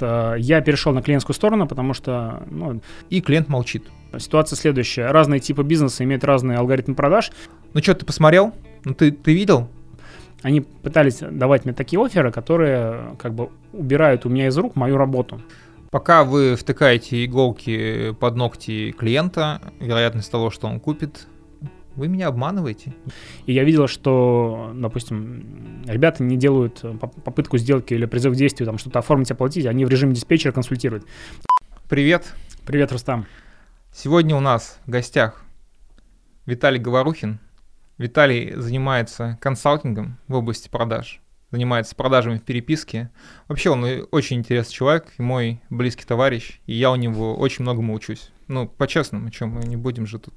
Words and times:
э, 0.00 0.36
я 0.38 0.60
перешел 0.60 0.92
на 0.92 1.02
клиентскую 1.02 1.34
сторону, 1.34 1.66
потому 1.66 1.94
что... 1.94 2.42
Ну, 2.50 2.80
И 3.10 3.20
клиент 3.20 3.48
молчит. 3.48 3.84
Ситуация 4.18 4.56
следующая. 4.56 5.10
Разные 5.10 5.40
типы 5.40 5.62
бизнеса 5.62 6.04
имеют 6.04 6.24
разные 6.24 6.58
алгоритмы 6.58 6.94
продаж. 6.94 7.30
Ну 7.74 7.82
что, 7.82 7.94
ты 7.94 8.06
посмотрел? 8.06 8.54
Ну 8.84 8.94
ты, 8.94 9.10
ты 9.10 9.34
видел? 9.34 9.68
Они 10.42 10.60
пытались 10.60 11.18
давать 11.18 11.64
мне 11.64 11.74
такие 11.74 12.02
оферы, 12.02 12.30
которые 12.30 13.16
как 13.18 13.34
бы 13.34 13.50
убирают 13.72 14.24
у 14.24 14.28
меня 14.28 14.46
из 14.46 14.56
рук 14.56 14.76
мою 14.76 14.96
работу. 14.96 15.40
Пока 15.90 16.22
вы 16.24 16.54
втыкаете 16.54 17.24
иголки 17.24 18.14
под 18.20 18.36
ногти 18.36 18.92
клиента, 18.92 19.60
вероятность 19.80 20.30
того, 20.30 20.50
что 20.50 20.66
он 20.66 20.80
купит, 20.80 21.26
вы 21.98 22.06
меня 22.08 22.28
обманываете. 22.28 22.94
И 23.46 23.52
я 23.52 23.64
видел, 23.64 23.88
что, 23.88 24.70
допустим, 24.74 25.82
ребята 25.84 26.22
не 26.22 26.36
делают 26.36 26.80
попытку 27.00 27.58
сделки 27.58 27.92
или 27.92 28.06
призыв 28.06 28.34
к 28.34 28.36
действию, 28.36 28.66
там 28.66 28.78
что-то 28.78 29.00
оформить, 29.00 29.30
оплатить, 29.32 29.66
они 29.66 29.84
в 29.84 29.88
режиме 29.88 30.14
диспетчера 30.14 30.52
консультируют. 30.52 31.04
Привет. 31.88 32.32
Привет, 32.64 32.92
Рустам. 32.92 33.26
Сегодня 33.92 34.36
у 34.36 34.40
нас 34.40 34.78
в 34.86 34.90
гостях 34.90 35.44
Виталий 36.46 36.78
Говорухин. 36.78 37.40
Виталий 37.98 38.52
занимается 38.54 39.36
консалтингом 39.40 40.18
в 40.28 40.34
области 40.34 40.68
продаж, 40.68 41.20
занимается 41.50 41.96
продажами 41.96 42.38
в 42.38 42.44
переписке. 42.44 43.10
Вообще 43.48 43.70
он 43.70 43.84
очень 44.12 44.36
интересный 44.36 44.72
человек 44.72 45.12
и 45.18 45.22
мой 45.22 45.60
близкий 45.68 46.04
товарищ, 46.04 46.60
и 46.66 46.74
я 46.74 46.92
у 46.92 46.96
него 46.96 47.34
очень 47.34 47.64
многому 47.64 47.92
учусь. 47.92 48.30
Ну, 48.46 48.68
по-честному, 48.68 49.30
чем 49.30 49.50
мы 49.50 49.64
не 49.64 49.76
будем 49.76 50.06
же 50.06 50.20
тут 50.20 50.32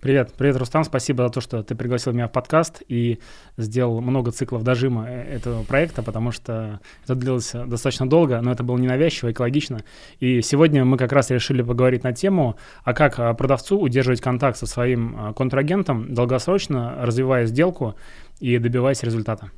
Привет, 0.00 0.34
привет, 0.36 0.56
Рустам, 0.56 0.84
спасибо 0.84 1.24
за 1.24 1.30
то, 1.30 1.40
что 1.40 1.62
ты 1.62 1.74
пригласил 1.74 2.12
меня 2.12 2.28
в 2.28 2.32
подкаст 2.32 2.82
и 2.86 3.18
сделал 3.56 4.00
много 4.02 4.30
циклов 4.30 4.62
дожима 4.62 5.06
э, 5.08 5.36
этого 5.36 5.62
проекта, 5.62 6.02
потому 6.02 6.32
что 6.32 6.80
это 7.04 7.14
длилось 7.14 7.52
достаточно 7.52 8.08
долго, 8.08 8.40
но 8.42 8.52
это 8.52 8.62
было 8.62 8.76
ненавязчиво, 8.76 9.32
экологично. 9.32 9.84
И 10.20 10.42
сегодня 10.42 10.84
мы 10.84 10.98
как 10.98 11.12
раз 11.12 11.30
решили 11.30 11.62
поговорить 11.62 12.04
на 12.04 12.12
тему, 12.12 12.56
а 12.84 12.92
как 12.92 13.18
а, 13.18 13.32
продавцу 13.32 13.80
удерживать 13.80 14.20
контакт 14.20 14.58
со 14.58 14.66
своим 14.66 15.16
а, 15.16 15.32
контрагентом 15.32 16.12
долгосрочно, 16.12 16.96
развивая 17.00 17.46
сделку 17.46 17.94
и 18.38 18.58
добиваясь 18.58 19.02
результата. 19.02 19.50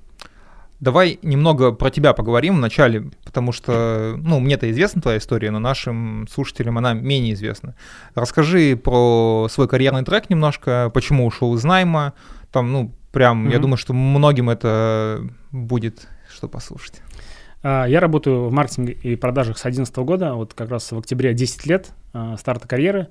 Давай 0.80 1.18
немного 1.22 1.72
про 1.72 1.90
тебя 1.90 2.12
поговорим 2.12 2.56
вначале, 2.56 3.10
потому 3.24 3.50
что, 3.50 4.14
ну, 4.16 4.38
мне-то 4.38 4.70
известна 4.70 5.02
твоя 5.02 5.18
история, 5.18 5.50
но 5.50 5.58
нашим 5.58 6.26
слушателям 6.30 6.78
она 6.78 6.92
менее 6.92 7.34
известна. 7.34 7.74
Расскажи 8.14 8.76
про 8.76 9.48
свой 9.50 9.66
карьерный 9.66 10.04
трек 10.04 10.30
немножко, 10.30 10.90
почему 10.94 11.26
ушел 11.26 11.54
из 11.56 11.64
найма, 11.64 12.14
там, 12.52 12.72
ну, 12.72 12.92
прям, 13.10 13.48
mm-hmm. 13.48 13.52
я 13.52 13.58
думаю, 13.58 13.76
что 13.76 13.92
многим 13.92 14.50
это 14.50 15.28
будет 15.50 16.06
что 16.28 16.46
послушать. 16.46 17.02
А, 17.62 17.86
я 17.86 18.00
работаю 18.00 18.48
в 18.48 18.52
маркетинге 18.52 18.92
и 18.92 19.16
продажах 19.16 19.58
с 19.58 19.62
2011 19.62 19.96
года, 19.98 20.34
вот 20.34 20.54
как 20.54 20.70
раз 20.70 20.92
в 20.92 20.98
октябре 20.98 21.34
10 21.34 21.66
лет 21.66 21.90
а, 22.12 22.36
старта 22.36 22.68
карьеры. 22.68 23.08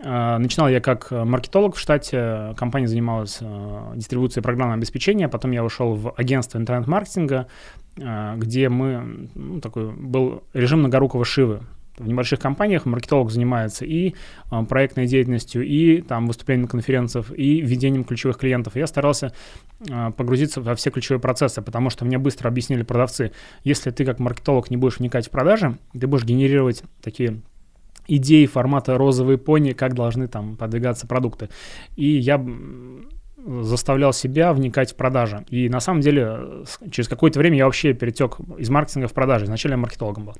А, 0.00 0.38
начинал 0.38 0.68
я 0.68 0.80
как 0.80 1.08
э, 1.10 1.24
маркетолог 1.24 1.74
в 1.74 1.80
штате, 1.80 2.54
компания 2.56 2.86
занималась 2.86 3.38
э, 3.40 3.92
дистрибуцией 3.96 4.44
программного 4.44 4.78
обеспечения, 4.78 5.28
потом 5.28 5.50
я 5.50 5.64
ушел 5.64 5.94
в 5.94 6.14
агентство 6.16 6.58
интернет-маркетинга, 6.58 7.48
э, 7.96 8.34
где 8.36 8.68
мы, 8.68 9.28
ну, 9.34 9.60
такой 9.60 9.90
был 9.90 10.44
режим 10.52 10.80
многорукого 10.80 11.24
шивы. 11.24 11.62
В 11.96 12.06
небольших 12.06 12.38
компаниях 12.38 12.86
маркетолог 12.86 13.32
занимается 13.32 13.84
и 13.84 14.14
проектной 14.68 15.08
деятельностью, 15.08 15.66
и 15.66 16.00
там 16.00 16.28
выступлением 16.28 16.68
на 16.72 17.22
и 17.34 17.60
ведением 17.60 18.04
ключевых 18.04 18.38
клиентов. 18.38 18.76
я 18.76 18.86
старался 18.86 19.32
погрузиться 20.16 20.60
во 20.60 20.76
все 20.76 20.92
ключевые 20.92 21.20
процессы, 21.20 21.60
потому 21.60 21.90
что 21.90 22.04
мне 22.04 22.16
быстро 22.18 22.46
объяснили 22.46 22.84
продавцы, 22.84 23.32
если 23.64 23.90
ты 23.90 24.04
как 24.04 24.20
маркетолог 24.20 24.70
не 24.70 24.76
будешь 24.76 25.00
вникать 25.00 25.26
в 25.26 25.30
продажи, 25.30 25.76
ты 25.92 26.06
будешь 26.06 26.22
генерировать 26.22 26.84
такие 27.02 27.40
идеи 28.08 28.46
формата 28.46 28.98
розовые 28.98 29.38
пони, 29.38 29.72
как 29.72 29.94
должны 29.94 30.26
там 30.26 30.56
подвигаться 30.56 31.06
продукты. 31.06 31.48
И 31.96 32.06
я 32.06 32.44
заставлял 33.46 34.12
себя 34.12 34.52
вникать 34.52 34.92
в 34.92 34.96
продажи. 34.96 35.44
И 35.48 35.68
на 35.68 35.80
самом 35.80 36.00
деле 36.00 36.64
через 36.90 37.08
какое-то 37.08 37.38
время 37.38 37.56
я 37.56 37.64
вообще 37.64 37.92
перетек 37.94 38.38
из 38.58 38.68
маркетинга 38.68 39.08
в 39.08 39.12
продажи. 39.12 39.44
Изначально 39.44 39.74
я 39.74 39.78
маркетологом 39.78 40.26
был. 40.26 40.34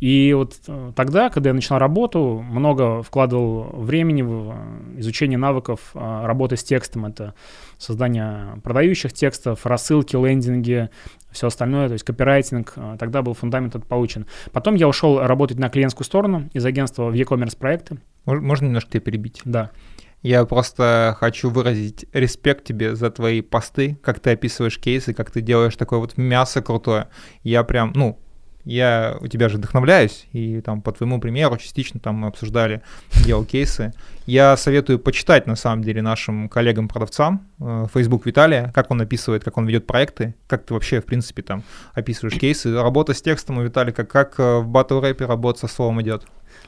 И 0.00 0.32
вот 0.34 0.54
э, 0.68 0.92
тогда, 0.94 1.30
когда 1.30 1.50
я 1.50 1.54
начинал 1.54 1.80
работу, 1.80 2.44
много 2.46 3.02
вкладывал 3.02 3.70
времени 3.72 4.22
в 4.22 4.50
э, 4.50 5.00
изучение 5.00 5.38
навыков 5.38 5.90
э, 5.94 6.26
работы 6.26 6.56
с 6.56 6.64
текстом. 6.64 7.06
Это 7.06 7.34
создание 7.78 8.60
продающих 8.62 9.12
текстов, 9.12 9.66
рассылки, 9.66 10.14
лендинги, 10.14 10.90
все 11.34 11.48
остальное, 11.48 11.88
то 11.88 11.92
есть 11.92 12.04
копирайтинг, 12.04 12.74
тогда 12.98 13.20
был 13.20 13.34
фундамент 13.34 13.74
этот 13.74 13.86
получен. 13.86 14.26
Потом 14.52 14.76
я 14.76 14.88
ушел 14.88 15.20
работать 15.20 15.58
на 15.58 15.68
клиентскую 15.68 16.06
сторону 16.06 16.48
из 16.54 16.64
агентства 16.64 17.10
в 17.10 17.12
e-commerce 17.12 17.58
проекты. 17.58 17.98
Можно 18.24 18.66
немножко 18.66 18.92
тебя 18.92 19.00
перебить? 19.00 19.42
Да. 19.44 19.70
Я 20.22 20.46
просто 20.46 21.14
хочу 21.20 21.50
выразить 21.50 22.06
респект 22.14 22.64
тебе 22.64 22.96
за 22.96 23.10
твои 23.10 23.42
посты, 23.42 23.98
как 24.02 24.20
ты 24.20 24.30
описываешь 24.30 24.78
кейсы, 24.78 25.12
как 25.12 25.30
ты 25.30 25.42
делаешь 25.42 25.76
такое 25.76 25.98
вот 25.98 26.16
мясо 26.16 26.62
крутое. 26.62 27.08
Я 27.42 27.62
прям, 27.62 27.92
ну, 27.94 28.18
я 28.64 29.16
у 29.20 29.26
тебя 29.26 29.48
же 29.48 29.58
вдохновляюсь, 29.58 30.26
и 30.32 30.60
там 30.60 30.80
по 30.80 30.92
твоему 30.92 31.20
примеру 31.20 31.56
частично 31.56 32.00
там 32.00 32.16
мы 32.16 32.28
обсуждали, 32.28 32.82
делал 33.24 33.44
кейсы. 33.44 33.92
Я 34.26 34.56
советую 34.56 34.98
почитать 34.98 35.46
на 35.46 35.54
самом 35.54 35.82
деле 35.82 36.00
нашим 36.00 36.48
коллегам-продавцам 36.48 37.46
э, 37.60 37.86
Facebook 37.92 38.24
Виталия, 38.24 38.72
как 38.74 38.90
он 38.90 39.00
описывает, 39.00 39.44
как 39.44 39.58
он 39.58 39.66
ведет 39.66 39.86
проекты, 39.86 40.34
как 40.46 40.64
ты 40.64 40.72
вообще, 40.72 41.00
в 41.00 41.04
принципе, 41.04 41.42
там 41.42 41.62
описываешь 41.92 42.38
кейсы. 42.38 42.74
Работа 42.74 43.12
с 43.12 43.20
текстом 43.20 43.58
у 43.58 43.62
Виталика, 43.62 44.04
как 44.04 44.40
э, 44.40 44.58
в 44.60 44.68
батл 44.68 45.00
рэпе 45.00 45.26
работа 45.26 45.60
со 45.60 45.68
словом 45.68 46.00
идет. 46.00 46.24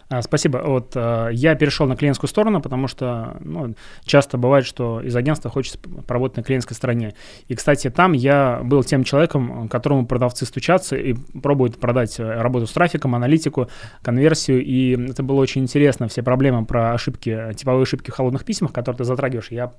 А, 0.09 0.23
спасибо. 0.23 0.59
Вот 0.65 0.93
а, 0.95 1.29
я 1.29 1.57
перешел 1.57 1.87
на 1.87 1.97
клиентскую 1.97 2.29
сторону, 2.29 2.63
потому 2.63 2.87
что 2.87 3.37
ну, 3.41 3.75
часто 4.05 4.39
бывает, 4.39 4.65
что 4.65 5.01
из 5.01 5.17
агентства 5.17 5.51
хочется 5.51 5.79
поработать 5.79 6.37
на 6.37 6.43
клиентской 6.45 6.77
стороне. 6.77 7.15
И, 7.49 7.57
кстати, 7.57 7.91
там 7.91 8.13
я 8.13 8.61
был 8.63 8.85
тем 8.85 9.03
человеком, 9.03 9.69
которому 9.69 10.07
продавцы 10.07 10.47
стучатся 10.47 10.97
и 10.97 11.15
пробуют 11.15 11.81
продать 11.81 12.21
э, 12.21 12.41
работу 12.41 12.67
с 12.67 12.73
трафиком, 12.73 13.17
аналитику, 13.17 13.69
конверсию. 14.03 14.65
И 14.65 15.11
это 15.11 15.25
было 15.25 15.41
очень 15.41 15.63
интересно, 15.63 16.07
все 16.07 16.23
проблемы 16.23 16.65
про 16.67 16.93
ошибки, 16.93 17.53
типовые 17.57 17.83
ошибки 17.83 18.13
в 18.13 18.15
холодных 18.15 18.45
письмах, 18.45 18.73
которые 18.73 18.99
ты 18.99 19.05
затрагиваешь. 19.05 19.51
Я 19.51 19.73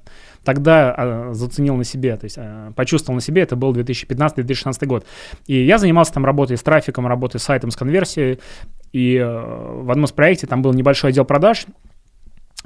тогда 0.43 0.93
а, 0.97 1.33
заценил 1.33 1.75
на 1.77 1.85
себе, 1.85 2.17
то 2.17 2.25
есть 2.25 2.37
почувствовал 2.75 3.15
на 3.15 3.21
себе, 3.21 3.43
это 3.43 3.55
был 3.55 3.73
2015-2016 3.73 4.85
год. 4.87 5.05
И 5.45 5.63
я 5.63 5.77
занимался 5.77 6.13
там 6.13 6.25
работой 6.25 6.57
с 6.57 6.63
трафиком, 6.63 7.07
работой 7.07 7.39
с 7.39 7.43
сайтом, 7.43 7.71
с 7.71 7.77
конверсией. 7.77 8.39
И 8.97 9.15
э, 9.15 9.25
в 9.27 9.91
одном 9.91 10.05
из 10.05 10.11
проектов 10.11 10.49
там 10.49 10.63
был 10.63 10.73
небольшой 10.73 11.11
отдел 11.11 11.23
продаж. 11.23 11.67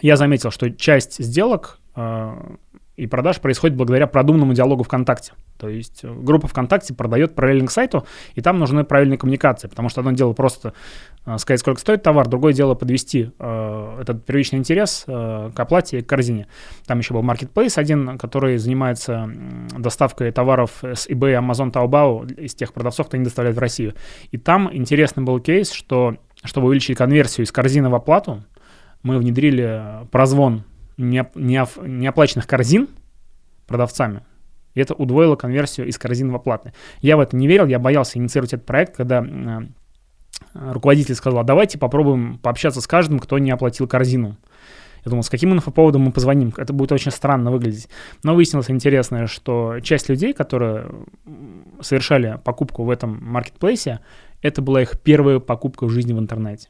Я 0.01 0.15
заметил, 0.15 0.49
что 0.49 0.71
часть 0.71 1.21
сделок 1.21 1.79
э, 1.93 2.55
и 2.97 3.07
продаж 3.07 3.40
происходит 3.40 3.78
благодаря 3.78 4.07
продуманному 4.07 4.53
диалогу 4.53 4.84
ВКонтакте. 4.84 5.34
То 5.57 5.69
есть 5.69 6.02
э, 6.03 6.13
группа 6.13 6.47
ВКонтакте 6.47 6.94
продает 6.94 7.35
параллельно 7.35 7.68
к 7.68 7.72
сайту, 7.72 8.06
и 8.35 8.41
там 8.41 8.59
нужны 8.59 8.84
правильные 8.84 9.18
коммуникации, 9.18 9.68
потому 9.68 9.90
что 9.90 10.02
одно 10.02 10.12
дело 10.12 10.34
просто 10.34 10.74
э, 11.25 11.38
сказать, 11.38 11.59
сколько 11.62 11.79
стоит 11.79 12.03
товар, 12.03 12.28
другое 12.28 12.53
дело 12.53 12.75
подвести 12.75 13.31
э, 13.40 13.97
этот 14.02 14.25
первичный 14.25 14.59
интерес 14.59 15.06
э, 15.07 15.52
к 15.56 15.59
оплате 15.59 16.00
и 16.00 16.02
к 16.02 16.07
корзине. 16.07 16.47
Там 16.85 17.00
еще 17.00 17.13
был 17.13 17.24
Marketplace 17.24 17.74
один, 17.79 18.18
который 18.18 18.57
занимается 18.57 19.29
доставкой 19.78 20.31
товаров 20.31 20.84
с 20.84 21.08
eBay, 21.08 21.40
Amazon, 21.40 21.72
Taobao 21.72 22.31
из 22.34 22.56
тех 22.56 22.73
продавцов, 22.73 23.08
кто 23.08 23.18
не 23.18 23.23
доставляет 23.23 23.56
в 23.56 23.59
Россию. 23.59 23.94
И 24.31 24.38
там 24.38 24.69
интересный 24.73 25.23
был 25.23 25.40
кейс, 25.40 25.72
что 25.72 26.18
чтобы 26.44 26.68
увеличить 26.68 26.97
конверсию 26.97 27.46
из 27.46 27.52
корзины 27.52 27.90
в 27.90 27.96
оплату, 27.96 28.44
мы 29.03 29.18
внедрили 29.18 30.08
прозвон 30.12 30.63
неоплаченных 31.01 32.47
корзин 32.47 32.89
продавцами. 33.67 34.23
И 34.73 34.79
это 34.79 34.94
удвоило 34.94 35.35
конверсию 35.35 35.88
из 35.88 35.97
корзин 35.97 36.31
в 36.31 36.35
оплаты. 36.35 36.73
Я 37.01 37.17
в 37.17 37.19
это 37.19 37.35
не 37.35 37.47
верил, 37.47 37.66
я 37.66 37.79
боялся 37.79 38.17
инициировать 38.17 38.53
этот 38.53 38.66
проект, 38.66 38.95
когда 38.95 39.23
э, 39.23 39.61
руководитель 40.53 41.16
сказал, 41.16 41.40
а 41.40 41.43
давайте 41.43 41.78
попробуем 41.78 42.37
пообщаться 42.37 42.81
с 42.81 42.87
каждым, 42.87 43.20
кто 43.20 43.37
не 43.40 43.52
оплатил 43.52 43.87
корзину. 43.87 44.37
Я 45.03 45.09
думал, 45.09 45.23
с 45.23 45.29
каким 45.29 45.52
инфоповодом 45.52 46.03
мы 46.03 46.11
позвоним? 46.11 46.53
Это 46.58 46.73
будет 46.73 46.91
очень 46.91 47.11
странно 47.11 47.52
выглядеть. 47.52 47.90
Но 48.23 48.35
выяснилось 48.35 48.70
интересное, 48.70 49.25
что 49.25 49.79
часть 49.79 50.09
людей, 50.09 50.31
которые 50.34 50.91
совершали 51.81 52.40
покупку 52.43 52.84
в 52.84 52.90
этом 52.90 53.20
маркетплейсе, 53.22 53.99
это 54.41 54.61
была 54.61 54.84
их 54.84 54.99
первая 55.02 55.40
покупка 55.40 55.85
в 55.85 55.90
жизни 55.90 56.14
в 56.14 56.20
интернете. 56.20 56.70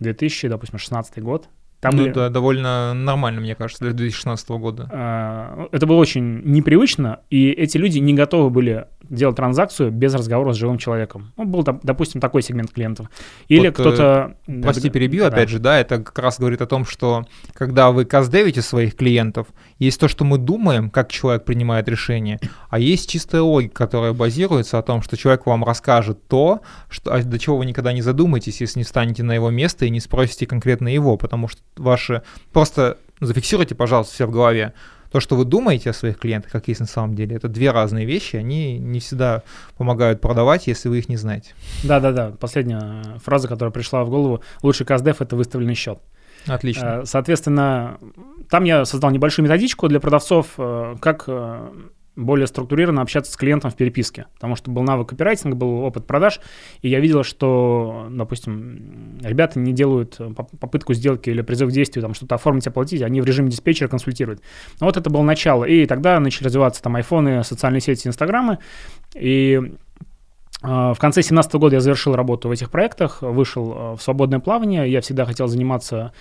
2000, 0.00 0.48
допустим, 0.48 0.78
16 0.78 1.22
год, 1.22 1.48
Там 1.84 1.96
ну 1.96 2.04
были... 2.04 2.14
да, 2.14 2.30
довольно 2.30 2.94
нормально, 2.94 3.42
мне 3.42 3.54
кажется, 3.54 3.84
для 3.84 3.92
2016 3.92 4.48
года. 4.52 4.88
А, 4.90 5.68
это 5.70 5.86
было 5.86 5.96
очень 5.96 6.40
непривычно, 6.42 7.20
и 7.28 7.50
эти 7.50 7.76
люди 7.76 7.98
не 7.98 8.14
готовы 8.14 8.48
были 8.48 8.86
делать 9.02 9.36
транзакцию 9.36 9.90
без 9.90 10.14
разговора 10.14 10.54
с 10.54 10.56
живым 10.56 10.78
человеком. 10.78 11.34
Ну, 11.36 11.44
был, 11.44 11.62
допустим, 11.62 12.22
такой 12.22 12.40
сегмент 12.40 12.70
клиентов. 12.70 13.10
Или 13.48 13.66
вот, 13.66 13.74
кто-то... 13.74 14.34
Э, 14.46 14.62
прости, 14.62 14.88
перебью, 14.88 15.24
да. 15.24 15.26
опять 15.28 15.50
же, 15.50 15.58
да, 15.58 15.78
это 15.78 15.98
как 15.98 16.18
раз 16.18 16.38
говорит 16.38 16.62
о 16.62 16.66
том, 16.66 16.86
что 16.86 17.26
когда 17.52 17.90
вы 17.90 18.06
каздевите 18.06 18.62
своих 18.62 18.96
клиентов, 18.96 19.48
есть 19.78 20.00
то, 20.00 20.08
что 20.08 20.24
мы 20.24 20.38
думаем, 20.38 20.90
как 20.90 21.10
человек 21.10 21.44
принимает 21.44 21.88
решение, 21.88 22.40
а 22.70 22.78
есть 22.78 23.08
чистая 23.10 23.42
логика, 23.42 23.74
которая 23.74 24.12
базируется 24.12 24.78
о 24.78 24.82
том, 24.82 25.02
что 25.02 25.16
человек 25.16 25.46
вам 25.46 25.64
расскажет 25.64 26.26
то, 26.28 26.60
что, 26.88 27.12
а 27.12 27.22
до 27.22 27.38
чего 27.38 27.56
вы 27.56 27.66
никогда 27.66 27.92
не 27.92 28.02
задумаетесь, 28.02 28.60
если 28.60 28.80
не 28.80 28.84
встанете 28.84 29.22
на 29.22 29.32
его 29.32 29.50
место 29.50 29.84
и 29.84 29.90
не 29.90 30.00
спросите 30.00 30.46
конкретно 30.46 30.88
его, 30.88 31.16
потому 31.16 31.48
что 31.48 31.60
ваши... 31.76 32.22
Просто 32.52 32.98
зафиксируйте, 33.20 33.74
пожалуйста, 33.74 34.14
все 34.14 34.26
в 34.26 34.30
голове. 34.30 34.74
То, 35.10 35.20
что 35.20 35.36
вы 35.36 35.44
думаете 35.44 35.90
о 35.90 35.92
своих 35.92 36.18
клиентах, 36.18 36.50
как 36.50 36.66
есть 36.66 36.80
на 36.80 36.86
самом 36.86 37.14
деле, 37.14 37.36
это 37.36 37.46
две 37.48 37.70
разные 37.70 38.04
вещи, 38.04 38.34
они 38.34 38.78
не 38.78 38.98
всегда 38.98 39.44
помогают 39.76 40.20
продавать, 40.20 40.66
если 40.66 40.88
вы 40.88 40.98
их 40.98 41.08
не 41.08 41.16
знаете. 41.16 41.52
Да-да-да, 41.84 42.32
последняя 42.32 43.00
фраза, 43.24 43.46
которая 43.46 43.70
пришла 43.70 44.02
в 44.02 44.10
голову. 44.10 44.42
Лучший 44.62 44.86
КСДФ— 44.86 45.20
это 45.20 45.36
выставленный 45.36 45.76
счет. 45.76 46.00
Отлично. 46.46 47.00
Э, 47.02 47.04
соответственно, 47.04 47.98
там 48.48 48.64
я 48.64 48.84
создал 48.84 49.10
небольшую 49.10 49.44
методичку 49.44 49.88
для 49.88 50.00
продавцов, 50.00 50.54
э, 50.58 50.96
как 51.00 51.24
э, 51.26 51.70
более 52.16 52.46
структурированно 52.46 53.02
общаться 53.02 53.32
с 53.32 53.36
клиентом 53.36 53.70
в 53.70 53.76
переписке, 53.76 54.26
потому 54.34 54.54
что 54.54 54.70
был 54.70 54.82
навык 54.82 55.08
копирайтинга, 55.08 55.56
был 55.56 55.80
опыт 55.80 56.06
продаж, 56.06 56.40
и 56.80 56.88
я 56.88 57.00
видел, 57.00 57.24
что, 57.24 58.06
допустим, 58.10 59.18
ребята 59.20 59.58
не 59.58 59.72
делают 59.72 60.20
попытку 60.60 60.94
сделки 60.94 61.30
или 61.30 61.42
призыв 61.42 61.70
к 61.70 61.72
действию, 61.72 62.02
там 62.02 62.14
что-то 62.14 62.36
оформить, 62.36 62.66
оплатить, 62.66 63.02
они 63.02 63.20
в 63.20 63.24
режиме 63.24 63.50
диспетчера 63.50 63.88
консультируют. 63.88 64.42
Но 64.80 64.86
вот 64.86 64.96
это 64.96 65.10
было 65.10 65.22
начало, 65.22 65.64
и 65.64 65.86
тогда 65.86 66.20
начали 66.20 66.44
развиваться 66.44 66.82
там 66.82 66.94
айфоны, 66.94 67.42
социальные 67.42 67.80
сети, 67.80 68.06
инстаграмы, 68.06 68.58
и 69.14 69.74
в 70.64 70.96
конце 70.98 71.20
2017 71.20 71.54
года 71.54 71.76
я 71.76 71.80
завершил 71.80 72.14
работу 72.14 72.48
в 72.48 72.52
этих 72.52 72.70
проектах, 72.70 73.22
вышел 73.22 73.96
в 73.96 74.02
свободное 74.02 74.40
плавание. 74.40 74.90
Я 74.90 75.00
всегда 75.00 75.26
хотел 75.26 75.46
заниматься 75.46 76.12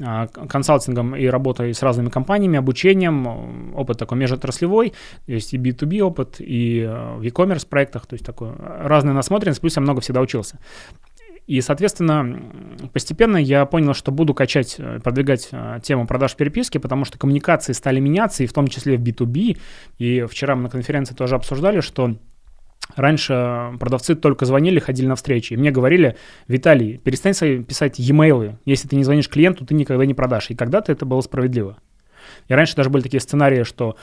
а, 0.00 0.26
консалтингом 0.26 1.14
и 1.14 1.26
работой 1.26 1.74
с 1.74 1.82
разными 1.82 2.08
компаниями, 2.08 2.58
обучением, 2.58 3.74
опыт 3.76 3.98
такой 3.98 4.18
межотраслевой, 4.18 4.94
есть 5.26 5.52
и 5.54 5.58
B2B 5.58 6.00
опыт, 6.00 6.36
и 6.38 6.88
в 7.18 7.22
e-commerce 7.22 7.66
проектах, 7.68 8.06
то 8.06 8.14
есть 8.14 8.24
такой 8.24 8.50
разная 8.58 9.12
насмотренность, 9.12 9.60
плюс 9.60 9.76
я 9.76 9.82
много 9.82 10.00
всегда 10.00 10.20
учился. 10.20 10.58
И, 11.46 11.60
соответственно, 11.60 12.40
постепенно 12.92 13.36
я 13.36 13.66
понял, 13.66 13.94
что 13.94 14.12
буду 14.12 14.32
качать, 14.32 14.76
э, 14.78 15.00
продвигать 15.00 15.48
э, 15.50 15.80
тему 15.82 16.06
продаж 16.06 16.36
переписки, 16.36 16.78
потому 16.78 17.04
что 17.04 17.18
коммуникации 17.18 17.72
стали 17.72 17.98
меняться, 17.98 18.44
и 18.44 18.46
в 18.46 18.52
том 18.52 18.68
числе 18.68 18.96
в 18.96 19.02
B2B. 19.02 19.58
И 19.98 20.22
вчера 20.30 20.54
мы 20.54 20.62
на 20.62 20.70
конференции 20.70 21.14
тоже 21.14 21.34
обсуждали, 21.34 21.80
что 21.80 22.14
Раньше 22.96 23.72
продавцы 23.78 24.14
только 24.14 24.44
звонили, 24.44 24.78
ходили 24.78 25.06
на 25.06 25.16
встречи. 25.16 25.52
И 25.54 25.56
мне 25.56 25.70
говорили, 25.70 26.16
Виталий, 26.48 26.98
перестань 26.98 27.64
писать 27.64 27.98
e-mail. 27.98 28.56
Если 28.64 28.88
ты 28.88 28.96
не 28.96 29.04
звонишь 29.04 29.28
клиенту, 29.28 29.64
ты 29.64 29.74
никогда 29.74 30.06
не 30.06 30.14
продашь. 30.14 30.50
И 30.50 30.54
когда-то 30.54 30.92
это 30.92 31.06
было 31.06 31.20
справедливо. 31.20 31.78
И 32.48 32.54
раньше 32.54 32.76
даже 32.76 32.90
были 32.90 33.02
такие 33.02 33.20
сценарии, 33.20 33.64
что 33.64 33.96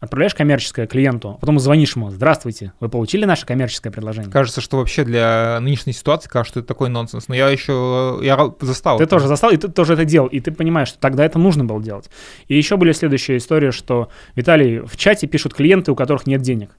отправляешь 0.00 0.34
коммерческое 0.34 0.86
клиенту, 0.86 1.30
а 1.30 1.38
потом 1.38 1.58
звонишь 1.58 1.96
ему, 1.96 2.10
здравствуйте, 2.10 2.72
вы 2.80 2.88
получили 2.88 3.24
наше 3.24 3.46
коммерческое 3.46 3.92
предложение? 3.92 4.30
Кажется, 4.30 4.60
что 4.60 4.76
вообще 4.76 5.04
для 5.04 5.58
нынешней 5.60 5.92
ситуации 5.92 6.28
кажется, 6.28 6.52
что 6.52 6.60
это 6.60 6.68
такой 6.68 6.90
нонсенс. 6.90 7.28
Но 7.28 7.34
я 7.34 7.48
еще, 7.48 8.18
я 8.22 8.52
застал. 8.60 8.98
Ты 8.98 9.04
это. 9.04 9.10
тоже 9.10 9.26
застал, 9.26 9.50
и 9.50 9.56
ты 9.56 9.68
тоже 9.68 9.94
это 9.94 10.04
делал, 10.04 10.28
и 10.28 10.40
ты 10.40 10.52
понимаешь, 10.52 10.88
что 10.88 10.98
тогда 10.98 11.24
это 11.24 11.38
нужно 11.38 11.64
было 11.64 11.82
делать. 11.82 12.10
И 12.48 12.56
еще 12.56 12.76
были 12.76 12.92
следующие 12.92 13.38
истории, 13.38 13.70
что, 13.70 14.08
Виталий, 14.34 14.80
в 14.80 14.96
чате 14.96 15.26
пишут 15.26 15.54
клиенты, 15.54 15.92
у 15.92 15.96
которых 15.96 16.26
нет 16.26 16.42
денег. 16.42 16.70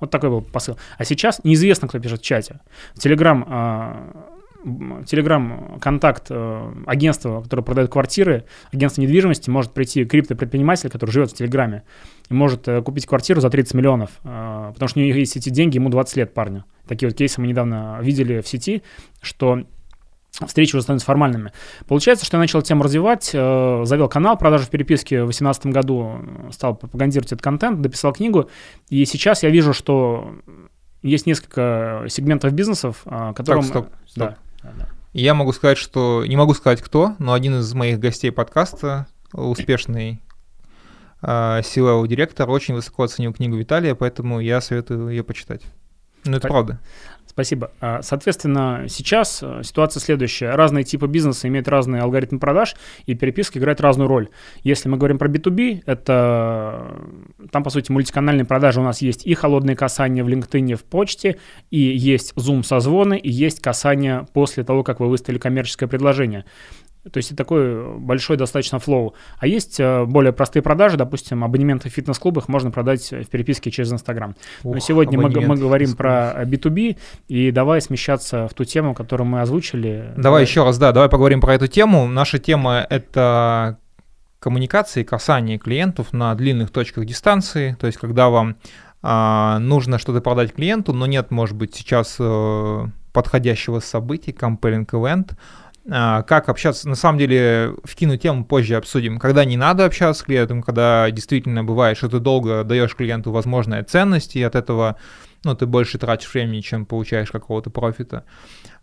Вот 0.00 0.10
такой 0.10 0.30
был 0.30 0.42
посыл. 0.42 0.76
А 0.96 1.04
сейчас 1.04 1.44
неизвестно, 1.44 1.88
кто 1.88 1.98
пишет 1.98 2.20
в 2.20 2.24
чате. 2.24 2.60
Телеграм, 2.96 4.34
Телеграм 5.06 5.78
контакт 5.80 6.26
э, 6.30 6.72
агентства, 6.86 7.42
которое 7.42 7.62
продает 7.62 7.90
квартиры, 7.90 8.44
агентство 8.72 9.00
недвижимости, 9.00 9.50
может 9.50 9.72
прийти 9.72 10.04
криптопредприниматель, 10.04 10.90
который 10.90 11.10
живет 11.10 11.30
в 11.30 11.34
Телеграме, 11.34 11.84
и 12.28 12.34
может 12.34 12.66
э, 12.66 12.82
купить 12.82 13.06
квартиру 13.06 13.40
за 13.40 13.50
30 13.50 13.74
миллионов, 13.74 14.10
э, 14.24 14.70
потому 14.74 14.88
что 14.88 14.98
у 14.98 15.02
него 15.02 15.16
есть 15.16 15.36
эти 15.36 15.48
деньги, 15.50 15.76
ему 15.76 15.90
20 15.90 16.16
лет 16.16 16.34
парню. 16.34 16.64
Такие 16.88 17.08
вот 17.08 17.16
кейсы 17.16 17.40
мы 17.40 17.46
недавно 17.46 17.98
видели 18.02 18.40
в 18.40 18.48
сети, 18.48 18.82
что 19.22 19.64
встречи 20.46 20.74
уже 20.74 20.82
становятся 20.82 21.06
формальными. 21.06 21.52
Получается, 21.86 22.24
что 22.24 22.36
я 22.36 22.40
начал 22.40 22.62
тему 22.62 22.84
развивать, 22.84 23.30
э, 23.32 23.80
завел 23.84 24.08
канал 24.08 24.36
продажи 24.36 24.64
в 24.64 24.70
переписке 24.70 25.22
в 25.22 25.26
2018 25.26 25.66
году, 25.66 26.18
стал 26.52 26.76
пропагандировать 26.76 27.32
этот 27.32 27.42
контент, 27.42 27.80
дописал 27.80 28.12
книгу, 28.12 28.48
и 28.88 29.04
сейчас 29.04 29.42
я 29.42 29.50
вижу, 29.50 29.72
что 29.72 30.32
есть 31.02 31.26
несколько 31.26 32.04
сегментов 32.08 32.52
бизнесов, 32.52 33.02
э, 33.04 33.32
которым... 33.34 33.62
Так, 33.62 33.70
стоп, 33.70 33.88
стоп. 34.06 34.28
Да, 34.28 34.36
да, 34.62 34.72
да. 34.78 34.88
Я 35.12 35.34
могу 35.34 35.52
сказать, 35.52 35.78
что... 35.78 36.24
Не 36.26 36.36
могу 36.36 36.54
сказать, 36.54 36.82
кто, 36.82 37.14
но 37.18 37.32
один 37.32 37.58
из 37.58 37.72
моих 37.74 37.98
гостей 37.98 38.30
подкаста, 38.30 39.06
успешный 39.32 40.20
э, 41.22 41.60
директор, 41.62 42.48
очень 42.50 42.74
высоко 42.74 43.04
оценил 43.04 43.32
книгу 43.32 43.56
Виталия, 43.56 43.94
поэтому 43.94 44.40
я 44.40 44.60
советую 44.60 45.08
ее 45.08 45.24
почитать. 45.24 45.62
Ну, 46.24 46.36
это 46.36 46.48
правда. 46.48 46.80
Спасибо. 47.38 47.70
А, 47.80 48.02
соответственно, 48.02 48.86
сейчас 48.88 49.44
э, 49.44 49.60
ситуация 49.62 50.00
следующая. 50.00 50.56
Разные 50.56 50.82
типы 50.82 51.06
бизнеса 51.06 51.46
имеют 51.46 51.68
разные 51.68 52.02
алгоритмы 52.02 52.40
продаж, 52.40 52.74
и 53.06 53.14
переписка 53.14 53.60
играет 53.60 53.80
разную 53.80 54.08
роль. 54.08 54.28
Если 54.64 54.88
мы 54.88 54.96
говорим 54.96 55.18
про 55.18 55.28
B2B, 55.28 55.84
это 55.86 56.96
там, 57.52 57.62
по 57.62 57.70
сути, 57.70 57.92
мультиканальные 57.92 58.44
продажи 58.44 58.80
у 58.80 58.82
нас 58.82 59.02
есть 59.02 59.24
и 59.24 59.34
холодные 59.34 59.76
касания 59.76 60.24
в 60.24 60.28
LinkedIn, 60.28 60.74
в 60.74 60.82
почте, 60.82 61.38
и 61.70 61.78
есть 61.78 62.32
Zoom 62.32 62.64
созвоны, 62.64 63.16
и 63.16 63.30
есть 63.30 63.62
касания 63.62 64.26
после 64.32 64.64
того, 64.64 64.82
как 64.82 64.98
вы 64.98 65.08
выставили 65.08 65.38
коммерческое 65.38 65.88
предложение. 65.88 66.44
То 67.12 67.18
есть 67.18 67.30
это 67.30 67.38
такой 67.38 67.98
большой 67.98 68.36
достаточно 68.36 68.78
флоу. 68.78 69.14
А 69.38 69.46
есть 69.46 69.80
э, 69.80 70.04
более 70.04 70.32
простые 70.32 70.62
продажи, 70.62 70.96
допустим, 70.96 71.44
абонементы 71.44 71.88
в 71.88 71.92
фитнес-клубах 71.92 72.48
можно 72.48 72.70
продать 72.70 73.10
в 73.10 73.26
переписке 73.26 73.70
через 73.70 73.92
Инстаграм. 73.92 74.34
Но 74.64 74.78
сегодня 74.78 75.18
мы, 75.18 75.28
мы 75.28 75.56
говорим 75.56 75.94
про 75.94 76.44
B2B, 76.44 76.96
и 77.28 77.50
давай 77.50 77.80
смещаться 77.80 78.48
в 78.48 78.54
ту 78.54 78.64
тему, 78.64 78.94
которую 78.94 79.26
мы 79.26 79.40
озвучили. 79.40 80.12
Давай, 80.16 80.42
еще 80.42 80.64
раз, 80.64 80.78
да, 80.78 80.92
давай 80.92 81.08
поговорим 81.08 81.40
про 81.40 81.54
эту 81.54 81.66
тему. 81.66 82.06
Наша 82.06 82.38
тема— 82.38 82.86
это 82.90 83.78
коммуникации, 84.38 85.02
касание 85.02 85.58
клиентов 85.58 86.12
на 86.12 86.34
длинных 86.34 86.70
точках 86.70 87.04
дистанции, 87.06 87.76
то 87.80 87.86
есть 87.86 87.98
когда 87.98 88.28
вам 88.28 88.56
а, 89.02 89.58
нужно 89.58 89.98
что-то 89.98 90.20
продать 90.20 90.54
клиенту, 90.54 90.92
но 90.92 91.06
нет, 91.06 91.30
может 91.30 91.56
быть, 91.56 91.74
сейчас 91.74 92.16
э, 92.18 92.86
подходящего 93.12 93.80
события, 93.80 94.32
compelling 94.32 94.86
event, 94.86 95.32
как 95.88 96.50
общаться, 96.50 96.86
на 96.88 96.94
самом 96.94 97.18
деле, 97.18 97.74
вкину 97.84 98.18
тему 98.18 98.44
позже 98.44 98.76
обсудим, 98.76 99.18
когда 99.18 99.46
не 99.46 99.56
надо 99.56 99.86
общаться 99.86 100.20
с 100.20 100.24
клиентом, 100.24 100.62
когда 100.62 101.10
действительно 101.10 101.64
бывает, 101.64 101.96
что 101.96 102.08
ты 102.08 102.18
долго 102.18 102.62
даешь 102.62 102.94
клиенту 102.94 103.32
возможные 103.32 103.82
ценности, 103.84 104.36
и 104.36 104.42
от 104.42 104.54
этого 104.54 104.96
ну, 105.44 105.54
ты 105.54 105.66
больше 105.66 105.98
тратишь 105.98 106.32
времени, 106.32 106.60
чем 106.60 106.84
получаешь 106.84 107.30
какого-то 107.30 107.70
профита. 107.70 108.24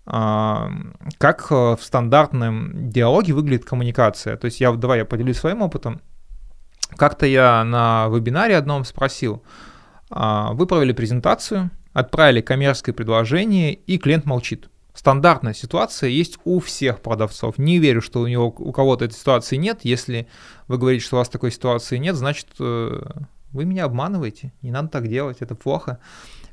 А, 0.05 0.71
как 1.17 1.47
э, 1.51 1.75
в 1.75 1.79
стандартном 1.81 2.89
диалоге 2.89 3.33
выглядит 3.33 3.65
коммуникация? 3.65 4.37
То 4.37 4.45
есть 4.45 4.61
я, 4.61 4.71
давай 4.71 4.99
я 4.99 5.05
поделюсь 5.05 5.37
своим 5.37 5.61
опытом. 5.61 6.01
Как-то 6.97 7.25
я 7.25 7.63
на 7.63 8.07
вебинаре 8.07 8.55
одном 8.55 8.85
спросил, 8.85 9.43
а, 10.09 10.53
вы 10.53 10.67
провели 10.67 10.93
презентацию, 10.93 11.71
отправили 11.93 12.41
коммерческое 12.41 12.93
предложение, 12.93 13.73
и 13.73 13.97
клиент 13.97 14.25
молчит 14.25 14.69
стандартная 14.95 15.53
ситуация 15.53 16.09
есть 16.09 16.39
у 16.45 16.59
всех 16.59 17.01
продавцов. 17.01 17.57
Не 17.57 17.79
верю, 17.79 18.01
что 18.01 18.21
у 18.21 18.27
него 18.27 18.47
у 18.47 18.71
кого-то 18.71 19.05
этой 19.05 19.15
ситуации 19.15 19.57
нет. 19.57 19.81
Если 19.83 20.27
вы 20.67 20.77
говорите, 20.77 21.05
что 21.05 21.17
у 21.17 21.19
вас 21.19 21.29
такой 21.29 21.51
ситуации 21.51 21.97
нет, 21.97 22.15
значит 22.15 22.47
э, 22.59 23.01
вы 23.51 23.65
меня 23.65 23.85
обманываете. 23.85 24.53
Не 24.61 24.71
надо 24.71 24.87
так 24.87 25.07
делать, 25.07 25.37
это 25.41 25.55
плохо. 25.55 25.99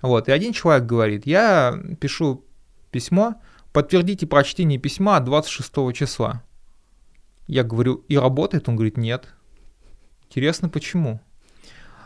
Вот. 0.03 0.29
И 0.29 0.33
один 0.33 0.53
человек 0.53 0.85
говорит, 0.85 1.27
я 1.27 1.79
пишу 2.01 2.45
письмо, 2.91 3.37
подтвердите 3.73 4.27
прочтение 4.27 4.79
письма 4.79 5.21
26 5.21 5.95
числа. 5.95 6.43
Я 7.47 7.65
говорю, 7.65 8.05
и 8.09 8.17
работает? 8.17 8.69
Он 8.69 8.77
говорит, 8.77 8.97
нет. 8.97 9.29
Интересно, 10.27 10.69
почему? 10.69 11.21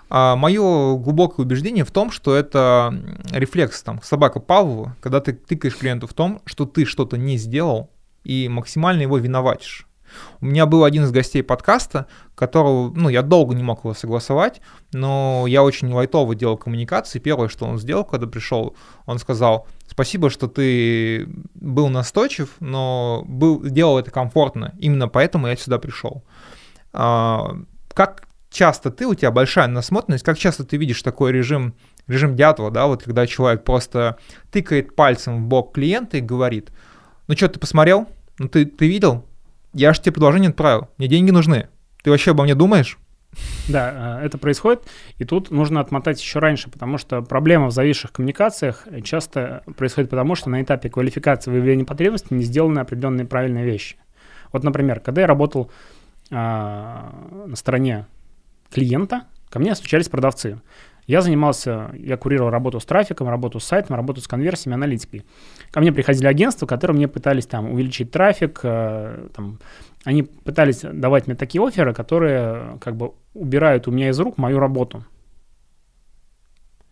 А 0.08 0.36
мое 0.36 0.96
глубокое 0.96 1.44
убеждение 1.44 1.84
в 1.84 1.90
том, 1.90 2.10
что 2.10 2.34
это 2.34 2.94
рефлекс, 3.30 3.82
там, 3.82 4.00
собака 4.02 4.40
Павлова, 4.40 4.96
когда 5.00 5.20
ты 5.20 5.32
тыкаешь 5.32 5.76
клиенту 5.76 6.06
в 6.06 6.14
том, 6.14 6.40
что 6.44 6.64
ты 6.64 6.84
что-то 6.84 7.16
не 7.16 7.36
сделал 7.36 7.90
и 8.24 8.48
максимально 8.48 9.02
его 9.02 9.18
виноватишь. 9.18 9.86
У 10.40 10.46
меня 10.46 10.66
был 10.66 10.84
один 10.84 11.04
из 11.04 11.10
гостей 11.10 11.42
подкаста, 11.42 12.06
которого, 12.34 12.92
ну, 12.94 13.08
я 13.08 13.22
долго 13.22 13.54
не 13.54 13.62
мог 13.62 13.80
его 13.80 13.94
согласовать, 13.94 14.60
но 14.92 15.44
я 15.48 15.62
очень 15.62 15.92
лайтово 15.92 16.34
делал 16.34 16.56
коммуникации. 16.56 17.18
Первое, 17.18 17.48
что 17.48 17.66
он 17.66 17.78
сделал, 17.78 18.04
когда 18.04 18.26
пришел, 18.26 18.76
он 19.04 19.18
сказал, 19.18 19.66
спасибо, 19.88 20.30
что 20.30 20.48
ты 20.48 21.28
был 21.54 21.88
настойчив, 21.88 22.50
но 22.60 23.24
был, 23.26 23.62
делал 23.62 23.98
это 23.98 24.10
комфортно. 24.10 24.74
Именно 24.78 25.08
поэтому 25.08 25.48
я 25.48 25.56
сюда 25.56 25.78
пришел. 25.78 26.22
А, 26.92 27.56
как 27.92 28.26
часто 28.50 28.90
ты, 28.90 29.06
у 29.06 29.14
тебя 29.14 29.30
большая 29.30 29.66
насмотренность, 29.66 30.24
как 30.24 30.38
часто 30.38 30.64
ты 30.64 30.76
видишь 30.76 31.02
такой 31.02 31.32
режим, 31.32 31.74
режим 32.06 32.36
Дятлова, 32.36 32.70
да, 32.70 32.86
вот 32.86 33.02
когда 33.02 33.26
человек 33.26 33.64
просто 33.64 34.18
тыкает 34.50 34.94
пальцем 34.94 35.44
в 35.44 35.46
бок 35.46 35.74
клиента 35.74 36.16
и 36.18 36.20
говорит, 36.20 36.70
ну 37.26 37.36
что, 37.36 37.48
ты 37.48 37.58
посмотрел? 37.58 38.08
Ну 38.38 38.48
ты, 38.48 38.64
ты 38.66 38.88
видел? 38.88 39.24
Я 39.72 39.92
же 39.92 40.00
тебе 40.00 40.12
предложение 40.12 40.50
отправил, 40.50 40.88
мне 40.98 41.08
деньги 41.08 41.30
нужны. 41.30 41.68
Ты 42.02 42.10
вообще 42.10 42.30
обо 42.30 42.44
мне 42.44 42.54
думаешь? 42.54 42.98
Да, 43.68 44.18
э, 44.20 44.26
это 44.26 44.38
происходит, 44.38 44.84
и 45.18 45.24
тут 45.24 45.50
нужно 45.50 45.80
отмотать 45.80 46.20
еще 46.20 46.38
раньше, 46.38 46.70
потому 46.70 46.98
что 46.98 47.20
проблема 47.22 47.66
в 47.66 47.72
зависших 47.72 48.12
коммуникациях 48.12 48.86
часто 49.04 49.62
происходит 49.76 50.10
потому, 50.10 50.34
что 50.34 50.48
на 50.48 50.62
этапе 50.62 50.88
квалификации 50.88 51.50
выявления 51.50 51.84
потребностей 51.84 52.34
не 52.34 52.44
сделаны 52.44 52.78
определенные 52.78 53.26
правильные 53.26 53.64
вещи. 53.64 53.96
Вот, 54.52 54.62
например, 54.62 55.00
когда 55.00 55.22
я 55.22 55.26
работал 55.26 55.70
а, 56.30 57.12
на 57.46 57.56
стороне 57.56 58.06
клиента, 58.70 59.24
ко 59.48 59.58
мне 59.58 59.74
стучались 59.74 60.08
продавцы. 60.08 60.60
Я 61.06 61.20
занимался, 61.20 61.90
я 61.94 62.16
курировал 62.16 62.50
работу 62.50 62.80
с 62.80 62.84
трафиком, 62.84 63.28
работу 63.28 63.60
с 63.60 63.64
сайтом, 63.64 63.94
работу 63.94 64.20
с 64.20 64.26
конверсиями, 64.26 64.74
аналитикой. 64.74 65.24
Ко 65.70 65.80
мне 65.80 65.92
приходили 65.92 66.26
агентства, 66.26 66.66
которые 66.66 66.96
мне 66.96 67.06
пытались 67.06 67.46
там 67.46 67.70
увеличить 67.70 68.10
трафик, 68.10 68.60
э, 68.64 69.28
там, 69.34 69.60
они 70.04 70.24
пытались 70.24 70.80
давать 70.80 71.28
мне 71.28 71.36
такие 71.36 71.64
оферы, 71.64 71.94
которые 71.94 72.78
как 72.80 72.96
бы 72.96 73.12
убирают 73.34 73.86
у 73.86 73.92
меня 73.92 74.08
из 74.08 74.18
рук 74.18 74.36
мою 74.36 74.58
работу. 74.58 75.04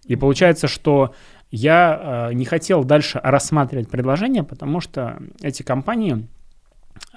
И 0.04 0.14
получается, 0.14 0.69
что 0.69 1.14
я 1.50 2.28
э, 2.31 2.35
не 2.35 2.45
хотел 2.45 2.85
дальше 2.85 3.21
рассматривать 3.23 3.88
предложения, 3.88 4.45
потому 4.45 4.81
что 4.81 5.19
эти 5.40 5.62
компании, 5.62 6.28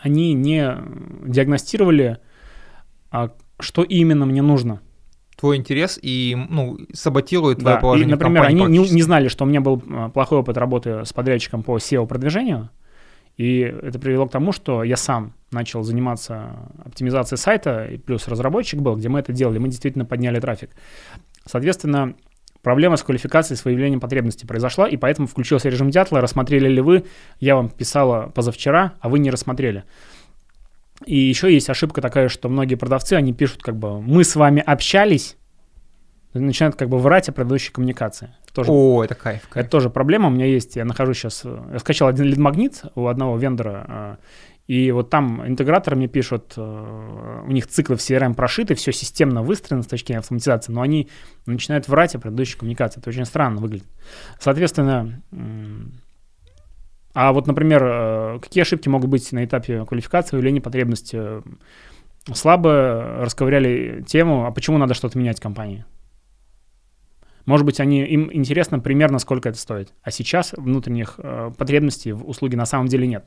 они 0.02 0.34
не 0.34 0.78
диагностировали, 1.26 2.18
а, 3.12 3.32
что 3.60 3.84
именно 3.84 4.26
мне 4.26 4.42
нужно 4.42 4.82
твой 5.38 5.58
интерес 5.58 6.00
и 6.02 6.36
ну, 6.50 6.78
саботирует 6.94 7.60
твое 7.60 7.76
да. 7.76 7.82
положение 7.82 8.10
и, 8.10 8.12
например, 8.12 8.44
они 8.44 8.64
не, 8.66 8.80
не 8.80 9.02
знали, 9.04 9.28
что 9.28 9.46
у 9.46 9.48
меня 9.48 9.62
был 9.62 9.82
а, 9.90 10.10
плохой 10.10 10.40
опыт 10.40 10.58
работы 10.58 11.06
с 11.06 11.14
подрядчиком 11.14 11.62
по 11.62 11.78
SEO-продвижению, 11.78 12.72
и 13.38 13.60
это 13.60 14.00
привело 14.00 14.28
к 14.28 14.32
тому, 14.32 14.52
что 14.52 14.84
я 14.84 14.98
сам 14.98 15.34
начал 15.52 15.84
заниматься 15.84 16.72
оптимизацией 16.84 17.38
сайта, 17.38 17.86
и 17.86 17.98
плюс 17.98 18.28
разработчик 18.28 18.82
был, 18.82 18.96
где 18.96 19.10
мы 19.10 19.20
это 19.20 19.32
делали, 19.32 19.60
мы 19.60 19.68
действительно 19.68 20.06
подняли 20.06 20.40
трафик. 20.40 20.72
Соответственно, 21.46 22.16
проблема 22.64 22.98
с 22.98 23.04
квалификацией 23.04 23.58
с 23.58 23.64
выявлением 23.64 24.00
потребностей 24.00 24.48
произошла, 24.48 24.88
и 24.88 24.98
поэтому 24.98 25.28
включился 25.28 25.70
режим 25.70 25.92
дятла, 25.92 26.20
рассмотрели 26.20 26.68
ли 26.68 26.82
вы, 26.82 27.06
я 27.40 27.56
вам 27.56 27.70
писала 27.70 28.32
позавчера, 28.34 28.94
а 29.02 29.08
вы 29.08 29.20
не 29.20 29.30
рассмотрели. 29.30 29.84
И 31.06 31.18
еще 31.18 31.54
есть 31.54 31.70
ошибка 31.70 32.02
такая, 32.02 32.28
что 32.28 32.50
многие 32.50 32.76
продавцы, 32.76 33.14
они 33.14 33.34
пишут 33.34 33.62
как 33.62 33.78
бы 33.78 34.02
«мы 34.02 34.24
с 34.24 34.36
вами 34.36 34.62
общались», 34.66 35.38
начинают 36.34 36.76
как 36.76 36.90
бы 36.90 36.98
врать 37.00 37.30
о 37.30 37.32
предыдущей 37.32 37.72
коммуникации. 37.72 38.30
Тоже, 38.54 38.72
О, 38.72 39.04
это 39.04 39.16
кайф, 39.16 39.48
кайф. 39.50 39.66
Это 39.66 39.70
тоже 39.70 39.90
проблема. 39.90 40.28
У 40.28 40.32
меня 40.32 40.46
есть, 40.46 40.76
я 40.76 40.86
нахожу 40.86 41.14
сейчас, 41.14 41.44
я 41.44 41.80
скачал 41.80 42.08
один 42.08 42.26
лид-магнит 42.26 42.84
у 42.96 43.08
одного 43.08 43.38
вендора, 43.38 43.86
а, 43.88 44.18
и 44.68 44.92
вот 44.92 45.10
там 45.10 45.48
интеграторы 45.48 45.96
мне 45.96 46.08
пишут, 46.08 46.54
э, 46.58 47.42
у 47.48 47.52
них 47.52 47.68
циклы 47.68 47.96
в 47.96 48.00
CRM 48.00 48.34
прошиты, 48.34 48.76
все 48.76 48.92
системно 48.92 49.42
выстроено 49.42 49.84
с 49.84 49.88
точки 49.88 50.08
зрения 50.08 50.20
автоматизации, 50.20 50.74
но 50.74 50.82
они 50.82 51.08
начинают 51.46 51.88
врать 51.88 52.16
о 52.16 52.20
предыдущей 52.20 52.58
коммуникации. 52.58 53.00
Это 53.00 53.10
очень 53.10 53.24
странно 53.24 53.62
выглядит. 53.62 53.88
Соответственно, 54.40 55.22
а 57.20 57.34
вот, 57.34 57.48
например, 57.48 57.84
э, 57.84 58.40
какие 58.44 58.62
ошибки 58.62 58.90
могут 58.90 59.10
быть 59.10 59.32
на 59.32 59.44
этапе 59.44 59.84
квалификации 59.86 60.38
или 60.38 60.60
потребности? 60.60 61.42
Слабо 62.32 63.22
расковыряли 63.22 64.04
тему, 64.08 64.46
а 64.46 64.52
почему 64.52 64.78
надо 64.78 64.94
что-то 64.94 65.18
менять 65.18 65.40
в 65.40 65.42
компании? 65.42 65.84
Может 67.48 67.66
быть, 67.66 67.80
они, 67.80 68.04
им 68.04 68.30
интересно 68.32 68.78
примерно, 68.78 69.18
сколько 69.18 69.50
это 69.50 69.58
стоит. 69.58 69.96
А 70.04 70.12
сейчас 70.12 70.54
внутренних 70.54 71.16
э, 71.18 71.50
потребностей 71.58 72.12
в 72.12 72.24
услуге 72.30 72.56
на 72.56 72.68
самом 72.68 72.86
деле 72.86 73.08
нет. 73.08 73.26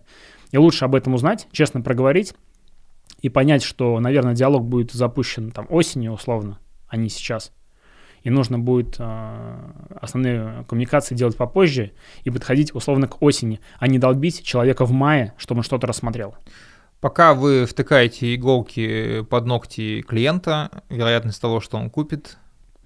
И 0.53 0.57
лучше 0.57 0.85
об 0.85 0.95
этом 0.95 1.15
узнать, 1.15 1.49
честно 1.51 1.81
проговорить 1.81 2.35
и 3.23 3.29
понять, 3.29 3.65
что, 3.65 3.99
наверное, 3.99 4.37
диалог 4.37 4.65
будет 4.65 4.93
запущен 4.93 5.51
там 5.51 5.67
осенью 5.69 6.13
условно, 6.13 6.61
а 6.87 6.97
не 6.97 7.09
сейчас 7.09 7.51
и 8.23 8.31
нужно 8.31 8.59
будет 8.59 8.97
э, 8.99 9.57
основные 10.01 10.65
коммуникации 10.69 11.15
делать 11.15 11.37
попозже 11.37 11.93
и 12.25 12.31
подходить 12.31 12.75
условно 12.75 13.09
к 13.09 13.23
осени, 13.23 13.61
а 13.79 13.89
не 13.89 13.99
долбить 13.99 14.43
человека 14.43 14.85
в 14.85 14.93
мае, 14.93 15.35
чтобы 15.39 15.61
он 15.61 15.65
что-то 15.65 15.87
рассмотрел. 15.87 16.35
Пока 17.01 17.33
вы 17.33 17.65
втыкаете 17.65 18.35
иголки 18.35 19.23
под 19.31 19.47
ногти 19.47 20.03
клиента, 20.03 20.71
вероятность 20.91 21.41
того, 21.41 21.61
что 21.61 21.79
он 21.79 21.89
купит, 21.89 22.37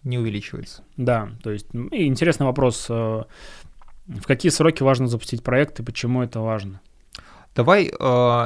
не 0.04 0.18
увеличивается. 0.18 0.84
Да, 0.96 1.30
то 1.42 1.50
есть 1.50 1.66
и 1.90 2.06
интересный 2.06 2.46
вопрос, 2.46 2.86
э, 2.88 3.24
в 4.06 4.26
какие 4.26 4.50
сроки 4.50 4.82
важно 4.82 5.08
запустить 5.08 5.42
проект 5.42 5.80
и 5.80 5.82
почему 5.82 6.22
это 6.22 6.40
важно? 6.40 6.80
Давай 7.56 7.86
э, 7.86 7.90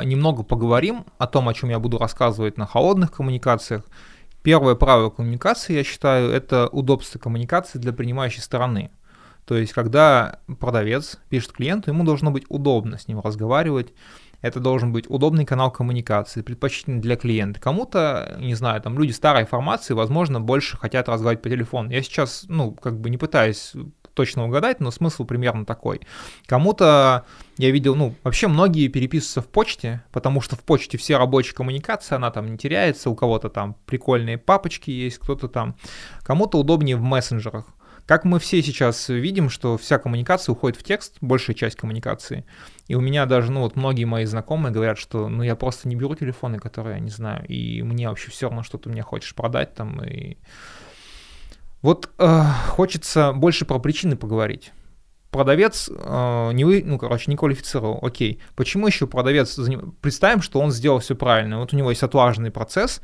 немного 0.05 0.43
поговорим 0.43 1.05
о 1.19 1.27
том, 1.27 1.49
о 1.49 1.55
чем 1.55 1.71
я 1.71 1.79
буду 1.79 1.99
рассказывать 1.99 2.59
на 2.59 2.67
холодных 2.67 3.11
коммуникациях, 3.13 3.85
Первое 4.49 4.77
правило 4.77 5.11
коммуникации, 5.11 5.75
я 5.75 5.85
считаю, 5.85 6.31
это 6.31 6.69
удобство 6.69 7.19
коммуникации 7.19 7.79
для 7.79 7.93
принимающей 7.93 8.41
стороны. 8.41 8.91
То 9.45 9.59
есть, 9.59 9.75
когда 9.75 10.39
продавец 10.59 11.19
пишет 11.29 11.53
клиенту, 11.53 11.91
ему 11.91 12.03
должно 12.03 12.31
быть 12.31 12.47
удобно 12.49 12.97
с 12.97 13.09
ним 13.09 13.21
разговаривать, 13.21 13.93
это 14.41 14.59
должен 14.59 14.91
быть 14.91 15.05
удобный 15.11 15.45
канал 15.45 15.71
коммуникации, 15.71 16.41
предпочтительный 16.41 17.03
для 17.03 17.17
клиента. 17.17 17.61
Кому-то, 17.61 18.39
не 18.41 18.55
знаю, 18.55 18.81
там 18.81 18.99
люди 18.99 19.13
старой 19.13 19.45
формации, 19.45 19.93
возможно, 19.93 20.41
больше 20.41 20.79
хотят 20.79 21.11
разговаривать 21.11 21.43
по 21.43 21.51
телефону. 21.51 21.91
Я 21.91 22.01
сейчас, 22.01 22.47
ну, 22.49 22.73
как 22.73 22.99
бы 22.99 23.11
не 23.11 23.19
пытаюсь 23.19 23.75
точно 24.19 24.47
угадать, 24.47 24.81
но 24.81 24.91
смысл 24.91 25.25
примерно 25.25 25.65
такой. 25.65 26.01
Кому-то, 26.47 27.25
я 27.57 27.71
видел, 27.71 27.95
ну, 27.95 28.17
вообще 28.25 28.49
многие 28.49 28.89
переписываются 28.89 29.43
в 29.43 29.47
почте, 29.47 30.03
потому 30.11 30.41
что 30.41 30.57
в 30.57 30.65
почте 30.65 30.99
все 30.99 31.19
рабочие 31.19 31.55
коммуникации, 31.55 32.17
она 32.17 32.33
там 32.33 32.51
не 32.51 32.59
теряется, 32.59 33.11
у 33.11 33.15
кого-то 33.15 33.49
там 33.49 33.77
прикольные 33.87 34.37
папочки 34.37 34.91
есть, 34.91 35.19
кто-то 35.19 35.47
там, 35.47 35.77
кому-то 36.25 36.59
удобнее 36.59 36.97
в 36.97 37.01
мессенджерах. 37.01 37.67
Как 38.07 38.25
мы 38.25 38.41
все 38.41 38.61
сейчас 38.61 39.09
видим, 39.09 39.51
что 39.51 39.77
вся 39.79 39.99
коммуникация 39.99 40.53
уходит 40.53 40.81
в 40.81 40.83
текст, 40.83 41.19
большая 41.21 41.55
часть 41.55 41.77
коммуникации. 41.77 42.45
И 42.89 42.97
у 42.97 43.01
меня 43.01 43.25
даже, 43.25 43.53
ну 43.53 43.61
вот 43.61 43.77
многие 43.77 44.05
мои 44.05 44.25
знакомые 44.25 44.73
говорят, 44.73 44.99
что 44.99 45.29
ну 45.29 45.45
я 45.45 45.55
просто 45.55 45.89
не 45.89 45.95
беру 45.95 46.17
телефоны, 46.17 46.59
которые 46.59 46.97
я 46.97 47.01
не 47.01 47.11
знаю, 47.11 47.47
и 47.47 47.83
мне 47.83 48.09
вообще 48.09 48.33
все 48.33 48.49
равно, 48.49 48.65
что 48.65 48.79
ты 48.79 48.89
мне 48.89 49.03
хочешь 49.03 49.35
продать 49.35 49.75
там, 49.75 50.03
и 50.03 50.39
вот 51.83 52.11
э, 52.19 52.43
хочется 52.69 53.33
больше 53.33 53.65
про 53.65 53.79
причины 53.79 54.17
поговорить. 54.17 54.73
Продавец 55.31 55.91
э, 55.91 56.51
не 56.53 56.65
вы, 56.65 56.83
ну, 56.85 56.99
короче, 56.99 57.31
не 57.31 57.37
квалифицировал. 57.37 57.99
Окей. 58.03 58.41
Почему 58.57 58.87
еще 58.87 59.07
продавец 59.07 59.55
заним... 59.55 59.95
Представим, 60.01 60.43
что 60.43 60.61
он 60.61 60.71
сделал 60.71 61.01
все 61.01 61.15
правильно. 61.15 61.59
Вот 61.59 61.73
у 61.73 61.77
него 61.77 61.91
есть 61.91 62.03
отлаженный 62.03 62.51
процесс, 62.51 63.03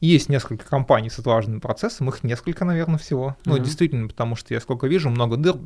есть 0.00 0.28
несколько 0.28 0.64
компаний 0.66 1.10
с 1.10 1.18
отлаженным 1.18 1.60
процессом, 1.60 2.08
их 2.08 2.22
несколько, 2.22 2.64
наверное, 2.64 2.98
всего. 2.98 3.28
Mm-hmm. 3.28 3.42
Ну, 3.46 3.58
действительно, 3.58 4.08
потому 4.08 4.36
что 4.36 4.54
я 4.54 4.60
сколько 4.60 4.86
вижу, 4.86 5.10
много 5.10 5.36
дыр 5.36 5.56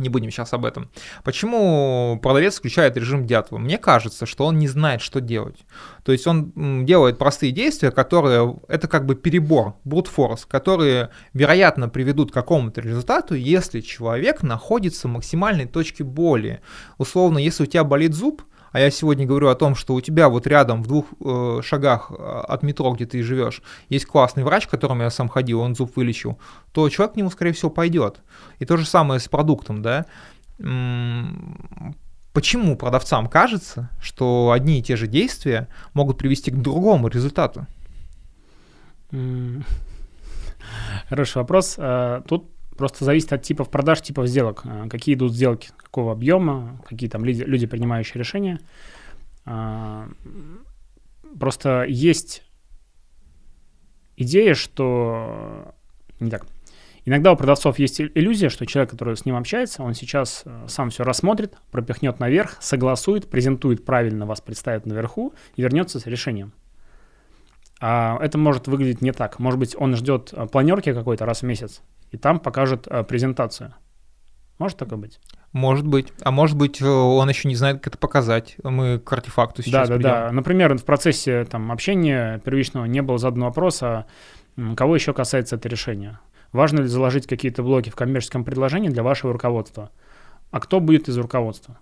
не 0.00 0.08
будем 0.08 0.30
сейчас 0.30 0.52
об 0.52 0.64
этом. 0.64 0.90
Почему 1.24 2.18
продавец 2.22 2.58
включает 2.58 2.96
режим 2.96 3.26
дятла? 3.26 3.58
Мне 3.58 3.78
кажется, 3.78 4.26
что 4.26 4.46
он 4.46 4.58
не 4.58 4.68
знает, 4.68 5.00
что 5.00 5.20
делать. 5.20 5.58
То 6.04 6.12
есть 6.12 6.26
он 6.26 6.84
делает 6.84 7.18
простые 7.18 7.52
действия, 7.52 7.90
которые, 7.90 8.58
это 8.68 8.88
как 8.88 9.06
бы 9.06 9.14
перебор, 9.14 9.74
force, 9.84 10.40
которые, 10.48 11.10
вероятно, 11.34 11.88
приведут 11.88 12.30
к 12.30 12.34
какому-то 12.34 12.80
результату, 12.80 13.34
если 13.34 13.80
человек 13.80 14.42
находится 14.42 15.08
в 15.08 15.10
максимальной 15.12 15.66
точке 15.66 16.04
боли. 16.04 16.60
Условно, 16.98 17.38
если 17.38 17.64
у 17.64 17.66
тебя 17.66 17.84
болит 17.84 18.14
зуб, 18.14 18.42
а 18.72 18.80
я 18.80 18.90
сегодня 18.90 19.26
говорю 19.26 19.48
о 19.48 19.54
том, 19.54 19.74
что 19.74 19.94
у 19.94 20.00
тебя 20.00 20.28
вот 20.28 20.46
рядом 20.46 20.82
в 20.82 20.86
двух 20.86 21.06
э, 21.24 21.60
шагах 21.62 22.10
э, 22.10 22.14
от 22.14 22.62
метро, 22.62 22.92
где 22.92 23.06
ты 23.06 23.22
живешь, 23.22 23.62
есть 23.88 24.06
классный 24.06 24.44
врач, 24.44 24.66
к 24.66 24.70
которому 24.70 25.02
я 25.02 25.10
сам 25.10 25.28
ходил, 25.28 25.60
он 25.60 25.74
зуб 25.74 25.96
вылечил, 25.96 26.38
то 26.72 26.88
человек 26.88 27.14
к 27.14 27.16
нему, 27.16 27.30
скорее 27.30 27.52
всего, 27.52 27.70
пойдет. 27.70 28.20
И 28.58 28.64
то 28.64 28.76
же 28.76 28.86
самое 28.86 29.20
с 29.20 29.28
продуктом, 29.28 29.82
да. 29.82 30.06
Почему 32.32 32.76
продавцам 32.76 33.28
кажется, 33.28 33.90
что 34.00 34.52
одни 34.52 34.78
и 34.78 34.82
те 34.82 34.96
же 34.96 35.08
действия 35.08 35.66
могут 35.94 36.18
привести 36.18 36.50
к 36.50 36.56
другому 36.56 37.08
результату? 37.08 37.66
Хороший 41.08 41.38
вопрос. 41.38 41.74
А, 41.78 42.22
тут 42.22 42.50
Просто 42.80 43.04
зависит 43.04 43.30
от 43.34 43.42
типов 43.42 43.68
продаж, 43.68 44.00
типов 44.00 44.26
сделок. 44.26 44.62
А, 44.64 44.88
какие 44.88 45.14
идут 45.14 45.34
сделки, 45.34 45.68
какого 45.76 46.12
объема, 46.12 46.82
какие 46.88 47.10
там 47.10 47.26
люди, 47.26 47.42
люди 47.42 47.66
принимающие 47.66 48.18
решения. 48.18 48.58
А, 49.44 50.08
просто 51.38 51.84
есть 51.86 52.42
идея, 54.16 54.54
что... 54.54 55.74
Не 56.20 56.30
так. 56.30 56.46
Иногда 57.04 57.32
у 57.32 57.36
продавцов 57.36 57.78
есть 57.78 58.00
иллюзия, 58.00 58.48
что 58.48 58.64
человек, 58.64 58.92
который 58.92 59.14
с 59.14 59.26
ним 59.26 59.36
общается, 59.36 59.82
он 59.82 59.92
сейчас 59.92 60.44
э, 60.46 60.64
сам 60.66 60.88
все 60.88 61.04
рассмотрит, 61.04 61.58
пропихнет 61.70 62.18
наверх, 62.18 62.56
согласует, 62.60 63.28
презентует 63.28 63.84
правильно, 63.84 64.24
вас 64.24 64.40
представит 64.40 64.86
наверху 64.86 65.34
и 65.54 65.60
вернется 65.60 66.00
с 66.00 66.06
решением. 66.06 66.54
А 67.78 68.18
это 68.22 68.38
может 68.38 68.68
выглядеть 68.68 69.02
не 69.02 69.12
так. 69.12 69.38
Может 69.38 69.60
быть, 69.60 69.76
он 69.78 69.96
ждет 69.96 70.32
э, 70.32 70.46
планерки 70.46 70.94
какой-то 70.94 71.26
раз 71.26 71.42
в 71.42 71.44
месяц, 71.44 71.82
и 72.10 72.16
там 72.16 72.40
покажет 72.40 72.86
э, 72.88 73.04
презентацию. 73.04 73.74
Может 74.58 74.78
такое 74.78 74.98
быть? 74.98 75.20
Может 75.52 75.86
быть. 75.86 76.12
А 76.22 76.30
может 76.30 76.56
быть, 76.56 76.82
он 76.82 77.28
еще 77.28 77.48
не 77.48 77.56
знает, 77.56 77.78
как 77.78 77.88
это 77.88 77.98
показать. 77.98 78.56
Мы 78.62 78.98
к 78.98 79.12
артефакту 79.12 79.62
сейчас 79.62 79.88
Да, 79.88 79.94
да, 79.94 79.94
придем. 79.96 80.10
да. 80.10 80.32
Например, 80.32 80.76
в 80.76 80.84
процессе 80.84 81.44
там, 81.44 81.72
общения 81.72 82.38
первичного 82.40 82.84
не 82.84 83.00
было 83.00 83.18
задан 83.18 83.42
вопрос, 83.42 83.82
а 83.82 84.06
кого 84.76 84.94
еще 84.94 85.12
касается 85.14 85.56
это 85.56 85.68
решение. 85.68 86.18
Важно 86.52 86.80
ли 86.80 86.86
заложить 86.88 87.26
какие-то 87.26 87.62
блоки 87.62 87.90
в 87.90 87.96
коммерческом 87.96 88.44
предложении 88.44 88.88
для 88.90 89.02
вашего 89.02 89.32
руководства? 89.32 89.90
А 90.50 90.60
кто 90.60 90.78
будет 90.80 91.08
из 91.08 91.16
руководства? 91.16 91.78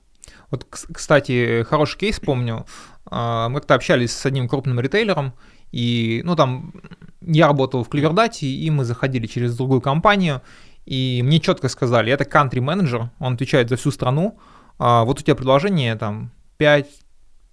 Вот, 0.51 0.65
кстати, 0.65 1.63
хороший 1.65 1.99
кейс 1.99 2.21
помню. 2.21 2.65
А, 3.07 3.49
мы 3.49 3.61
как-то 3.61 3.75
общались 3.75 4.13
с 4.13 4.25
одним 4.27 4.49
крупным 4.49 4.79
ритейлером, 4.79 5.33
и, 5.73 6.23
ну, 6.25 6.37
там, 6.37 6.75
я 7.21 7.47
работал 7.47 7.85
в 7.85 7.89
Клевердате, 7.89 8.47
и 8.47 8.71
мы 8.71 8.85
заходили 8.85 9.27
через 9.27 9.57
другую 9.57 9.81
компанию, 9.81 10.43
и 10.87 11.21
мне 11.23 11.41
четко 11.41 11.69
сказали, 11.69 12.13
это 12.13 12.25
country 12.25 12.61
менеджер 12.61 13.11
он 13.19 13.35
отвечает 13.35 13.69
за 13.69 13.77
всю 13.77 13.91
страну, 13.91 14.39
а 14.79 15.05
вот 15.05 15.21
у 15.21 15.23
тебя 15.23 15.35
предложение, 15.35 15.97
там, 15.97 16.31
5 16.59 16.89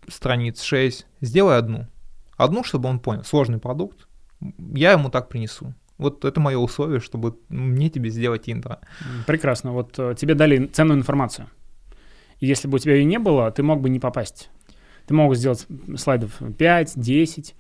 страниц, 0.08 0.62
6, 0.62 1.06
сделай 1.22 1.58
одну. 1.58 1.88
Одну, 2.38 2.64
чтобы 2.64 2.90
он 2.90 3.00
понял, 3.00 3.24
сложный 3.24 3.58
продукт, 3.58 4.08
я 4.74 4.92
ему 4.92 5.10
так 5.10 5.30
принесу. 5.30 5.74
Вот 5.98 6.26
это 6.26 6.40
мое 6.40 6.58
условие, 6.58 7.00
чтобы 7.00 7.38
мне 7.50 7.90
тебе 7.90 8.10
сделать 8.10 8.50
интро. 8.50 8.80
Прекрасно. 9.26 9.72
Вот 9.72 9.98
э, 9.98 10.14
тебе 10.18 10.36
дали 10.36 10.66
ценную 10.68 11.00
информацию. 11.00 11.48
И 12.40 12.48
если 12.48 12.68
бы 12.68 12.76
у 12.76 12.80
тебя 12.80 12.96
ее 12.96 13.06
не 13.06 13.18
было, 13.18 13.50
ты 13.52 13.64
мог 13.64 13.80
бы 13.82 13.90
не 13.90 14.00
попасть. 14.00 14.50
Ты 15.08 15.14
мог 15.14 15.34
сделать 15.36 15.66
слайдов 15.98 16.42
5, 16.58 16.94
10. 16.96 17.56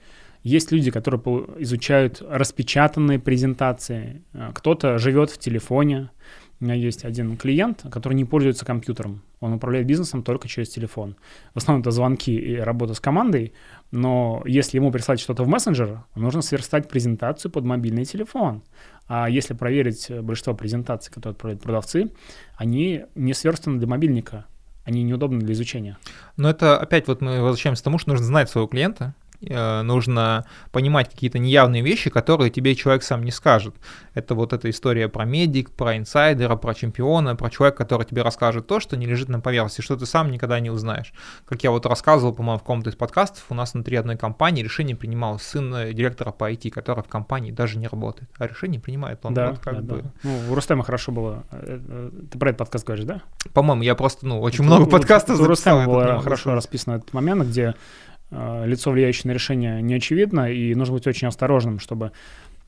Есть 0.45 0.71
люди, 0.71 0.91
которые 0.91 1.19
изучают 1.63 2.21
распечатанные 2.21 3.17
презентации. 3.17 4.21
Э, 4.31 4.51
кто-то 4.53 4.99
живет 4.99 5.31
в 5.31 5.39
телефоне, 5.39 6.11
у 6.59 6.63
меня 6.63 6.75
есть 6.75 7.03
один 7.03 7.35
клиент, 7.35 7.83
который 7.89 8.13
не 8.13 8.25
пользуется 8.25 8.63
компьютером. 8.63 9.23
Он 9.39 9.53
управляет 9.53 9.87
бизнесом 9.87 10.21
только 10.21 10.47
через 10.47 10.69
телефон. 10.69 11.15
В 11.55 11.57
основном 11.57 11.81
это 11.81 11.89
звонки 11.89 12.35
и 12.35 12.57
работа 12.57 12.93
с 12.93 12.99
командой, 12.99 13.53
но 13.89 14.43
если 14.45 14.77
ему 14.77 14.91
прислать 14.91 15.19
что-то 15.19 15.43
в 15.43 15.47
мессенджер, 15.47 16.03
нужно 16.13 16.43
сверстать 16.43 16.87
презентацию 16.87 17.49
под 17.49 17.65
мобильный 17.65 18.05
телефон. 18.05 18.61
А 19.07 19.27
если 19.27 19.55
проверить 19.55 20.11
большинство 20.21 20.53
презентаций, 20.53 21.11
которые 21.11 21.33
отправляют 21.33 21.63
продавцы, 21.63 22.11
они 22.55 23.05
не 23.15 23.33
сверстаны 23.33 23.79
для 23.79 23.87
мобильника, 23.87 24.45
они 24.83 25.01
неудобны 25.01 25.39
для 25.39 25.53
изучения. 25.53 25.97
Но 26.37 26.51
это 26.51 26.77
опять 26.77 27.07
вот 27.07 27.19
мы 27.19 27.41
возвращаемся 27.41 27.81
к 27.81 27.85
тому, 27.85 27.97
что 27.97 28.11
нужно 28.11 28.27
знать 28.27 28.49
своего 28.51 28.67
клиента, 28.67 29.15
нужно 29.41 30.45
понимать 30.71 31.09
какие-то 31.09 31.39
неявные 31.39 31.81
вещи, 31.81 32.09
которые 32.09 32.49
тебе 32.49 32.75
человек 32.75 33.03
сам 33.03 33.23
не 33.23 33.31
скажет. 33.31 33.75
Это 34.13 34.35
вот 34.35 34.53
эта 34.53 34.69
история 34.69 35.09
про 35.09 35.25
медик, 35.25 35.71
про 35.71 35.97
инсайдера, 35.97 36.55
про 36.55 36.73
чемпиона, 36.73 37.35
про 37.35 37.49
человека, 37.49 37.77
который 37.77 38.05
тебе 38.05 38.21
расскажет 38.21 38.67
то, 38.67 38.79
что 38.79 38.97
не 38.97 39.05
лежит 39.05 39.29
на 39.29 39.39
поверхности, 39.39 39.81
что 39.81 39.95
ты 39.95 40.05
сам 40.05 40.31
никогда 40.31 40.59
не 40.59 40.69
узнаешь. 40.69 41.13
Как 41.45 41.63
я 41.63 41.71
вот 41.71 41.85
рассказывал, 41.85 42.33
по-моему, 42.33 42.59
в 42.59 42.61
каком-то 42.61 42.89
из 42.89 42.95
подкастов, 42.95 43.45
у 43.49 43.53
нас 43.53 43.73
внутри 43.73 43.97
одной 43.97 44.17
компании 44.17 44.63
решение 44.63 44.95
принимал 44.95 45.39
сын 45.39 45.73
э, 45.73 45.93
директора 45.93 46.31
по 46.31 46.51
IT, 46.51 46.69
который 46.71 47.03
в 47.03 47.07
компании 47.07 47.51
даже 47.51 47.77
не 47.77 47.87
работает, 47.87 48.29
а 48.37 48.47
решение 48.47 48.79
принимает 48.79 49.19
он. 49.23 49.33
Да, 49.33 49.51
вот 49.51 49.59
как 49.59 49.85
да, 49.85 49.95
бы... 49.95 50.01
да. 50.01 50.11
Ну, 50.23 50.51
у 50.51 50.55
Рустема 50.55 50.83
хорошо 50.83 51.11
было. 51.11 51.43
Э, 51.51 52.09
ты 52.31 52.37
про 52.37 52.49
этот 52.49 52.59
подкаст 52.59 52.85
говоришь, 52.85 53.05
да? 53.05 53.21
По-моему, 53.53 53.83
я 53.83 53.95
просто, 53.95 54.25
ну, 54.25 54.41
очень 54.41 54.63
это, 54.63 54.73
много 54.73 54.85
подкастов 54.85 55.39
у, 55.39 55.43
записал. 55.43 55.77
У 55.77 55.81
Рустема 55.81 55.85
было 55.85 56.21
хорошо 56.21 56.53
расписано 56.53 56.95
этот 56.95 57.13
момент, 57.13 57.43
где 57.43 57.75
Э, 58.14 58.14
лицо, 58.31 58.91
влияющее 58.91 59.29
на 59.31 59.33
решение, 59.33 59.81
не 59.81 59.95
очевидно, 59.95 60.51
и 60.51 60.73
нужно 60.75 60.95
быть 60.95 61.07
очень 61.07 61.27
осторожным, 61.27 61.79
чтобы 61.79 62.11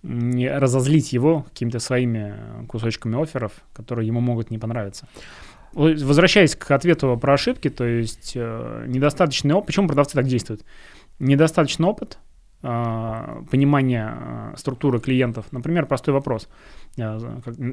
не 0.04 0.50
разозлить 0.50 1.14
его 1.14 1.44
какими-то 1.44 1.80
своими 1.80 2.36
кусочками 2.68 3.22
офферов, 3.22 3.52
которые 3.74 4.08
ему 4.08 4.22
могут 4.22 4.52
не 4.52 4.58
понравиться. 4.58 5.08
Возвращаясь 5.74 6.56
к 6.56 6.72
ответу 6.72 7.18
про 7.18 7.34
ошибки, 7.34 7.70
то 7.70 7.84
есть 7.84 8.34
э, 8.36 8.86
недостаточный 8.88 9.54
опыт. 9.54 9.68
Почему 9.68 9.88
продавцы 9.88 10.16
так 10.16 10.26
действуют? 10.26 10.64
Недостаточный 11.20 11.88
опыт, 11.88 12.18
э, 12.64 13.44
понимание 13.52 14.14
э, 14.16 14.54
структуры 14.58 15.00
клиентов. 15.00 15.46
Например, 15.52 15.86
простой 15.86 16.14
вопрос. 16.14 16.48
Я 16.96 17.20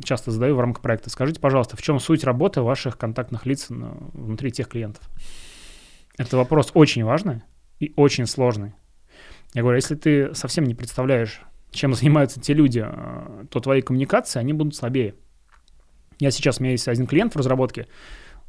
часто 0.02 0.32
задаю 0.32 0.56
в 0.56 0.60
рамках 0.60 0.82
проекта. 0.82 1.08
Скажите, 1.08 1.40
пожалуйста, 1.40 1.76
в 1.76 1.82
чем 1.82 2.00
суть 2.00 2.24
работы 2.24 2.62
ваших 2.62 2.98
контактных 2.98 3.46
лиц 3.46 3.68
внутри 3.68 4.50
тех 4.50 4.68
клиентов? 4.68 5.08
Это 6.18 6.36
вопрос 6.36 6.72
очень 6.74 7.04
важный 7.04 7.42
и 7.84 7.92
очень 7.96 8.26
сложный. 8.26 8.72
Я 9.54 9.62
говорю, 9.62 9.76
если 9.76 9.94
ты 9.94 10.34
совсем 10.34 10.64
не 10.64 10.74
представляешь, 10.74 11.40
чем 11.70 11.94
занимаются 11.94 12.40
те 12.40 12.54
люди, 12.54 12.82
а, 12.84 13.46
то 13.50 13.60
твои 13.60 13.82
коммуникации, 13.82 14.38
они 14.38 14.52
будут 14.52 14.74
слабее. 14.74 15.14
Я 16.20 16.30
сейчас, 16.30 16.60
у 16.60 16.62
меня 16.62 16.72
есть 16.72 16.88
один 16.88 17.06
клиент 17.06 17.34
в 17.34 17.38
разработке, 17.38 17.88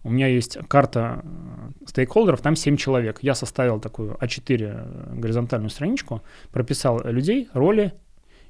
у 0.03 0.09
меня 0.11 0.27
есть 0.27 0.57
карта 0.67 1.23
а, 1.23 1.71
стейкхолдеров, 1.87 2.41
там 2.41 2.55
7 2.55 2.77
человек. 2.77 3.19
Я 3.21 3.35
составил 3.35 3.79
такую 3.79 4.15
А4 4.15 4.57
э, 4.59 5.13
горизонтальную 5.15 5.69
страничку, 5.69 6.21
прописал 6.51 7.01
людей, 7.03 7.49
роли 7.53 7.93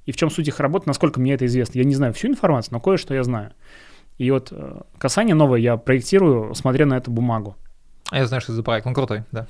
и 0.05 0.11
в 0.11 0.17
чем 0.17 0.29
суть 0.29 0.47
их 0.47 0.59
работы, 0.59 0.87
насколько 0.87 1.19
мне 1.19 1.33
это 1.33 1.45
известно. 1.45 1.79
Я 1.79 1.85
не 1.85 1.95
знаю 1.95 2.13
всю 2.13 2.27
информацию, 2.27 2.73
но 2.73 2.79
кое-что 2.79 3.13
я 3.13 3.23
знаю. 3.23 3.53
И 4.17 4.29
вот 4.31 4.49
э, 4.51 4.81
касание 4.97 5.35
новое 5.35 5.59
я 5.59 5.77
проектирую, 5.77 6.53
смотря 6.55 6.85
на 6.85 6.95
эту 6.95 7.11
бумагу. 7.11 7.55
А 8.11 8.17
я 8.19 8.27
знаю, 8.27 8.41
что 8.41 8.51
это 8.51 8.57
за 8.57 8.63
проект, 8.63 8.85
он 8.85 8.93
крутой, 8.93 9.23
да. 9.31 9.47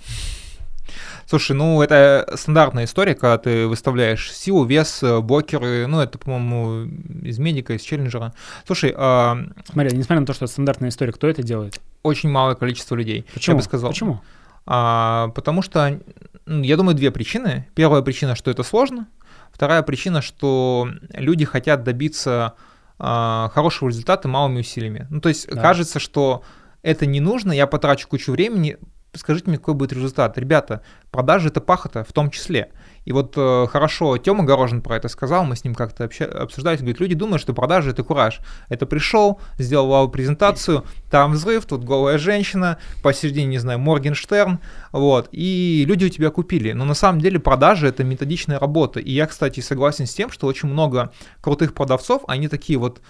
Слушай, 1.27 1.53
ну 1.53 1.81
это 1.81 2.31
стандартная 2.35 2.85
история, 2.85 3.15
когда 3.15 3.38
ты 3.38 3.67
выставляешь 3.67 4.31
силу, 4.31 4.63
вес, 4.65 5.01
э, 5.01 5.19
блокеры, 5.21 5.88
ну 5.88 5.99
это, 5.99 6.17
по-моему, 6.17 6.89
из 7.23 7.39
медика, 7.39 7.73
из 7.73 7.81
челленджера. 7.81 8.33
Слушай, 8.65 8.93
а... 8.95 9.38
Смотри, 9.71 9.97
несмотря 9.97 10.19
на 10.19 10.25
то, 10.25 10.33
что 10.33 10.45
это 10.45 10.53
стандартная 10.53 10.89
история, 10.89 11.11
кто 11.11 11.27
это 11.27 11.41
делает? 11.41 11.79
Очень 12.03 12.29
малое 12.29 12.55
количество 12.55 12.95
людей. 12.95 13.25
Почему? 13.33 13.55
Я 13.55 13.57
бы 13.57 13.63
сказал. 13.63 13.89
Почему? 13.89 14.21
А, 14.67 15.29
потому 15.35 15.61
что, 15.61 15.99
я 16.45 16.77
думаю, 16.77 16.95
две 16.95 17.11
причины. 17.11 17.67
Первая 17.75 18.01
причина, 18.01 18.35
что 18.35 18.51
это 18.51 18.63
сложно. 18.63 19.07
Вторая 19.51 19.81
причина, 19.83 20.21
что 20.21 20.89
люди 21.11 21.45
хотят 21.45 21.83
добиться 21.83 22.53
а, 22.99 23.49
хорошего 23.53 23.89
результата 23.89 24.27
малыми 24.27 24.59
усилиями. 24.59 25.07
Ну, 25.09 25.21
то 25.21 25.29
есть 25.29 25.47
да. 25.47 25.61
кажется, 25.61 25.99
что 25.99 26.43
это 26.81 27.05
не 27.05 27.19
нужно, 27.19 27.51
я 27.51 27.67
потрачу 27.67 28.07
кучу 28.07 28.31
времени, 28.31 28.77
скажите 29.15 29.49
мне, 29.49 29.58
какой 29.58 29.73
будет 29.73 29.93
результат. 29.93 30.38
Ребята, 30.38 30.82
продажи 31.12 31.49
это 31.49 31.62
пахота 31.62 32.04
в 32.04 32.13
том 32.13 32.30
числе. 32.30 32.71
И 33.06 33.12
вот 33.12 33.34
э, 33.38 33.67
хорошо, 33.69 34.17
Тёма 34.17 34.43
Горожин 34.43 34.82
про 34.82 34.97
это 34.97 35.08
сказал, 35.10 35.45
мы 35.45 35.56
с 35.56 35.63
ним 35.63 35.75
как-то 35.75 36.06
обща- 36.06 36.25
обсуждали, 36.25 36.78
говорит, 36.78 36.99
люди 36.99 37.13
думают, 37.13 37.41
что 37.41 37.54
продажи 37.54 37.91
это 37.91 38.04
кураж. 38.04 38.39
Это 38.67 38.86
пришел, 38.88 39.39
сделал 39.60 39.88
вау 39.88 40.10
презентацию, 40.10 40.86
там 41.12 41.34
взрыв, 41.34 41.65
тут 41.65 41.84
голая 41.84 42.17
женщина, 42.17 42.80
посередине, 43.04 43.45
не 43.45 43.58
знаю, 43.60 43.80
Моргенштерн, 43.80 44.60
вот, 44.91 45.30
и 45.32 45.86
люди 45.88 46.06
у 46.06 46.10
тебя 46.10 46.32
купили. 46.32 46.71
Но 46.71 46.84
на 46.84 46.95
самом 46.95 47.21
деле 47.21 47.39
продажи 47.39 47.88
это 47.88 48.04
методичная 48.04 48.60
работа. 48.60 48.99
И 48.99 49.12
я, 49.12 49.28
кстати, 49.28 49.60
согласен 49.60 50.08
с 50.08 50.13
тем, 50.13 50.32
что 50.32 50.47
очень 50.47 50.69
много 50.69 51.12
крутых 51.41 51.75
продавцов, 51.75 52.23
они 52.28 52.47
такие 52.47 52.80
вот 52.80 53.01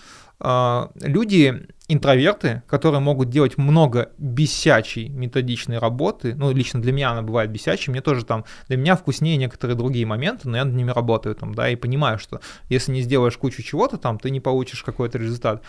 э, 0.42 0.88
люди, 1.02 1.68
интроверты, 1.88 2.64
которые 2.68 3.00
могут 3.00 3.30
делать 3.30 3.58
много 3.58 4.10
бесячей 4.18 5.10
методичной 5.10 5.78
работы, 5.78 6.34
ну, 6.36 6.52
лично 6.52 6.82
для 6.82 6.92
меня 6.92 7.12
она 7.12 7.22
бывает 7.22 7.52
бесячей, 7.52 7.92
мне 7.92 8.02
тоже 8.02 8.26
там, 8.26 8.46
для 8.68 8.78
меня 8.78 8.96
вкуснее 8.96 9.38
некоторые 9.38 9.78
другие 9.78 10.06
моменты, 10.06 10.50
но 10.50 10.58
я 10.58 10.66
над 10.66 10.74
ними 10.74 10.90
работаю 10.90 11.36
там, 11.36 11.54
да, 11.54 11.70
и 11.70 11.76
понимаю, 11.76 12.18
что 12.18 12.42
если 12.70 12.92
не 12.92 13.02
сделаешь 13.02 13.38
кучу 13.38 13.62
чего-то 13.62 13.98
там, 13.98 14.18
ты 14.18 14.32
не 14.32 14.40
получишь 14.40 14.84
какой-то 14.84 15.18
результат. 15.20 15.64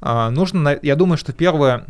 А, 0.00 0.30
нужно, 0.30 0.78
я 0.82 0.96
думаю, 0.96 1.16
что 1.16 1.32
первое, 1.32 1.86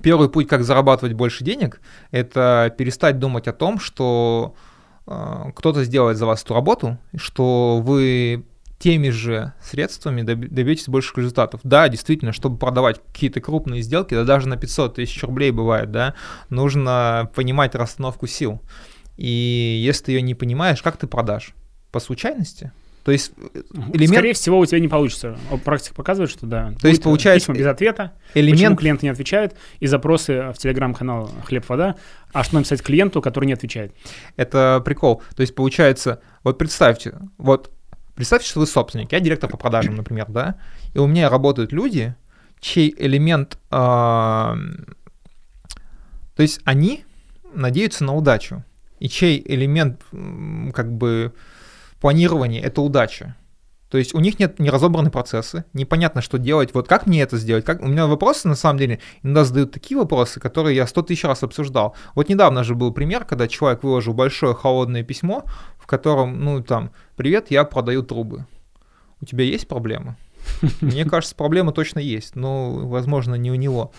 первый 0.00 0.28
путь, 0.28 0.46
как 0.46 0.62
зарабатывать 0.62 1.14
больше 1.14 1.42
денег, 1.42 1.80
это 2.12 2.72
перестать 2.78 3.18
думать 3.18 3.48
о 3.48 3.52
том, 3.52 3.80
что 3.80 4.54
а, 5.06 5.50
кто-то 5.56 5.82
сделает 5.82 6.18
за 6.18 6.26
вас 6.26 6.44
эту 6.44 6.54
работу, 6.54 6.98
что 7.16 7.80
вы 7.82 8.44
теми 8.78 9.08
же 9.08 9.54
средствами 9.62 10.22
добьетесь 10.22 10.88
больших 10.88 11.18
результатов. 11.18 11.60
Да, 11.64 11.88
действительно, 11.88 12.32
чтобы 12.32 12.58
продавать 12.58 13.00
какие-то 13.12 13.40
крупные 13.40 13.82
сделки, 13.82 14.14
да 14.14 14.24
даже 14.24 14.48
на 14.48 14.56
500 14.56 14.96
тысяч 14.96 15.22
рублей 15.22 15.50
бывает, 15.50 15.90
да, 15.90 16.14
нужно 16.50 17.30
понимать 17.34 17.74
расстановку 17.74 18.26
сил. 18.26 18.60
И 19.16 19.80
если 19.82 20.04
ты 20.04 20.12
ее 20.12 20.22
не 20.22 20.34
понимаешь, 20.34 20.82
как 20.82 20.98
ты 20.98 21.06
продашь? 21.06 21.54
По 21.90 22.00
случайности? 22.00 22.72
То 23.02 23.12
есть 23.12 23.32
элемент... 23.94 24.14
Скорее 24.14 24.32
всего, 24.34 24.58
у 24.58 24.66
тебя 24.66 24.80
не 24.80 24.88
получится. 24.88 25.38
Практика 25.64 25.94
показывает, 25.94 26.28
что 26.28 26.44
да. 26.44 26.74
То 26.82 26.88
есть 26.88 27.04
получается... 27.04 27.52
Письма 27.52 27.58
без 27.60 27.66
ответа, 27.66 28.12
элемент... 28.34 28.58
почему 28.58 28.76
клиент 28.76 29.02
не 29.04 29.08
отвечает, 29.08 29.54
и 29.78 29.86
запросы 29.86 30.50
в 30.52 30.58
телеграм-канал 30.58 31.30
«Хлеб-вода», 31.44 31.94
а 32.32 32.42
что 32.42 32.56
написать 32.56 32.82
клиенту, 32.82 33.22
который 33.22 33.46
не 33.46 33.52
отвечает. 33.52 33.94
Это 34.34 34.82
прикол. 34.84 35.22
То 35.36 35.42
есть 35.42 35.54
получается, 35.54 36.20
вот 36.42 36.58
представьте, 36.58 37.14
вот 37.38 37.70
представьте, 38.16 38.48
что 38.48 38.60
вы 38.60 38.66
собственник, 38.66 39.12
я 39.12 39.20
директор 39.20 39.48
по 39.48 39.56
продажам, 39.56 39.94
например, 39.94 40.26
да, 40.28 40.56
и 40.94 40.98
у 40.98 41.06
меня 41.06 41.28
работают 41.30 41.72
люди, 41.72 42.14
чей 42.58 42.92
элемент... 42.98 43.58
Э... 43.70 44.56
То 46.34 46.42
есть 46.42 46.60
они 46.64 47.04
надеются 47.54 48.04
на 48.04 48.14
удачу, 48.14 48.64
и 48.98 49.08
чей 49.08 49.42
элемент 49.46 50.02
как 50.74 50.92
бы 50.92 51.32
планирование— 52.00 52.60
это 52.62 52.82
удача. 52.82 53.36
То 53.90 53.98
есть 53.98 54.14
у 54.14 54.20
них 54.20 54.38
нет 54.38 54.58
неразобранные 54.58 55.12
процессы, 55.12 55.64
непонятно, 55.72 56.20
что 56.20 56.38
делать, 56.38 56.74
вот 56.74 56.88
как 56.88 57.06
мне 57.06 57.22
это 57.22 57.36
сделать, 57.36 57.64
как... 57.64 57.80
у 57.82 57.86
меня 57.86 58.06
вопросы, 58.06 58.48
на 58.48 58.56
самом 58.56 58.78
деле, 58.78 59.00
иногда 59.22 59.44
задают 59.44 59.72
такие 59.72 59.96
вопросы, 59.96 60.40
которые 60.40 60.74
я 60.74 60.86
сто 60.86 61.02
тысяч 61.02 61.24
раз 61.24 61.42
обсуждал. 61.42 61.94
Вот 62.14 62.28
недавно 62.28 62.64
же 62.64 62.74
был 62.74 62.92
пример, 62.92 63.24
когда 63.24 63.46
человек 63.46 63.84
выложил 63.84 64.12
большое 64.12 64.54
холодное 64.54 65.04
письмо, 65.04 65.44
в 65.78 65.86
котором, 65.86 66.40
ну, 66.40 66.62
там, 66.62 66.90
«Привет, 67.16 67.50
я 67.50 67.64
продаю 67.64 68.02
трубы». 68.02 68.44
У 69.20 69.24
тебя 69.24 69.44
есть 69.44 69.68
проблемы? 69.68 70.16
Мне 70.80 71.04
кажется, 71.04 71.34
проблема 71.34 71.72
точно 71.72 71.98
есть, 71.98 72.36
но, 72.36 72.72
возможно, 72.86 73.34
не 73.34 73.50
у 73.50 73.54
него. 73.54 73.92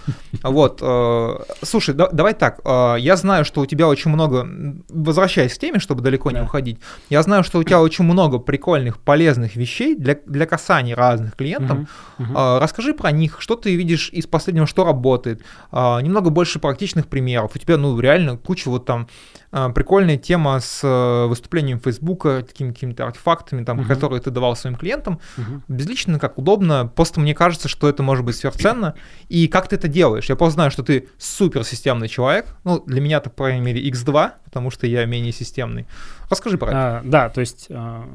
Вот, 0.44 0.80
э, 0.82 1.36
слушай, 1.64 1.94
да, 1.94 2.10
давай 2.12 2.34
так, 2.34 2.62
э, 2.64 2.96
я 3.00 3.16
знаю, 3.16 3.46
что 3.46 3.62
у 3.62 3.66
тебя 3.66 3.88
очень 3.88 4.12
много, 4.12 4.48
возвращаясь 4.90 5.54
к 5.54 5.60
теме, 5.60 5.80
чтобы 5.80 6.02
далеко 6.02 6.32
не 6.32 6.42
уходить, 6.42 6.80
я 7.10 7.22
знаю, 7.24 7.44
что 7.44 7.60
у 7.60 7.64
тебя 7.64 7.82
очень 7.82 8.06
много 8.06 8.40
прикольных, 8.40 8.98
полезных 9.00 9.56
вещей 9.56 9.96
для, 9.96 10.18
для 10.26 10.46
касаний 10.46 10.94
разных 10.94 11.36
клиентов. 11.36 11.80
Э, 12.20 12.60
расскажи 12.60 12.94
про 12.94 13.12
них, 13.12 13.38
что 13.40 13.56
ты 13.56 13.76
видишь 13.76 14.10
из 14.12 14.28
последнего, 14.28 14.68
что 14.68 14.84
работает, 14.84 15.42
немного 15.72 16.30
больше 16.30 16.60
практичных 16.60 17.08
примеров. 17.08 17.52
У 17.56 17.60
тебя, 17.60 17.78
ну, 17.78 18.00
реально 18.00 18.38
куча 18.38 18.70
вот 18.70 18.86
там 18.86 19.08
прикольная 19.52 20.18
тема 20.18 20.60
с 20.60 20.82
э, 20.84 21.26
выступлением 21.28 21.80
Фейсбука, 21.80 22.44
такими 22.46 22.72
какими-то 22.72 23.06
артефактами, 23.06 23.64
там, 23.64 23.80
uh-huh. 23.80 23.88
которые 23.88 24.22
ты 24.22 24.30
давал 24.32 24.56
своим 24.56 24.76
клиентам. 24.76 25.20
Uh-huh. 25.38 25.62
Безлично, 25.68 26.20
как 26.20 26.38
удобно. 26.38 26.92
Просто 26.96 27.20
мне 27.20 27.34
кажется, 27.34 27.68
что 27.68 27.88
это 27.88 28.04
может 28.04 28.26
быть 28.26 28.36
сверхценно. 28.36 28.96
И 29.30 29.48
как 29.48 29.68
ты 29.68 29.76
это 29.76 29.88
делаешь? 29.88 30.26
Я 30.26 30.36
просто 30.36 30.56
знаю, 30.56 30.72
что 30.72 30.84
ты 30.84 31.08
суперсистемный 31.18 32.08
человек. 32.08 32.56
Ну, 32.64 32.84
для 32.86 33.02
меня, 33.02 33.20
так, 33.20 33.36
по 33.36 33.46
крайней 33.46 33.66
мере, 33.66 33.90
X2, 33.90 34.32
потому 34.44 34.70
что 34.70 34.88
я 34.88 35.06
менее 35.06 35.32
системный. 35.32 35.88
Расскажи 36.30 36.58
про 36.58 36.68
это. 36.70 36.78
А, 36.78 37.02
да, 37.04 37.30
то 37.30 37.42
есть 37.42 37.68
а, 37.70 38.06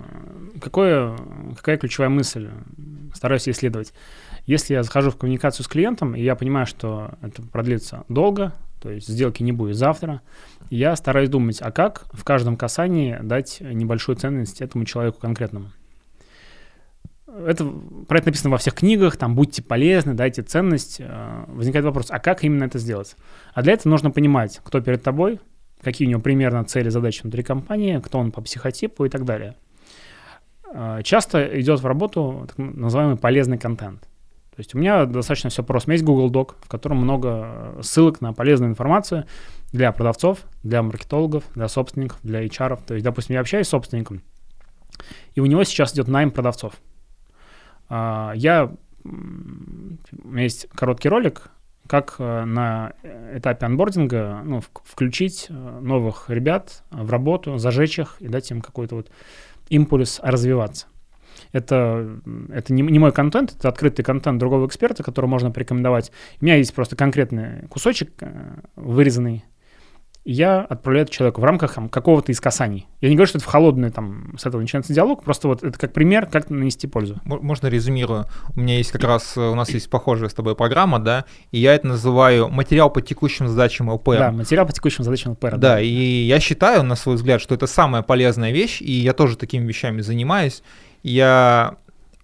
какое, 0.61 1.17
какая 1.57 1.79
ключевая 1.79 2.11
мысль? 2.11 2.51
Стараюсь 3.15 3.49
исследовать. 3.49 3.93
Если 4.47 4.75
я 4.75 4.83
захожу 4.83 5.11
в 5.11 5.17
коммуникацию 5.17 5.65
с 5.65 5.69
клиентом, 5.69 6.15
и 6.15 6.23
я 6.23 6.35
понимаю, 6.35 6.67
что 6.67 7.13
это 7.23 7.43
продлится 7.43 8.05
долго, 8.09 8.53
то 8.83 8.91
есть 8.91 9.07
сделки 9.07 9.43
не 9.43 9.53
будет 9.53 9.77
завтра, 9.77 10.23
я 10.71 10.97
стараюсь 10.97 11.29
думать, 11.29 11.59
а 11.63 11.71
как 11.71 12.07
в 12.13 12.25
каждом 12.25 12.57
касании 12.57 13.17
дать 13.23 13.59
небольшую 13.61 14.17
ценность 14.17 14.61
этому 14.61 14.85
человеку 14.85 15.21
конкретному. 15.21 15.71
Это, 17.29 17.65
про 18.09 18.19
это 18.19 18.27
написано 18.27 18.51
во 18.51 18.59
всех 18.59 18.75
книгах, 18.75 19.17
там 19.17 19.35
будьте 19.35 19.63
полезны, 19.63 20.13
дайте 20.13 20.43
ценность. 20.43 20.97
Э, 20.99 21.45
возникает 21.47 21.85
вопрос, 21.85 22.09
а 22.11 22.19
как 22.19 22.45
именно 22.45 22.65
это 22.65 22.79
сделать? 22.79 23.17
А 23.55 23.63
для 23.63 23.73
этого 23.73 23.91
нужно 23.91 24.11
понимать, 24.11 24.61
кто 24.63 24.83
перед 24.83 25.03
тобой, 25.03 25.41
какие 25.81 26.07
у 26.09 26.11
него 26.11 26.21
примерно 26.21 26.65
цели, 26.65 26.91
задачи 26.91 27.23
внутри 27.23 27.43
компании, 27.43 28.01
кто 28.05 28.19
он 28.19 28.33
по 28.33 28.43
психотипу 28.43 29.07
и 29.07 29.09
так 29.09 29.25
далее. 29.25 29.55
Э, 30.75 31.01
часто 31.05 31.59
идет 31.59 31.81
в 31.81 31.87
работу 31.87 32.49
так 32.49 32.59
называемый 32.59 33.17
полезный 33.17 33.57
контент. 33.57 34.07
То 34.55 34.61
есть 34.61 34.75
у 34.75 34.79
меня 34.79 35.07
достаточно 35.07 35.49
все 35.49 35.63
просто. 35.63 35.89
У 35.89 35.91
меня 35.91 35.95
есть 35.95 36.05
Google 36.05 36.31
Doc, 36.31 36.57
в 36.61 36.69
котором 36.69 36.99
много 36.99 37.75
ссылок 37.81 38.21
на 38.21 38.35
полезную 38.35 38.71
информацию 38.71 39.25
для 39.73 39.91
продавцов, 39.93 40.41
для 40.63 40.83
маркетологов, 40.83 41.45
для 41.55 41.69
собственников, 41.69 42.19
для 42.23 42.45
HR. 42.45 42.81
То 42.87 42.95
есть, 42.95 43.05
допустим, 43.05 43.35
я 43.35 43.41
общаюсь 43.41 43.67
с 43.67 43.71
собственником, 43.71 44.21
и 45.35 45.41
у 45.41 45.47
него 45.47 45.65
сейчас 45.65 45.95
идет 45.95 46.09
найм 46.09 46.31
продавцов. 46.31 46.75
А, 47.89 48.33
я... 48.35 48.71
У 49.05 50.29
меня 50.29 50.45
есть 50.45 50.69
короткий 50.75 51.09
ролик, 51.09 51.51
как 51.89 52.17
э, 52.19 52.45
на 52.45 52.93
этапе 53.35 53.67
анбординга 53.67 54.43
ну, 54.45 54.63
включить 54.85 55.47
э, 55.49 55.53
новых 55.53 56.31
ребят 56.31 56.85
в 56.91 57.11
работу, 57.11 57.59
зажечь 57.59 57.99
их 57.99 58.17
и 58.21 58.29
дать 58.29 58.49
им 58.53 58.61
какой-то 58.61 58.95
вот 58.95 59.11
импульс 59.69 60.21
развиваться. 60.23 60.87
Это, 61.53 62.21
это 62.53 62.73
не, 62.73 62.83
не 62.83 62.99
мой 62.99 63.13
контент, 63.13 63.55
это 63.59 63.69
открытый 63.69 64.05
контент 64.05 64.39
другого 64.39 64.67
эксперта, 64.67 65.03
который 65.03 65.27
можно 65.27 65.51
порекомендовать. 65.51 66.13
У 66.41 66.45
меня 66.45 66.57
есть 66.57 66.75
просто 66.75 66.97
конкретный 66.97 67.67
кусочек 67.69 68.11
э, 68.21 68.61
вырезанный, 68.77 69.45
я 70.25 70.61
отправляю 70.61 71.05
это 71.05 71.13
человеку 71.13 71.41
в 71.41 71.45
рамках 71.45 71.75
там, 71.75 71.89
какого-то 71.89 72.31
из 72.31 72.41
касаний. 72.41 72.87
Я 73.01 73.09
не 73.09 73.17
говорю, 73.17 73.27
что 73.29 73.39
это 73.39 73.45
в 73.45 73.51
холодную, 73.51 73.91
там, 73.91 74.37
с 74.39 74.47
этого 74.47 74.61
начинается 74.61 74.93
диалог, 74.93 75.25
просто 75.25 75.49
вот 75.49 75.65
это 75.65 75.77
как 75.77 75.93
пример, 75.93 76.27
как 76.27 76.49
нанести 76.49 76.87
пользу. 76.87 77.21
Можно 77.25 77.67
резюмирую. 77.67 78.27
У 78.55 78.61
меня 78.61 78.77
есть 78.77 78.93
как 78.93 79.03
раз, 79.03 79.37
у 79.37 79.55
нас 79.55 79.71
есть 79.71 79.91
похожая 79.91 80.29
с 80.29 80.35
тобой 80.35 80.55
программа, 80.55 81.01
да, 81.01 81.25
и 81.51 81.59
я 81.59 81.75
это 81.75 81.89
называю 81.89 82.49
материал 82.49 82.89
по 82.89 83.03
текущим 83.03 83.49
задачам 83.49 83.91
ЛПР. 83.91 84.19
Да, 84.19 84.33
материал 84.33 84.65
по 84.65 84.73
текущим 84.73 85.03
задачам 85.03 85.33
ЛПР. 85.33 85.53
Да, 85.53 85.57
да, 85.57 85.81
и 85.81 85.89
я 85.89 86.39
считаю, 86.39 86.85
на 86.85 86.95
свой 86.95 87.17
взгляд, 87.17 87.41
что 87.41 87.57
это 87.57 87.67
самая 87.67 88.03
полезная 88.03 88.53
вещь, 88.53 88.81
и 88.81 88.93
я 88.93 89.15
тоже 89.15 89.37
такими 89.37 89.67
вещами 89.67 90.03
занимаюсь. 90.03 90.63
Я 91.03 91.77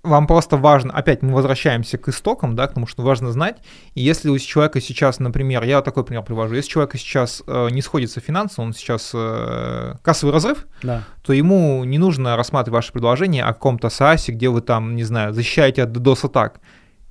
вам 0.03 0.27
просто 0.27 0.57
важно, 0.57 0.93
опять 0.93 1.23
мы 1.23 1.35
возвращаемся 1.35 1.99
к 1.99 2.09
истокам, 2.09 2.55
да, 2.57 2.67
потому 2.67 2.87
что 2.87 3.03
важно 3.03 3.33
знать, 3.33 3.59
и 3.95 4.03
если 4.03 4.29
у 4.29 4.39
человека 4.39 4.81
сейчас, 4.81 5.19
например, 5.19 5.65
я 5.65 5.77
вот 5.77 5.85
такой 5.85 6.05
пример 6.05 6.23
привожу, 6.23 6.55
если 6.55 6.71
человека 6.71 6.99
сейчас 6.99 7.43
э, 7.47 7.69
не 7.71 7.83
сходится 7.83 8.21
финансово, 8.21 8.67
он 8.67 8.73
сейчас 8.73 9.11
э, 9.15 9.95
кассовый 10.03 10.33
разрыв, 10.33 10.67
да. 10.83 11.05
то 11.23 11.33
ему 11.33 11.85
не 11.85 11.99
нужно 11.99 12.37
рассматривать 12.37 12.75
ваше 12.75 12.93
предложение 12.93 13.45
о 13.45 13.53
каком-то 13.53 13.89
САСе, 13.91 14.33
где 14.33 14.49
вы 14.49 14.61
там, 14.61 14.97
не 14.97 15.05
знаю, 15.05 15.33
защищаете 15.33 15.83
от 15.83 15.91
DDoS 15.91 16.27
атак. 16.27 16.61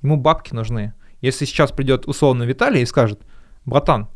Ему 0.02 0.16
бабки 0.16 0.54
нужны. 0.54 0.94
Если 1.20 1.44
сейчас 1.44 1.72
придет 1.72 2.06
условно 2.06 2.44
Виталий 2.44 2.82
и 2.82 2.86
скажет, 2.86 3.20
братан, 3.64 4.08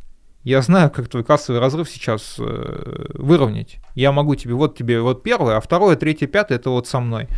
я 0.44 0.62
знаю, 0.62 0.90
как 0.90 1.08
твой 1.08 1.24
кассовый 1.24 1.60
разрыв 1.60 1.88
сейчас 1.88 2.36
э, 2.38 3.06
выровнять. 3.14 3.78
Я 3.94 4.12
могу 4.12 4.34
тебе, 4.34 4.54
вот 4.54 4.76
тебе 4.76 5.00
вот 5.00 5.22
первое, 5.22 5.56
а 5.56 5.60
второе, 5.60 5.96
третье, 5.96 6.26
пятое, 6.26 6.58
это 6.58 6.70
вот 6.70 6.86
со 6.86 7.00
мной 7.00 7.28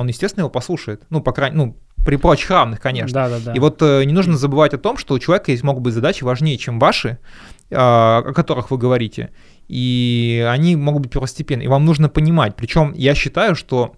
он, 0.00 0.08
естественно, 0.08 0.42
его 0.42 0.50
послушает. 0.50 1.02
Ну, 1.10 1.20
по 1.20 1.32
крайней 1.32 1.56
ну, 1.56 1.76
при 2.04 2.16
прочих 2.16 2.50
равных, 2.50 2.80
конечно. 2.80 3.12
Да, 3.12 3.28
да, 3.28 3.38
да. 3.44 3.52
И 3.52 3.58
вот 3.58 3.82
э, 3.82 4.04
не 4.04 4.12
нужно 4.12 4.36
забывать 4.36 4.72
о 4.72 4.78
том, 4.78 4.96
что 4.96 5.14
у 5.14 5.18
человека 5.18 5.50
есть 5.50 5.62
могут 5.62 5.82
быть 5.82 5.94
задачи 5.94 6.24
важнее, 6.24 6.56
чем 6.56 6.78
ваши, 6.78 7.18
э, 7.68 7.76
о 7.76 8.32
которых 8.34 8.70
вы 8.70 8.78
говорите. 8.78 9.30
И 9.68 10.44
они 10.50 10.76
могут 10.76 11.02
быть 11.02 11.12
первостепенны. 11.12 11.62
И 11.62 11.68
вам 11.68 11.84
нужно 11.84 12.08
понимать. 12.08 12.56
Причем 12.56 12.94
я 12.94 13.14
считаю, 13.14 13.54
что 13.54 13.94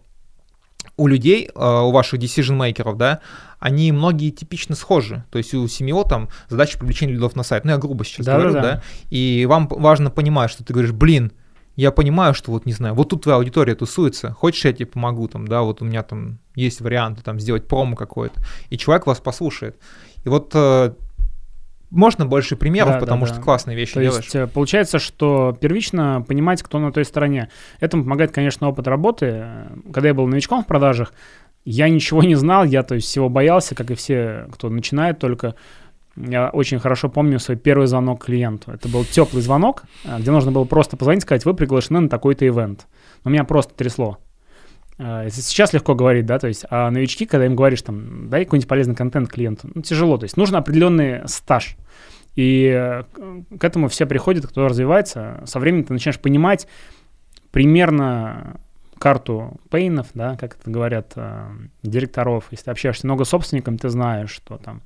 у 0.96 1.06
людей, 1.06 1.48
э, 1.54 1.80
у 1.80 1.90
ваших 1.90 2.20
decision-мейкеров, 2.20 2.96
да, 2.96 3.20
они 3.58 3.92
многие 3.92 4.30
типично 4.30 4.74
схожи. 4.74 5.24
То 5.30 5.38
есть 5.38 5.54
у 5.54 5.66
семьи 5.68 5.94
там 6.08 6.28
задача 6.48 6.78
привлечения 6.78 7.14
лидов 7.14 7.36
на 7.36 7.42
сайт. 7.42 7.64
Ну, 7.64 7.70
я 7.70 7.78
грубо 7.78 8.04
сейчас 8.04 8.26
да, 8.26 8.34
говорю, 8.34 8.52
да, 8.54 8.60
да. 8.60 8.72
да. 8.72 8.82
И 9.10 9.46
вам 9.48 9.68
важно 9.68 10.10
понимать, 10.10 10.50
что 10.50 10.64
ты 10.64 10.72
говоришь, 10.72 10.92
блин, 10.92 11.32
я 11.76 11.90
понимаю, 11.90 12.34
что 12.34 12.50
вот, 12.50 12.66
не 12.66 12.72
знаю, 12.72 12.94
вот 12.94 13.08
тут 13.08 13.22
твоя 13.22 13.38
аудитория 13.38 13.74
тусуется, 13.74 14.32
хочешь, 14.32 14.64
я 14.64 14.72
тебе 14.72 14.86
помогу, 14.86 15.28
там, 15.28 15.48
да, 15.48 15.62
вот 15.62 15.80
у 15.80 15.84
меня 15.84 16.02
там 16.02 16.38
есть 16.54 16.80
варианты, 16.80 17.22
там, 17.22 17.40
сделать 17.40 17.66
промо 17.66 17.96
какое-то, 17.96 18.42
и 18.68 18.76
человек 18.76 19.06
вас 19.06 19.20
послушает. 19.20 19.76
И 20.24 20.28
вот 20.28 20.50
э, 20.54 20.92
можно 21.92 22.24
больше 22.24 22.56
примеров, 22.56 22.94
да, 22.94 22.98
потому 22.98 23.22
да, 23.22 23.26
что 23.26 23.36
да. 23.36 23.42
классные 23.42 23.76
вещи 23.76 23.94
То 23.94 24.00
делаешь. 24.00 24.24
Есть, 24.24 24.34
э, 24.34 24.46
получается, 24.46 24.98
что 24.98 25.56
первично 25.60 26.24
понимать, 26.26 26.62
кто 26.62 26.78
на 26.78 26.90
той 26.90 27.04
стороне. 27.04 27.50
Этому 27.80 28.02
помогает, 28.04 28.32
конечно, 28.32 28.68
опыт 28.68 28.88
работы. 28.88 29.46
Когда 29.92 30.08
я 30.08 30.14
был 30.14 30.26
новичком 30.26 30.64
в 30.64 30.66
продажах, 30.66 31.12
я 31.64 31.88
ничего 31.88 32.22
не 32.22 32.34
знал, 32.34 32.64
я 32.64 32.82
то 32.82 32.94
есть 32.94 33.06
всего 33.06 33.28
боялся, 33.28 33.74
как 33.74 33.90
и 33.90 33.94
все, 33.94 34.46
кто 34.52 34.70
начинает 34.70 35.18
только. 35.18 35.54
Я 36.16 36.50
очень 36.50 36.78
хорошо 36.78 37.08
помню 37.08 37.38
свой 37.38 37.56
первый 37.56 37.86
звонок 37.86 38.24
клиенту. 38.24 38.70
Это 38.72 38.88
был 38.88 39.04
теплый 39.04 39.42
звонок, 39.42 39.84
э, 40.04 40.18
где 40.18 40.30
нужно 40.30 40.50
было 40.50 40.64
просто 40.64 40.96
позвонить, 40.96 41.22
сказать, 41.22 41.44
вы 41.44 41.54
приглашены 41.54 42.00
на 42.00 42.08
такой-то 42.08 42.46
ивент. 42.46 42.86
Но 43.22 43.30
меня 43.30 43.44
просто 43.44 43.74
трясло. 43.74 44.18
Э, 44.98 45.28
сейчас 45.30 45.72
легко 45.72 45.94
говорить, 45.94 46.26
да, 46.26 46.38
то 46.38 46.48
есть, 46.48 46.64
а 46.70 46.90
новички, 46.90 47.26
когда 47.26 47.46
им 47.46 47.56
говоришь, 47.56 47.82
там, 47.82 48.28
дай 48.28 48.44
какой-нибудь 48.44 48.68
полезный 48.68 48.94
контент 48.94 49.28
клиенту, 49.28 49.68
ну, 49.74 49.82
тяжело, 49.82 50.16
то 50.18 50.24
есть 50.24 50.36
нужно 50.36 50.58
определенный 50.58 51.26
стаж. 51.26 51.76
И 52.34 52.66
э, 52.66 53.02
к 53.58 53.64
этому 53.64 53.88
все 53.88 54.06
приходят, 54.06 54.46
кто 54.46 54.68
развивается. 54.68 55.42
Со 55.46 55.58
временем 55.58 55.84
ты 55.84 55.92
начинаешь 55.92 56.20
понимать 56.20 56.66
примерно 57.50 58.60
карту 58.98 59.60
пейнов, 59.70 60.08
да, 60.14 60.36
как 60.36 60.56
это 60.56 60.70
говорят 60.70 61.14
директоров. 61.82 62.44
Если 62.52 62.66
ты 62.66 62.70
общаешься 62.70 63.06
много 63.06 63.24
с 63.24 63.30
собственником, 63.30 63.76
ты 63.76 63.88
знаешь, 63.88 64.30
что 64.30 64.58
там 64.58 64.82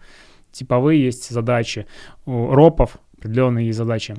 типовые 0.52 1.04
есть 1.04 1.28
задачи, 1.28 1.86
у 2.24 2.50
ропов 2.52 2.98
определенные 3.18 3.66
есть 3.66 3.78
задачи. 3.78 4.16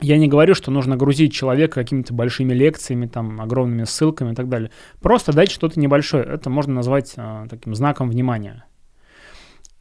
я 0.00 0.18
не 0.18 0.28
говорю, 0.28 0.54
что 0.54 0.70
нужно 0.70 0.96
грузить 0.96 1.32
человека 1.32 1.74
какими-то 1.74 2.12
большими 2.12 2.52
лекциями, 2.52 3.06
там, 3.06 3.40
огромными 3.40 3.84
ссылками 3.84 4.32
и 4.32 4.34
так 4.34 4.48
далее. 4.48 4.70
Просто 5.00 5.32
дать 5.32 5.50
что-то 5.50 5.78
небольшое. 5.78 6.24
Это 6.24 6.50
можно 6.50 6.74
назвать 6.74 7.14
а, 7.16 7.46
таким 7.48 7.74
знаком 7.74 8.10
внимания. 8.10 8.64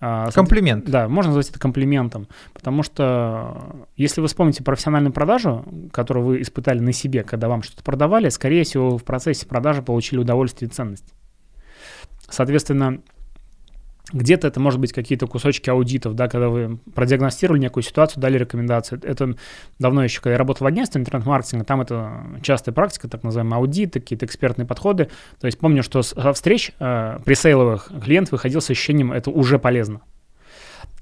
А, 0.06 0.30
Комплимент. 0.32 0.84
Да, 0.84 1.08
можно 1.08 1.30
назвать 1.30 1.50
это 1.50 1.60
комплиментом, 1.60 2.28
потому 2.52 2.84
что 2.84 3.88
если 3.96 4.20
вы 4.20 4.28
вспомните 4.28 4.62
профессиональную 4.62 5.14
продажу, 5.14 5.64
которую 5.94 6.26
вы 6.26 6.42
испытали 6.42 6.80
на 6.80 6.92
себе, 6.92 7.24
когда 7.24 7.48
вам 7.48 7.64
что-то 7.64 7.84
продавали, 7.84 8.28
скорее 8.28 8.66
всего, 8.66 8.98
в 8.98 9.06
процессе 9.06 9.46
продажи 9.46 9.82
получили 9.82 10.20
удовольствие 10.20 10.68
и 10.68 10.74
ценность. 10.74 11.14
Соответственно, 12.28 13.00
где-то 14.14 14.48
это 14.48 14.60
может 14.60 14.80
быть 14.80 14.94
какие-то 14.94 15.28
кусочки 15.28 15.70
аудитов, 15.70 16.16
да, 16.16 16.28
когда 16.28 16.50
вы 16.50 16.78
продиагностировали 16.96 17.60
некую 17.60 17.84
ситуацию, 17.84 18.22
дали 18.22 18.38
рекомендации. 18.38 19.00
Это 19.04 19.36
давно 19.80 20.04
еще, 20.04 20.22
когда 20.22 20.32
я 20.32 20.38
работал 20.38 20.66
в 20.66 20.68
агентстве 20.68 21.02
интернет-маркетинга, 21.02 21.66
там 21.66 21.82
это 21.82 22.24
частая 22.42 22.74
практика, 22.74 23.10
так 23.10 23.24
называемый 23.24 23.58
аудит, 23.58 23.94
какие-то 23.94 24.26
экспертные 24.26 24.66
подходы. 24.66 25.10
То 25.40 25.48
есть 25.48 25.60
помню, 25.60 25.84
что 25.84 26.02
со 26.04 26.32
встреч 26.34 26.72
э, 26.80 27.20
пресейловых 27.26 27.92
клиент 28.04 28.32
выходил 28.32 28.62
с 28.62 28.70
ощущением, 28.70 29.12
это 29.12 29.32
уже 29.32 29.60
полезно. 29.60 30.02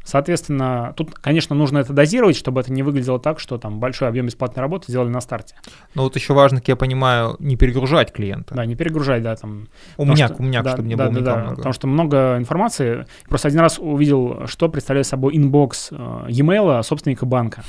Соответственно, 0.03 0.93
тут, 0.95 1.13
конечно, 1.13 1.55
нужно 1.55 1.77
это 1.79 1.93
дозировать, 1.93 2.35
чтобы 2.35 2.61
это 2.61 2.71
не 2.71 2.83
выглядело 2.83 3.19
так, 3.19 3.39
что 3.39 3.57
там 3.57 3.79
большой 3.79 4.07
объем 4.07 4.25
бесплатной 4.25 4.61
работы 4.61 4.91
сделали 4.91 5.09
на 5.09 5.21
старте. 5.21 5.55
Но 5.93 6.03
вот 6.03 6.15
еще 6.15 6.33
важно, 6.33 6.59
как 6.59 6.69
я 6.69 6.75
понимаю, 6.75 7.35
не 7.39 7.55
перегружать 7.55 8.11
клиента. 8.11 8.55
Да, 8.55 8.65
не 8.65 8.75
перегружать, 8.75 9.21
да, 9.21 9.35
там. 9.35 9.67
Умняк, 9.97 10.33
что, 10.33 10.41
умняк, 10.41 10.63
да, 10.63 10.71
чтобы 10.73 10.87
не 10.87 10.95
да, 10.95 11.09
было 11.09 11.21
да, 11.21 11.35
да, 11.35 11.41
много. 11.41 11.55
Потому 11.57 11.73
что 11.73 11.87
много 11.87 12.37
информации. 12.37 13.05
Просто 13.29 13.47
один 13.47 13.59
раз 13.59 13.77
увидел, 13.79 14.47
что 14.47 14.69
представляет 14.69 15.07
собой 15.07 15.37
inbox 15.37 15.89
э, 15.91 16.25
e-mail 16.29 16.81
собственника 16.83 17.25
банка. 17.25 17.63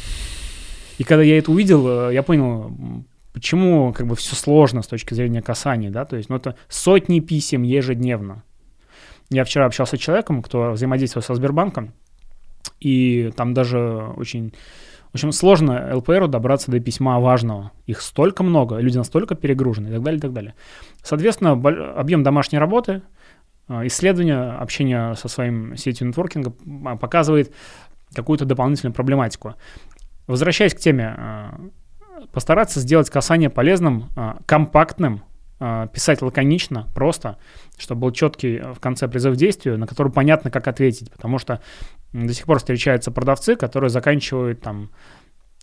И 0.99 1.05
когда 1.05 1.23
я 1.23 1.39
это 1.39 1.51
увидел, 1.51 2.09
э, 2.09 2.15
я 2.15 2.23
понял, 2.23 2.73
почему 3.33 3.93
как 3.93 4.07
бы 4.07 4.17
все 4.17 4.35
сложно 4.35 4.83
с 4.83 4.87
точки 4.87 5.15
зрения 5.15 5.43
касаний, 5.43 5.91
да, 5.91 6.05
то 6.05 6.17
есть, 6.17 6.29
ну, 6.29 6.37
это 6.37 6.57
сотни 6.69 7.21
писем 7.21 7.63
ежедневно. 7.63 8.43
Я 9.31 9.45
вчера 9.45 9.67
общался 9.67 9.97
с 9.97 10.01
человеком, 10.01 10.43
кто 10.43 10.73
взаимодействовал 10.73 11.25
со 11.25 11.35
Сбербанком, 11.35 11.93
и 12.81 13.33
там 13.37 13.55
даже 13.55 13.79
очень... 14.17 14.55
В 15.11 15.15
общем, 15.17 15.33
сложно 15.33 15.95
ЛПРу 15.95 16.27
добраться 16.27 16.71
до 16.71 16.81
письма 16.81 17.21
важного. 17.21 17.73
Их 17.85 18.01
столько 18.01 18.43
много, 18.43 18.79
люди 18.79 18.97
настолько 18.97 19.35
перегружены 19.35 19.89
и 19.89 19.91
так 19.91 20.03
далее, 20.03 20.19
и 20.19 20.23
так 20.23 20.33
далее. 20.33 20.55
Соответственно, 21.03 21.53
объем 21.53 22.23
домашней 22.23 22.59
работы, 22.59 23.03
а, 23.69 23.87
исследование, 23.87 24.53
общение 24.53 25.15
со 25.17 25.29
своим 25.29 25.77
сетью 25.77 26.09
нетворкинга 26.09 26.53
а, 26.85 26.97
показывает 26.97 27.55
какую-то 28.15 28.45
дополнительную 28.45 28.95
проблематику. 28.95 29.55
Возвращаясь 30.27 30.75
к 30.75 30.79
теме, 30.79 31.15
а, 31.17 31.61
постараться 32.33 32.81
сделать 32.81 33.11
касание 33.11 33.51
полезным, 33.51 34.09
компактным, 34.47 35.25
писать 35.93 36.23
лаконично, 36.23 36.89
просто, 36.95 37.37
чтобы 37.79 38.03
был 38.03 38.11
четкий 38.13 38.59
в 38.59 38.81
конце 38.81 39.07
призыв 39.07 39.35
к 39.35 39.37
действию, 39.37 39.79
на 39.79 39.87
который 39.87 40.11
понятно, 40.11 40.51
как 40.51 40.67
ответить. 40.67 41.11
Потому 41.11 41.39
что 41.39 41.61
до 42.13 42.35
сих 42.35 42.47
пор 42.47 42.59
встречаются 42.59 43.11
продавцы, 43.11 43.57
которые 43.57 43.91
заканчивают 43.91 44.61
там 44.61 44.91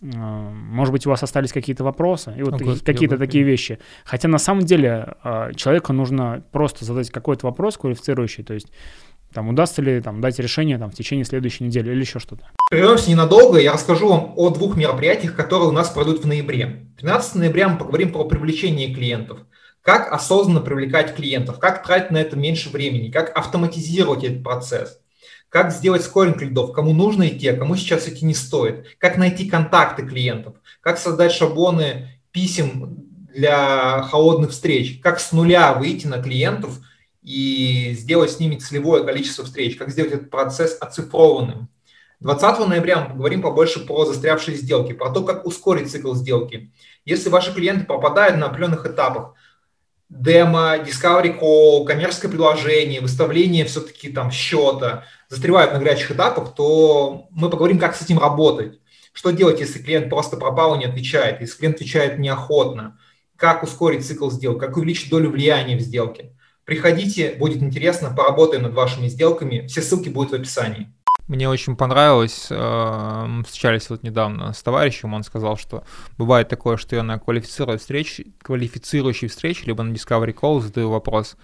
э, 0.02 0.06
может 0.06 0.92
быть, 0.92 1.06
у 1.06 1.10
вас 1.10 1.22
остались 1.22 1.52
какие-то 1.52 1.84
вопросы, 1.84 2.34
и 2.36 2.42
вот 2.42 2.54
oh, 2.54 2.84
какие-то 2.84 3.18
такие 3.18 3.44
вещи. 3.44 3.78
Хотя 4.04 4.28
на 4.28 4.38
самом 4.38 4.64
деле 4.64 5.14
э, 5.22 5.52
человеку 5.54 5.92
нужно 5.92 6.42
просто 6.52 6.84
задать 6.84 7.10
какой-то 7.10 7.46
вопрос 7.46 7.76
квалифицирующий, 7.76 8.42
то 8.42 8.54
есть 8.54 8.72
там 9.32 9.48
удастся 9.48 9.80
ли 9.80 10.00
там 10.00 10.20
дать 10.20 10.40
решение 10.40 10.76
там 10.76 10.90
в 10.90 10.94
течение 10.94 11.24
следующей 11.24 11.64
недели 11.64 11.92
или 11.92 12.00
еще 12.00 12.18
что-то. 12.18 12.50
Прервемся 12.68 13.10
ненадолго, 13.10 13.60
я 13.60 13.72
расскажу 13.72 14.08
вам 14.08 14.32
о 14.36 14.50
двух 14.50 14.76
мероприятиях, 14.76 15.36
которые 15.36 15.68
у 15.68 15.72
нас 15.72 15.88
пройдут 15.90 16.24
в 16.24 16.26
ноябре. 16.26 16.86
13 16.98 17.36
ноября 17.36 17.68
мы 17.68 17.78
поговорим 17.78 18.12
про 18.12 18.24
привлечение 18.24 18.92
клиентов, 18.92 19.38
как 19.82 20.12
осознанно 20.12 20.60
привлекать 20.60 21.14
клиентов, 21.14 21.60
как 21.60 21.86
тратить 21.86 22.10
на 22.10 22.18
это 22.18 22.36
меньше 22.36 22.70
времени, 22.70 23.12
как 23.12 23.36
автоматизировать 23.38 24.24
этот 24.24 24.42
процесс 24.42 25.00
как 25.50 25.72
сделать 25.72 26.04
скоринг 26.04 26.40
лидов, 26.40 26.72
кому 26.72 26.94
нужно 26.94 27.28
идти, 27.28 27.48
а 27.48 27.56
кому 27.56 27.76
сейчас 27.76 28.08
идти 28.08 28.24
не 28.24 28.34
стоит, 28.34 28.86
как 28.98 29.18
найти 29.18 29.48
контакты 29.48 30.06
клиентов, 30.06 30.54
как 30.80 30.96
создать 30.96 31.32
шаблоны 31.32 32.08
писем 32.30 32.96
для 33.34 34.02
холодных 34.02 34.52
встреч, 34.52 35.00
как 35.02 35.20
с 35.20 35.32
нуля 35.32 35.74
выйти 35.74 36.06
на 36.06 36.22
клиентов 36.22 36.78
и 37.22 37.94
сделать 37.98 38.30
с 38.30 38.38
ними 38.38 38.56
целевое 38.56 39.04
количество 39.04 39.44
встреч, 39.44 39.76
как 39.76 39.90
сделать 39.90 40.12
этот 40.12 40.30
процесс 40.30 40.78
оцифрованным. 40.80 41.68
20 42.20 42.68
ноября 42.68 43.00
мы 43.00 43.08
поговорим 43.10 43.42
побольше 43.42 43.80
про 43.80 44.04
застрявшие 44.04 44.56
сделки, 44.56 44.92
про 44.92 45.10
то, 45.10 45.24
как 45.24 45.46
ускорить 45.46 45.90
цикл 45.90 46.14
сделки. 46.14 46.70
Если 47.04 47.28
ваши 47.28 47.52
клиенты 47.52 47.86
попадают 47.86 48.36
на 48.36 48.46
определенных 48.46 48.86
этапах, 48.86 49.34
демо, 50.08 50.76
discovery 50.76 51.40
call, 51.40 51.84
коммерческое 51.86 52.30
предложение, 52.30 53.00
выставление 53.00 53.64
все-таки 53.64 54.10
там 54.10 54.30
счета, 54.30 55.04
застревают 55.30 55.72
на 55.72 55.78
горячих 55.78 56.10
этапах, 56.10 56.54
то 56.54 57.28
мы 57.30 57.48
поговорим, 57.48 57.78
как 57.78 57.96
с 57.96 58.02
этим 58.02 58.18
работать. 58.18 58.80
Что 59.12 59.30
делать, 59.30 59.60
если 59.60 59.78
клиент 59.80 60.10
просто 60.10 60.36
пропал 60.36 60.74
и 60.74 60.78
не 60.78 60.84
отвечает, 60.84 61.40
если 61.40 61.56
клиент 61.56 61.76
отвечает 61.76 62.18
неохотно, 62.18 62.98
как 63.36 63.62
ускорить 63.62 64.06
цикл 64.06 64.28
сделок, 64.30 64.60
как 64.60 64.76
увеличить 64.76 65.10
долю 65.10 65.30
влияния 65.30 65.76
в 65.76 65.80
сделке. 65.80 66.32
Приходите, 66.64 67.34
будет 67.38 67.62
интересно, 67.62 68.14
поработаем 68.14 68.64
над 68.64 68.74
вашими 68.74 69.08
сделками, 69.08 69.66
все 69.66 69.82
ссылки 69.82 70.08
будут 70.08 70.32
в 70.32 70.34
описании. 70.34 70.92
Мне 71.26 71.48
очень 71.48 71.76
понравилось, 71.76 72.48
э, 72.50 73.42
встречались 73.46 73.88
вот 73.88 74.02
недавно 74.02 74.52
с 74.52 74.62
товарищем, 74.62 75.14
он 75.14 75.22
сказал, 75.22 75.56
что 75.56 75.84
бывает 76.18 76.48
такое, 76.48 76.76
что 76.76 76.96
я 76.96 77.04
на 77.04 77.20
квалифицирующей 77.20 77.78
встрече, 77.78 78.26
квалифицирующей 78.42 79.28
встрече, 79.28 79.66
либо 79.66 79.84
на 79.84 79.92
Discovery 79.92 80.34
Call 80.34 80.60
задаю 80.60 80.90
вопрос, 80.90 81.36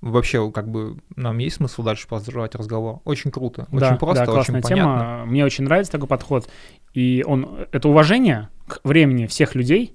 вообще 0.00 0.50
как 0.50 0.68
бы 0.68 0.96
нам 1.16 1.38
есть 1.38 1.56
смысл 1.56 1.82
дальше 1.82 2.08
продолжать 2.08 2.54
разговор. 2.54 3.00
Очень 3.04 3.30
круто, 3.30 3.66
очень 3.70 3.80
да, 3.80 3.96
просто, 3.96 4.26
да, 4.26 4.32
классная 4.32 4.60
очень 4.60 4.68
тема. 4.68 4.98
понятно. 4.98 5.24
Мне 5.26 5.44
очень 5.44 5.64
нравится 5.64 5.92
такой 5.92 6.08
подход. 6.08 6.48
И 6.94 7.24
он 7.26 7.66
это 7.72 7.88
уважение 7.88 8.48
к 8.66 8.80
времени 8.84 9.26
всех 9.26 9.54
людей 9.54 9.94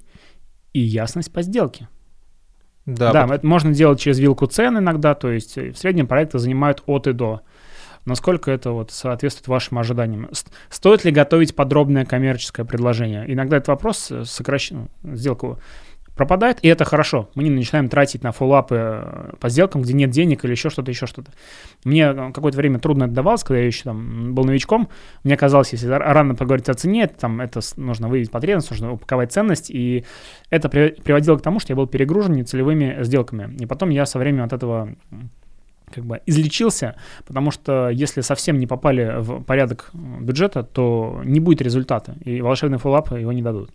и 0.74 0.80
ясность 0.80 1.32
по 1.32 1.41
сделке. 1.41 1.88
Да, 2.86 3.12
да 3.12 3.36
это 3.36 3.46
можно 3.46 3.74
делать 3.74 4.00
через 4.00 4.20
вилку 4.20 4.46
цен 4.46 4.78
иногда, 4.78 5.15
то 5.15 5.32
есть 5.32 5.58
в 5.58 5.76
среднем 5.76 6.06
проекты 6.08 6.38
занимают 6.38 6.84
от 6.86 7.08
и 7.08 7.13
до. 7.13 7.41
Насколько 8.06 8.52
это 8.52 8.70
вот 8.70 8.91
соответствует 8.91 9.48
вашим 9.48 9.80
ожиданиям? 9.80 10.30
Стоит 10.70 11.04
ли 11.04 11.12
готовить 11.12 11.56
подробное 11.56 12.06
коммерческое 12.06 12.63
предложение? 12.63 13.26
Иногда 13.28 13.58
этот 13.58 13.70
вопрос 13.70 14.12
э, 14.12 14.26
сокращен, 14.26 14.89
ну, 15.02 15.15
сделку 15.15 15.60
пропадает, 16.15 16.60
и 16.62 16.67
это 16.67 16.86
хорошо. 16.86 17.30
Мы 17.36 17.43
не 17.43 17.49
начинаем 17.49 17.89
тратить 17.89 18.23
на 18.23 18.32
фоллапы 18.32 18.75
э, 18.78 19.32
по 19.39 19.49
сделкам, 19.49 19.82
где 19.82 19.93
нет 19.93 20.10
денег 20.10 20.45
или 20.45 20.51
еще 20.51 20.69
что-то, 20.69 20.91
еще 20.91 21.08
что-то. 21.08 21.32
Мне 21.84 22.04
э, 22.04 22.32
какое-то 22.34 22.58
время 22.58 22.80
трудно 22.80 23.04
это 23.04 23.13
давалось, 23.13 23.43
когда 23.43 23.60
я 23.60 23.65
еще 23.65 23.84
там 23.84 24.34
был 24.34 24.45
новичком. 24.45 24.89
Мне 25.23 25.36
казалось, 25.36 25.73
если 25.73 25.88
рано 25.88 26.36
поговорить 26.36 26.69
о 26.69 26.73
цене, 26.73 27.08
там 27.08 27.41
это 27.41 27.60
нужно 27.75 28.08
выявить 28.08 28.32
потребность, 28.32 28.71
нужно 28.71 28.93
упаковать 28.93 29.34
ценность, 29.34 29.69
и 29.69 30.06
это 30.49 30.69
при, 30.69 30.89
приводило 30.89 31.38
к 31.38 31.41
тому, 31.41 31.60
что 31.60 31.73
я 31.73 31.75
был 31.75 31.88
перегружен 31.88 32.34
нецелевыми 32.34 33.04
сделками. 33.04 33.54
И 33.60 33.65
потом 33.65 33.89
я 33.89 34.06
со 34.06 34.17
временем 34.17 34.45
от 34.45 34.54
этого 34.54 34.95
как 35.93 36.04
бы 36.06 36.21
излечился, 36.25 36.95
потому 37.28 37.51
что 37.51 37.89
если 37.89 38.21
совсем 38.21 38.58
не 38.58 38.67
попали 38.67 39.15
в 39.17 39.43
порядок 39.43 39.91
бюджета, 39.93 40.63
то 40.63 41.21
не 41.23 41.39
будет 41.39 41.62
результата, 41.62 42.15
и 42.23 42.41
волшебный 42.41 42.78
фоллап 42.78 43.12
его 43.12 43.32
не 43.32 43.41
дадут. 43.41 43.69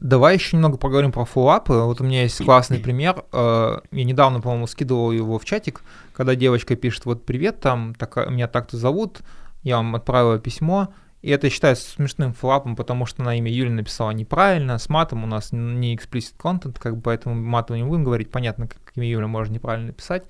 Давай 0.00 0.34
еще 0.34 0.56
немного 0.56 0.76
поговорим 0.76 1.10
про 1.10 1.24
фоллапы. 1.24 1.72
Вот 1.72 2.00
у 2.00 2.04
меня 2.04 2.22
есть 2.22 2.44
классный 2.44 2.78
пример. 2.78 3.24
Э, 3.32 3.80
я 3.90 4.04
недавно, 4.04 4.40
по-моему, 4.40 4.68
скидывал 4.68 5.10
его 5.10 5.40
в 5.40 5.44
чатик, 5.44 5.82
когда 6.12 6.36
девочка 6.36 6.76
пишет, 6.76 7.04
вот 7.04 7.26
привет, 7.26 7.60
там, 7.60 7.94
так, 7.96 8.16
меня 8.30 8.46
так-то 8.46 8.76
зовут, 8.76 9.20
я 9.64 9.78
вам 9.78 9.96
отправила 9.96 10.38
письмо, 10.38 10.88
и 11.20 11.30
это 11.30 11.50
считается 11.50 11.90
смешным 11.90 12.32
флапом, 12.32 12.76
потому 12.76 13.06
что 13.06 13.24
на 13.24 13.36
имя 13.38 13.50
Юли 13.50 13.70
написала 13.70 14.12
неправильно, 14.12 14.78
с 14.78 14.88
матом 14.88 15.24
у 15.24 15.26
нас 15.26 15.48
не 15.50 15.96
explicit 15.96 16.34
content, 16.38 16.78
как 16.78 16.94
бы 16.94 17.02
поэтому 17.02 17.34
матом 17.34 17.76
не 17.76 17.82
будем 17.82 18.04
говорить, 18.04 18.30
понятно, 18.30 18.68
как 18.68 18.78
имя 18.94 19.08
Юля 19.08 19.26
можно 19.26 19.54
неправильно 19.54 19.92
писать. 19.92 20.24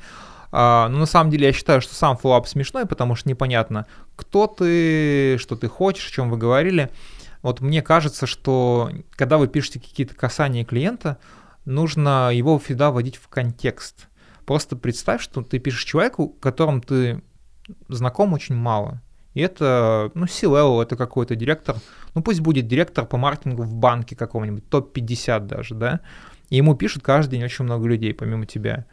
А, 0.50 0.88
но 0.88 1.00
на 1.00 1.06
самом 1.06 1.30
деле 1.30 1.48
я 1.48 1.52
считаю, 1.52 1.82
что 1.82 1.94
сам 1.94 2.16
флап 2.16 2.48
смешной, 2.48 2.86
потому 2.86 3.16
что 3.16 3.28
непонятно, 3.28 3.84
кто 4.16 4.46
ты, 4.46 5.36
что 5.38 5.56
ты 5.56 5.68
хочешь, 5.68 6.08
о 6.08 6.12
чем 6.12 6.30
вы 6.30 6.38
говорили. 6.38 6.90
Вот 7.42 7.60
мне 7.60 7.82
кажется, 7.82 8.26
что 8.26 8.90
когда 9.12 9.38
вы 9.38 9.48
пишете 9.48 9.80
какие-то 9.80 10.14
касания 10.14 10.64
клиента, 10.64 11.18
нужно 11.64 12.30
его 12.32 12.58
всегда 12.58 12.90
вводить 12.90 13.16
в 13.16 13.28
контекст. 13.28 14.08
Просто 14.44 14.76
представь, 14.76 15.22
что 15.22 15.42
ты 15.42 15.58
пишешь 15.58 15.84
человеку, 15.84 16.28
которым 16.28 16.80
ты 16.80 17.22
знаком 17.88 18.32
очень 18.32 18.54
мало. 18.54 19.02
И 19.34 19.40
это, 19.40 20.10
ну, 20.14 20.26
C-level, 20.26 20.82
это 20.82 20.96
какой-то 20.96 21.36
директор, 21.36 21.76
ну, 22.14 22.22
пусть 22.22 22.40
будет 22.40 22.66
директор 22.66 23.06
по 23.06 23.18
маркетингу 23.18 23.62
в 23.62 23.74
банке 23.74 24.16
каком-нибудь, 24.16 24.68
топ-50 24.68 25.40
даже, 25.46 25.74
да, 25.74 26.00
и 26.48 26.56
ему 26.56 26.74
пишут 26.74 27.02
каждый 27.02 27.32
день 27.32 27.44
очень 27.44 27.64
много 27.64 27.86
людей, 27.86 28.14
помимо 28.14 28.46
тебя. 28.46 28.86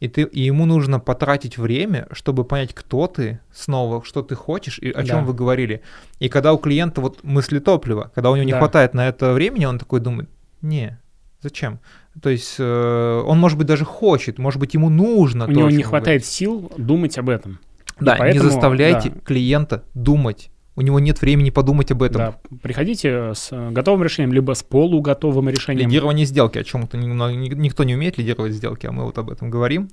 И, 0.00 0.08
ты, 0.08 0.22
и 0.22 0.42
ему 0.42 0.66
нужно 0.66 1.00
потратить 1.00 1.58
время, 1.58 2.06
чтобы 2.12 2.44
понять, 2.44 2.74
кто 2.74 3.06
ты 3.06 3.40
снова, 3.52 4.04
что 4.04 4.22
ты 4.22 4.34
хочешь 4.34 4.78
и 4.78 4.90
о 4.90 5.02
чем 5.04 5.20
Да. 5.20 5.24
вы 5.24 5.34
говорили. 5.34 5.82
И 6.20 6.28
когда 6.28 6.52
у 6.52 6.58
клиента 6.58 7.00
вот 7.00 7.24
мысли 7.24 7.58
топлива, 7.58 8.10
когда 8.14 8.30
у 8.30 8.36
него 8.36 8.44
не 8.44 8.52
Да. 8.52 8.58
хватает 8.58 8.94
на 8.94 9.08
это 9.08 9.32
времени, 9.32 9.64
он 9.64 9.78
такой 9.78 10.00
думает, 10.00 10.28
не, 10.62 10.98
зачем? 11.42 11.80
То 12.22 12.30
есть 12.30 12.56
э, 12.58 13.22
он, 13.26 13.38
может 13.38 13.58
быть, 13.58 13.66
даже 13.66 13.84
хочет, 13.84 14.38
может 14.38 14.60
быть, 14.60 14.74
ему 14.74 14.88
нужно. 14.88 15.44
У 15.44 15.48
то, 15.48 15.52
него 15.52 15.70
не 15.70 15.82
хватает 15.82 16.24
сил 16.24 16.72
думать 16.76 17.18
об 17.18 17.28
этом. 17.28 17.58
Да, 18.00 18.16
поэтому, 18.18 18.44
не 18.44 18.50
заставляйте 18.50 19.10
да. 19.10 19.20
клиента 19.24 19.82
думать. 19.94 20.50
У 20.78 20.80
него 20.80 21.00
нет 21.00 21.20
времени 21.20 21.50
подумать 21.50 21.90
об 21.90 22.04
этом. 22.04 22.18
Да, 22.18 22.38
приходите 22.62 23.34
с 23.34 23.48
э, 23.50 23.70
готовым 23.72 24.04
решением, 24.04 24.32
либо 24.32 24.52
с 24.52 24.62
полуготовым 24.62 25.48
решением. 25.48 25.88
Лидирование 25.88 26.24
сделки, 26.24 26.56
о 26.56 26.62
чем-то 26.62 26.96
никто 26.96 27.82
не 27.82 27.96
умеет 27.96 28.16
лидировать 28.16 28.52
сделки, 28.52 28.86
а 28.86 28.92
мы 28.92 29.04
вот 29.04 29.18
об 29.18 29.28
этом 29.28 29.50
говорим. 29.50 29.88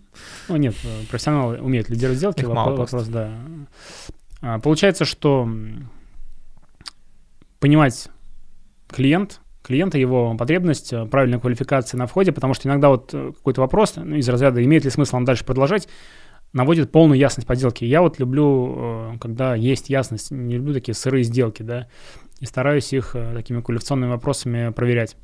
Ну, 0.47 0.57
нет, 0.57 0.75
э, 0.83 1.05
профессионалы 1.09 1.57
умеют 1.57 1.89
лидировать 1.89 2.19
сделки. 2.19 2.41
Их 2.41 2.49
мало 2.49 2.75
вопрос, 2.75 3.07
да. 3.07 3.31
А, 4.43 4.59
Получается, 4.59 5.05
что 5.05 5.49
понимать 7.59 8.07
клиент, 8.87 9.41
клиента, 9.63 9.97
его 9.97 10.37
потребность, 10.37 10.93
э, 10.93 11.07
правильная 11.07 11.39
квалификация 11.39 11.97
на 11.97 12.05
входе, 12.05 12.31
потому 12.31 12.53
что 12.53 12.67
иногда 12.67 12.89
вот 12.89 13.09
какой-то 13.09 13.61
вопрос 13.61 13.95
ну, 13.95 14.17
из 14.17 14.29
разряда, 14.29 14.63
имеет 14.63 14.83
ли 14.83 14.91
смысл 14.91 15.15
нам 15.15 15.25
дальше 15.25 15.45
продолжать, 15.45 15.87
наводит 16.55 16.89
полную 16.91 17.19
ясность 17.19 17.45
по 17.47 17.53
сделке. 17.55 17.85
Я 17.85 18.01
вот 18.01 18.17
люблю, 18.17 18.75
э, 18.77 19.17
когда 19.19 19.55
есть 19.55 19.89
ясность, 19.89 20.31
не 20.31 20.55
люблю 20.55 20.73
такие 20.73 20.95
сырые 20.95 21.23
сделки, 21.25 21.61
да, 21.63 21.87
и 22.39 22.45
стараюсь 22.45 22.93
их 22.93 23.11
э, 23.13 23.33
такими 23.35 23.61
квалификационными 23.61 24.11
вопросами 24.11 24.71
проверять. 24.71 25.17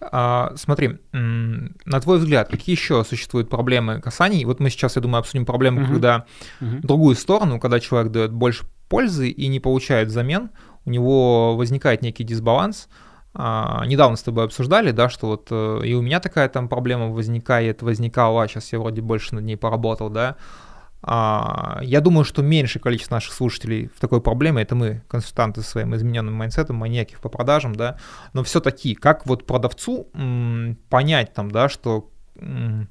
А, 0.00 0.52
смотри, 0.56 0.98
на 1.12 2.00
твой 2.00 2.18
взгляд, 2.18 2.48
какие 2.48 2.76
еще 2.76 3.02
существуют 3.02 3.48
проблемы 3.48 4.00
касаний? 4.00 4.44
Вот 4.44 4.60
мы 4.60 4.70
сейчас, 4.70 4.94
я 4.96 5.02
думаю, 5.02 5.20
обсудим 5.20 5.44
проблему, 5.44 5.80
Мгм. 5.80 5.92
когда 5.94 6.26
в 6.60 6.80
другую 6.82 7.16
сторону, 7.16 7.58
когда 7.58 7.80
человек 7.80 8.12
дает 8.12 8.32
больше 8.32 8.64
пользы 8.88 9.28
и 9.30 9.48
не 9.48 9.58
получает 9.58 10.08
взамен, 10.08 10.50
у 10.84 10.90
него 10.90 11.56
возникает 11.56 12.02
некий 12.02 12.24
дисбаланс. 12.24 12.88
А, 13.40 13.84
недавно 13.86 14.16
с 14.16 14.22
тобой 14.24 14.44
обсуждали, 14.46 14.90
да, 14.90 15.08
что 15.08 15.28
вот 15.28 15.46
э, 15.52 15.82
и 15.84 15.94
у 15.94 16.02
меня 16.02 16.18
такая 16.18 16.48
там 16.48 16.68
проблема 16.68 17.06
возникает, 17.06 17.82
возникала, 17.82 18.48
сейчас 18.48 18.72
я 18.72 18.80
вроде 18.80 19.00
больше 19.00 19.36
над 19.36 19.44
ней 19.44 19.56
поработал, 19.56 20.10
да. 20.10 20.34
А, 21.02 21.78
я 21.82 22.00
думаю, 22.00 22.24
что 22.24 22.42
меньшее 22.42 22.82
количество 22.82 23.14
наших 23.14 23.32
слушателей 23.32 23.92
в 23.94 24.00
такой 24.00 24.20
проблеме, 24.20 24.62
это 24.62 24.74
мы, 24.74 25.04
консультанты 25.06 25.62
со 25.62 25.70
своим 25.70 25.94
измененным 25.94 26.34
майнсетом, 26.34 26.76
маньяки 26.76 27.16
по 27.22 27.28
продажам, 27.28 27.76
да, 27.76 27.96
но 28.32 28.42
все-таки, 28.42 28.96
как 28.96 29.24
вот 29.24 29.46
продавцу 29.46 30.08
м, 30.14 30.76
понять 30.90 31.32
там, 31.32 31.48
да, 31.52 31.68
что 31.68 32.10
м, 32.40 32.88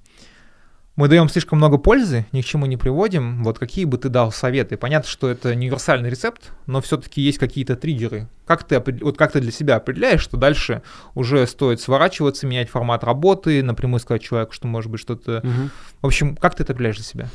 мы 0.98 1.08
даем 1.08 1.30
слишком 1.30 1.60
много 1.60 1.78
пользы, 1.78 2.26
ни 2.32 2.42
к 2.42 2.46
чему 2.46 2.66
не 2.66 2.76
приводим. 2.76 3.44
Вот 3.44 3.60
какие 3.60 3.86
бы 3.86 4.00
ты 4.00 4.10
дал 4.10 4.32
советы? 4.32 4.78
Понятно, 4.78 5.08
что 5.08 5.30
это 5.30 5.54
не 5.54 5.68
универсальный 5.68 6.10
рецепт, 6.10 6.52
но 6.66 6.82
все-таки 6.82 7.22
есть 7.22 7.38
какие-то 7.38 7.76
триггеры. 7.76 8.28
Как 8.46 8.64
ты, 8.64 8.84
вот 9.02 9.16
как 9.16 9.32
ты 9.32 9.40
для 9.40 9.52
себя 9.52 9.76
определяешь, 9.76 10.22
что 10.22 10.38
дальше 10.38 10.82
уже 11.14 11.46
стоит 11.46 11.80
сворачиваться, 11.82 12.48
менять 12.48 12.70
формат 12.70 13.04
работы, 13.04 13.62
напрямую 13.62 14.00
сказать 14.00 14.24
человеку, 14.24 14.54
что 14.54 14.68
может 14.68 14.90
быть 14.90 15.00
что-то... 15.00 15.42
Мгм. 15.44 15.70
В 16.02 16.08
общем, 16.08 16.36
как 16.36 16.56
ты 16.56 16.64
это 16.64 16.74
определяешь 16.74 16.98
для 16.98 17.06
себя? 17.06 17.28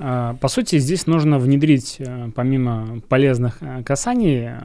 А, 0.00 0.34
По 0.34 0.48
сути, 0.48 0.78
здесь 0.78 1.06
нужно 1.06 1.38
внедрить, 1.38 1.96
э, 2.00 2.30
помимо 2.34 3.00
полезных 3.08 3.58
э, 3.60 3.84
касаний, 3.84 4.48
э, 4.48 4.58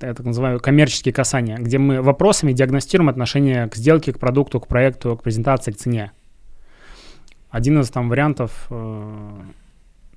я 0.00 0.14
так 0.14 0.24
называю, 0.24 0.60
коммерческие 0.60 1.12
касания, 1.12 1.56
где 1.58 1.78
мы 1.78 2.00
вопросами 2.00 2.52
диагностируем 2.52 3.08
отношение 3.08 3.68
к 3.68 3.74
сделке, 3.74 4.12
к 4.12 4.20
продукту, 4.20 4.60
к 4.60 4.68
проекту, 4.68 5.16
к 5.16 5.22
презентации, 5.24 5.72
к 5.72 5.76
цене. 5.76 6.12
Один 7.54 7.78
из 7.78 7.88
там 7.88 8.08
вариантов 8.08 8.66
э, 8.68 9.40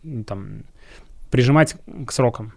м, 0.03 0.23
там, 0.23 0.63
прижимать 1.29 1.75
к 2.07 2.11
срокам. 2.11 2.53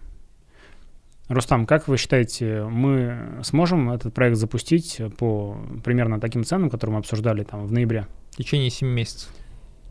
Рустам, 1.29 1.67
как 1.67 1.87
вы 1.87 1.97
считаете, 1.97 2.63
мы 2.63 3.43
сможем 3.43 3.91
этот 3.91 4.11
проект 4.11 4.37
запустить 4.37 4.99
по 5.19 5.55
примерно 5.83 6.19
таким 6.19 6.43
ценам, 6.43 6.71
которые 6.71 6.95
мы 6.95 6.99
обсуждали 7.01 7.43
там 7.43 7.67
в 7.67 7.71
ноябре? 7.71 8.07
В 8.31 8.37
течение 8.37 8.71
7 8.71 8.87
месяцев. 8.87 9.29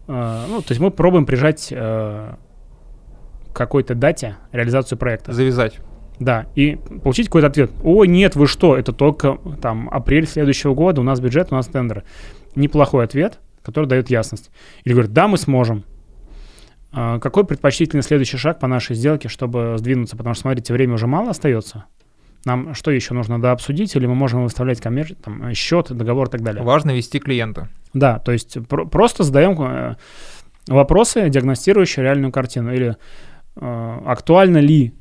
Э, 0.09 0.47
ну, 0.49 0.61
то 0.61 0.73
есть 0.73 0.81
мы 0.81 0.91
пробуем 0.91 1.25
прижать 1.25 1.69
э, 1.71 2.35
к 3.53 3.57
какой-то 3.57 3.95
дате 3.95 4.39
реализацию 4.51 4.99
проекта. 4.99 5.33
Завязать. 5.33 5.79
Да, 6.19 6.47
и 6.57 6.81
получить 7.05 7.27
какой-то 7.27 7.47
ответ. 7.47 7.71
О, 7.85 8.05
нет, 8.07 8.35
вы 8.35 8.49
что, 8.49 8.77
это 8.77 8.93
только 8.93 9.39
там 9.63 9.89
апрель 9.89 10.27
следующего 10.27 10.75
года, 10.75 11.01
у 11.01 11.05
нас 11.05 11.21
бюджет, 11.21 11.53
у 11.53 11.55
нас 11.55 11.69
тендер. 11.69 12.03
Неплохой 12.57 13.05
ответ, 13.05 13.39
который 13.71 13.87
дает 13.87 14.11
ясность. 14.11 14.51
Или 14.85 14.93
говорит, 14.93 15.13
да, 15.13 15.29
мы 15.29 15.39
сможем. 15.39 15.85
А, 16.93 17.19
какой 17.19 17.45
предпочтительный 17.45 18.03
следующий 18.03 18.37
шаг 18.37 18.59
по 18.59 18.67
нашей 18.67 18.97
сделке, 18.97 19.29
чтобы 19.29 19.77
сдвинуться? 19.79 20.17
Потому 20.17 20.35
что, 20.35 20.43
смотрите, 20.43 20.73
время 20.73 20.95
уже 20.95 21.07
мало 21.07 21.31
остается. 21.31 21.85
Нам 22.45 22.75
что 22.75 22.91
еще 22.91 23.15
нужно 23.15 23.41
дообсудить, 23.41 23.95
или 23.97 24.07
мы 24.07 24.15
можем 24.15 24.43
выставлять 24.43 24.81
коммер... 24.81 25.15
там, 25.15 25.53
счет, 25.55 25.93
договор 25.93 26.29
и 26.29 26.31
так 26.31 26.43
далее? 26.43 26.63
Важно 26.63 26.93
вести 26.93 27.19
клиента. 27.19 27.69
Да, 27.93 28.19
то 28.19 28.33
есть 28.33 28.57
про- 28.67 28.87
просто 28.87 29.25
задаем 29.25 29.61
э, 29.61 29.97
вопросы, 30.67 31.29
диагностирующие 31.29 32.03
реальную 32.03 32.33
картину. 32.33 32.73
Или 32.73 32.97
э, 33.57 34.01
актуально 34.07 34.59
ли 34.59 34.95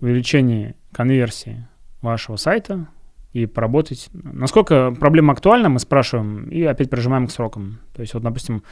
увеличение 0.00 0.74
конверсии 0.92 1.68
вашего 2.02 2.36
сайта 2.36 2.88
и 3.32 3.46
поработать. 3.46 4.08
Насколько 4.12 4.92
проблема 4.92 5.32
актуальна, 5.32 5.68
мы 5.68 5.78
спрашиваем 5.78 6.48
и 6.48 6.62
опять 6.62 6.90
прижимаем 6.90 7.26
к 7.26 7.30
срокам. 7.30 7.80
То 7.94 8.02
есть 8.02 8.14
вот, 8.14 8.22
допустим, 8.22 8.62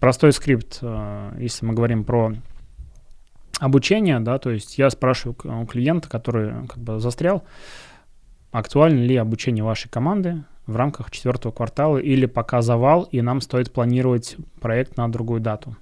простой 0.00 0.32
скрипт, 0.32 0.78
э, 0.82 1.36
если 1.38 1.66
мы 1.66 1.74
говорим 1.74 2.04
про 2.04 2.32
обучение, 3.58 4.18
да, 4.20 4.38
то 4.38 4.50
есть 4.50 4.78
я 4.78 4.90
спрашиваю 4.90 5.36
у 5.62 5.66
клиента, 5.66 6.08
который 6.08 6.66
как 6.66 6.78
бы 6.78 7.00
застрял, 7.00 7.44
актуально 8.50 9.00
ли 9.00 9.16
обучение 9.16 9.64
вашей 9.64 9.88
команды 9.88 10.44
в 10.66 10.76
рамках 10.76 11.10
четвертого 11.10 11.52
квартала 11.52 11.98
или 11.98 12.26
пока 12.26 12.62
завал, 12.62 13.04
и 13.04 13.20
нам 13.20 13.40
стоит 13.40 13.72
планировать 13.72 14.36
проект 14.60 14.96
на 14.96 15.10
другую 15.10 15.40
дату. 15.40 15.76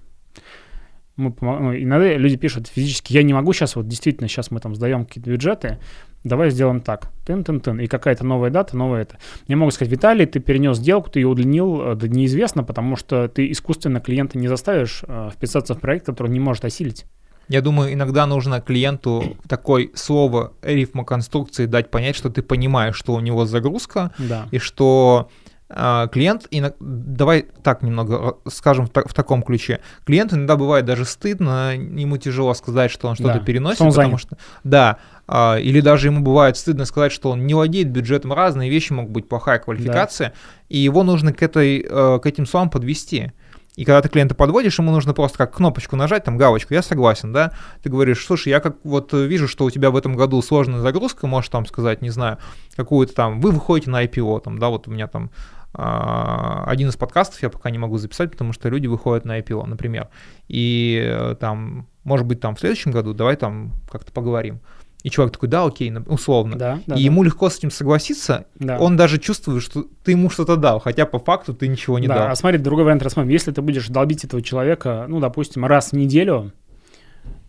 Мы 1.17 1.31
помо- 1.31 1.59
ну, 1.59 1.77
иногда 1.77 2.17
люди 2.17 2.37
пишут 2.37 2.69
физически, 2.69 3.13
я 3.13 3.23
не 3.23 3.35
могу 3.35 3.53
сейчас, 3.53 3.77
вот 3.77 3.87
действительно, 3.87 4.27
сейчас 4.29 4.51
мы 4.51 4.61
там 4.61 4.75
сдаем 4.75 5.05
какие-то 5.05 5.31
бюджеты, 5.31 5.79
давай 6.25 6.51
сделаем 6.51 6.81
так, 6.81 7.09
тын-тын-тын, 7.27 7.81
и 7.81 7.87
какая-то 7.87 8.25
новая 8.25 8.51
дата, 8.51 8.77
новая 8.77 9.03
это. 9.03 9.19
Мне 9.47 9.57
могут 9.57 9.75
сказать, 9.75 9.91
Виталий, 9.93 10.27
ты 10.27 10.41
перенес 10.41 10.77
сделку, 10.79 11.11
ты 11.11 11.21
ее 11.21 11.29
удлинил, 11.29 11.81
э, 11.83 11.95
да 11.95 12.09
неизвестно, 12.09 12.63
потому 12.65 12.97
что 12.97 13.29
ты 13.29 13.51
искусственно 13.51 14.01
клиента 14.01 14.39
не 14.39 14.49
заставишь 14.49 15.03
э, 15.07 15.31
вписаться 15.33 15.75
в 15.75 15.81
проект, 15.81 16.07
который 16.07 16.29
он 16.29 16.35
не 16.35 16.41
может 16.41 16.65
осилить. 16.65 17.07
Я 17.49 17.63
думаю, 17.63 17.93
иногда 17.93 18.27
нужно 18.27 18.61
клиенту 18.61 19.37
такое 19.49 19.89
слово 19.95 20.53
рифма 20.63 21.05
конструкции 21.05 21.67
дать 21.67 21.91
понять, 21.91 22.15
что 22.15 22.31
ты 22.31 22.43
понимаешь, 22.43 22.95
что 22.95 23.15
у 23.15 23.21
него 23.21 23.45
загрузка, 23.45 24.13
Да. 24.19 24.47
и 24.53 24.59
что 24.59 25.29
клиент, 25.75 26.47
ино- 26.51 26.75
давай 26.81 27.47
так 27.63 27.83
немного 27.83 28.39
скажем 28.49 28.87
в, 28.87 28.91
та- 28.91 29.05
в 29.07 29.15
таком 29.15 29.43
ключе, 29.43 29.81
клиенту 30.05 30.37
иногда 30.37 30.57
бывает 30.57 30.85
даже 30.85 31.05
стыдно, 31.05 31.75
ему 31.75 32.17
тяжело 32.17 32.53
сказать, 32.55 32.91
что 32.91 33.09
он 33.09 33.15
что-то 33.15 33.35
Да, 33.35 33.41
переносит, 33.41 33.77
что 33.77 33.85
он 33.85 33.91
потому 33.91 34.09
занят. 34.19 34.21
что, 34.21 34.37
да, 34.65 34.97
а, 35.29 35.57
или 35.59 35.81
даже 35.81 36.09
ему 36.09 36.21
бывает 36.23 36.57
стыдно 36.57 36.85
сказать, 36.85 37.13
что 37.13 37.31
он 37.31 37.47
не 37.47 37.55
владеет 37.55 37.89
бюджетом, 37.91 38.33
разные 38.33 38.69
вещи 38.69 38.93
могут 38.93 39.13
быть, 39.13 39.29
плохая 39.29 39.59
квалификация, 39.61 40.33
и 40.69 40.79
его 40.79 41.05
нужно 41.05 41.33
к, 41.33 41.43
этой, 41.43 41.87
э, 41.89 42.19
к 42.21 42.27
этим 42.27 42.47
словам 42.47 42.69
подвести. 42.71 43.33
И 43.77 43.85
когда 43.85 44.03
ты 44.03 44.09
клиента 44.09 44.35
подводишь, 44.35 44.79
ему 44.81 44.91
нужно 44.91 45.15
просто 45.15 45.39
как 45.39 45.55
кнопочку 45.55 45.95
нажать, 45.95 46.25
там 46.25 46.37
галочку, 46.37 46.75
я 46.75 46.83
согласен, 46.83 47.33
да, 47.33 47.53
ты 47.83 47.89
говоришь, 47.89 48.27
слушай, 48.27 48.49
я 48.49 48.59
как 48.59 48.77
вот 48.83 49.13
вижу, 49.13 49.47
что 49.47 49.65
у 49.65 49.71
тебя 49.71 49.93
в 49.93 49.97
этом 49.97 50.17
году 50.17 50.43
сложная 50.43 50.81
загрузка, 50.81 51.29
можешь 51.29 51.49
там 51.51 51.65
сказать, 51.65 52.03
не 52.03 52.11
знаю, 52.11 52.39
какую-то 52.77 53.15
там, 53.15 53.41
вы 53.41 53.53
выходите 53.53 53.89
на 53.91 54.05
IPO, 54.05 54.41
там, 54.43 54.59
да, 54.59 54.69
вот 54.69 54.89
у 54.89 54.91
меня 54.91 55.07
там 55.07 55.31
а, 55.31 55.60
один 55.73 56.89
из 56.89 56.97
подкастов 56.97 57.43
я 57.43 57.51
пока 57.51 57.71
не 57.71 57.79
могу 57.79 57.97
записать, 57.99 58.31
потому 58.33 58.53
что 58.53 58.69
люди 58.69 58.87
выходят 58.87 59.25
на 59.25 59.39
IPO, 59.39 59.67
например. 59.67 60.09
И 60.49 61.01
э, 61.03 61.37
там, 61.39 61.87
может 62.03 62.27
быть, 62.27 62.41
там 62.41 62.57
в 62.57 62.61
следующем 62.61 62.91
году 62.91 63.15
давай 63.15 63.37
там 63.37 63.73
как-то 63.91 64.13
поговорим. 64.13 64.61
И 65.03 65.11
человек 65.11 65.33
такой, 65.33 65.49
да, 65.49 65.65
окей, 65.65 65.93
условно. 66.07 66.57
Да, 66.57 66.81
да, 66.87 66.95
и 66.95 66.99
да. 66.99 67.05
ему 67.05 67.23
легко 67.23 67.49
с 67.49 67.57
этим 67.57 67.71
согласиться, 67.71 68.47
Да. 68.57 68.79
он 68.79 68.97
даже 68.97 69.19
чувствует, 69.19 69.63
что 69.63 69.87
ты 70.05 70.11
ему 70.11 70.29
что-то 70.29 70.57
дал, 70.57 70.79
хотя 70.79 71.07
по 71.07 71.19
факту 71.19 71.55
ты 71.55 71.69
ничего 71.69 71.99
не 71.99 72.07
да, 72.07 72.15
дал. 72.17 72.29
а 72.29 72.35
смотри, 72.35 72.59
другой 72.59 72.85
вариант 72.85 73.03
рассмотрим. 73.03 73.31
Если 73.31 73.51
ты 73.51 73.63
будешь 73.63 73.89
долбить 73.89 74.25
этого 74.25 74.43
человека, 74.43 75.07
ну, 75.09 75.21
допустим, 75.21 75.65
раз 75.65 75.93
в 75.93 75.97
неделю, 75.97 76.53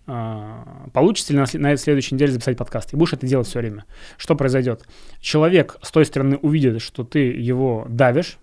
получится 0.05 1.33
ли 1.33 1.39
на, 1.39 1.45
на 1.53 1.77
следующей 1.77 2.15
неделе 2.15 2.31
записать 2.31 2.57
подкаст? 2.57 2.93
И 2.93 2.97
будешь 2.97 3.13
это 3.13 3.27
делать 3.27 3.47
все 3.47 3.59
время. 3.59 3.85
Что 4.17 4.35
произойдет? 4.35 4.85
Человек 5.19 5.77
с 5.81 5.91
той 5.91 6.05
стороны 6.05 6.37
увидит, 6.37 6.81
что 6.81 7.03
ты 7.03 7.19
его 7.19 7.85
давишь, 7.89 8.37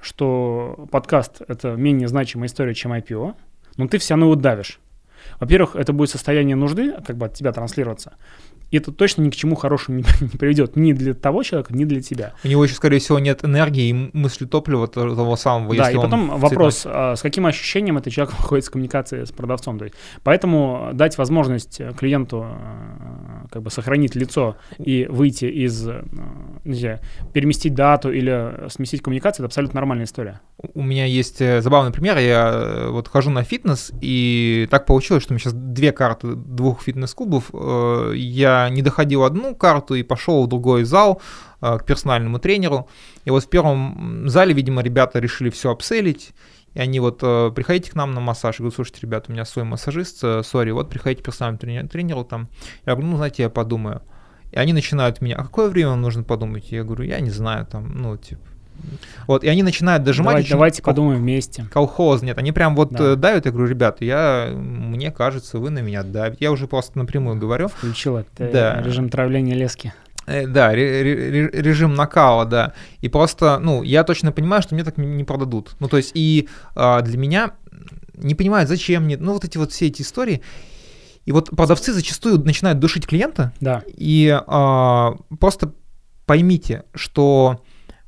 что 0.00 0.88
подкаст— 0.90 1.42
это 1.48 1.76
менее 1.76 2.08
значимая 2.08 2.48
история, 2.48 2.74
чем 2.74 2.92
IPO, 2.92 3.34
но 3.76 3.88
ты 3.88 3.98
все 3.98 4.14
равно 4.14 4.26
его 4.26 4.34
давишь. 4.34 4.80
Во-первых, 5.38 5.76
это 5.76 5.92
будет 5.92 6.10
состояние 6.10 6.56
нужды, 6.56 6.92
как 7.06 7.16
бы 7.16 7.26
от 7.26 7.34
тебя 7.34 7.52
транслироваться. 7.52 8.14
И 8.72 8.78
это 8.78 8.90
точно 8.90 9.22
ни 9.22 9.30
к 9.30 9.36
чему 9.36 9.54
хорошему 9.54 9.98
не, 9.98 10.04
не 10.20 10.28
приведет 10.28 10.76
ни 10.76 10.92
для 10.92 11.14
того 11.14 11.42
человека, 11.42 11.74
ни 11.74 11.84
для 11.84 12.00
тебя. 12.00 12.32
У 12.42 12.48
него 12.48 12.64
еще, 12.64 12.74
скорее 12.74 12.98
всего, 12.98 13.18
нет 13.18 13.44
энергии 13.44 13.90
и 13.90 14.10
мысли 14.16 14.46
топлива 14.46 14.88
того 14.88 15.36
самого. 15.36 15.76
Да, 15.76 15.90
и 15.90 15.94
потом 15.94 16.38
вопрос, 16.38 16.84
а, 16.86 17.14
с 17.14 17.22
каким 17.22 17.46
ощущением 17.46 17.98
этот 17.98 18.12
человек 18.12 18.34
выходит 18.38 18.64
с 18.64 18.70
коммуникации 18.70 19.24
с 19.24 19.30
продавцом. 19.30 19.78
То 19.78 19.84
есть, 19.84 19.96
поэтому 20.24 20.90
дать 20.94 21.18
возможность 21.18 21.80
клиенту 21.98 22.46
а, 22.46 23.46
как 23.50 23.62
бы 23.62 23.70
сохранить 23.70 24.14
лицо 24.14 24.56
и 24.78 25.06
выйти 25.08 25.44
из, 25.44 25.86
а, 25.86 26.04
не 26.64 26.74
знаю, 26.74 27.00
переместить 27.34 27.74
дату 27.74 28.10
или 28.10 28.68
сместить 28.70 29.02
коммуникацию, 29.02 29.44
это 29.44 29.48
абсолютно 29.50 29.76
нормальная 29.76 30.06
история. 30.06 30.40
У 30.74 30.82
меня 30.82 31.06
есть 31.06 31.40
э, 31.40 31.60
забавный 31.60 31.92
пример. 31.92 32.18
Я 32.18 32.50
э, 32.52 32.88
вот 32.88 33.08
хожу 33.08 33.30
на 33.30 33.42
фитнес, 33.42 33.92
и 34.00 34.68
так 34.70 34.86
получилось, 34.86 35.24
что 35.24 35.32
у 35.32 35.34
меня 35.34 35.40
сейчас 35.40 35.54
две 35.54 35.92
карты 35.92 36.34
двух 36.34 36.82
фитнес-клубов. 36.82 37.50
Э, 37.52 38.12
не 38.68 38.82
доходил 38.82 39.24
одну 39.24 39.54
карту 39.54 39.94
и 39.94 40.02
пошел 40.02 40.44
в 40.44 40.48
другой 40.48 40.84
зал 40.84 41.20
э, 41.60 41.78
к 41.78 41.84
персональному 41.84 42.38
тренеру. 42.38 42.88
И 43.24 43.30
вот 43.30 43.44
в 43.44 43.48
первом 43.48 44.28
зале, 44.28 44.54
видимо, 44.54 44.82
ребята 44.82 45.18
решили 45.18 45.50
все 45.50 45.70
обселить. 45.70 46.32
И 46.74 46.80
они 46.80 47.00
вот, 47.00 47.20
э, 47.22 47.50
приходите 47.54 47.90
к 47.90 47.94
нам 47.94 48.12
на 48.14 48.20
массаж. 48.20 48.56
Я 48.56 48.58
говорю, 48.58 48.74
слушайте, 48.74 49.00
ребята, 49.02 49.26
у 49.28 49.32
меня 49.32 49.44
свой 49.44 49.64
массажист, 49.64 50.24
э, 50.24 50.42
сори, 50.42 50.70
вот 50.70 50.88
приходите 50.88 51.22
к 51.22 51.26
персональному 51.26 51.88
тренеру 51.88 52.24
там. 52.24 52.48
Я 52.86 52.94
говорю, 52.94 53.10
ну, 53.10 53.16
знаете, 53.16 53.42
я 53.42 53.50
подумаю. 53.50 54.02
И 54.52 54.56
они 54.56 54.72
начинают 54.72 55.20
меня, 55.20 55.36
а 55.36 55.44
какое 55.44 55.68
время 55.68 55.90
вам 55.90 56.02
нужно 56.02 56.22
подумать? 56.22 56.70
Я 56.72 56.84
говорю, 56.84 57.04
я 57.04 57.20
не 57.20 57.30
знаю, 57.30 57.66
там, 57.66 57.92
ну, 57.94 58.16
типа, 58.16 58.42
вот, 59.26 59.44
и 59.44 59.48
они 59.48 59.62
начинают 59.62 60.02
дожимать. 60.04 60.34
Давайте, 60.34 60.50
давайте 60.50 60.82
кол- 60.82 60.92
подумаем 60.92 61.20
вместе. 61.20 61.66
Колхоз, 61.72 62.22
нет, 62.22 62.38
они 62.38 62.52
прям 62.52 62.74
вот 62.74 62.90
да. 62.90 63.16
давят, 63.16 63.46
я 63.46 63.52
говорю, 63.52 63.68
ребята, 63.68 64.04
я, 64.04 64.50
мне 64.52 65.10
кажется, 65.10 65.58
вы 65.58 65.70
на 65.70 65.80
меня 65.80 66.02
давите. 66.02 66.44
Я 66.44 66.52
уже 66.52 66.66
просто 66.66 66.98
напрямую 66.98 67.36
говорю. 67.36 67.68
Включил 67.68 68.16
это 68.16 68.50
да. 68.50 68.82
режим 68.82 69.08
травления 69.08 69.54
лески. 69.54 69.92
Э, 70.26 70.46
да, 70.46 70.72
режим 70.74 71.94
накала, 71.94 72.44
да. 72.44 72.74
И 73.00 73.08
просто, 73.08 73.58
ну, 73.58 73.82
я 73.82 74.04
точно 74.04 74.32
понимаю, 74.32 74.62
что 74.62 74.74
мне 74.74 74.84
так 74.84 74.96
не 74.98 75.24
продадут. 75.24 75.74
Ну, 75.80 75.88
то 75.88 75.96
есть, 75.96 76.12
и 76.14 76.48
а, 76.74 77.00
для 77.02 77.18
меня 77.18 77.52
не 78.14 78.34
понимают, 78.34 78.68
зачем 78.68 79.04
мне, 79.04 79.16
ну, 79.16 79.32
вот 79.32 79.44
эти 79.44 79.58
вот 79.58 79.72
все 79.72 79.88
эти 79.88 80.02
истории. 80.02 80.42
И 81.24 81.32
вот 81.32 81.50
продавцы 81.50 81.92
зачастую 81.92 82.38
начинают 82.40 82.78
душить 82.78 83.06
клиента. 83.06 83.52
Да. 83.60 83.82
И 83.86 84.36
а, 84.46 85.16
просто 85.40 85.72
поймите, 86.26 86.84
что 86.94 87.60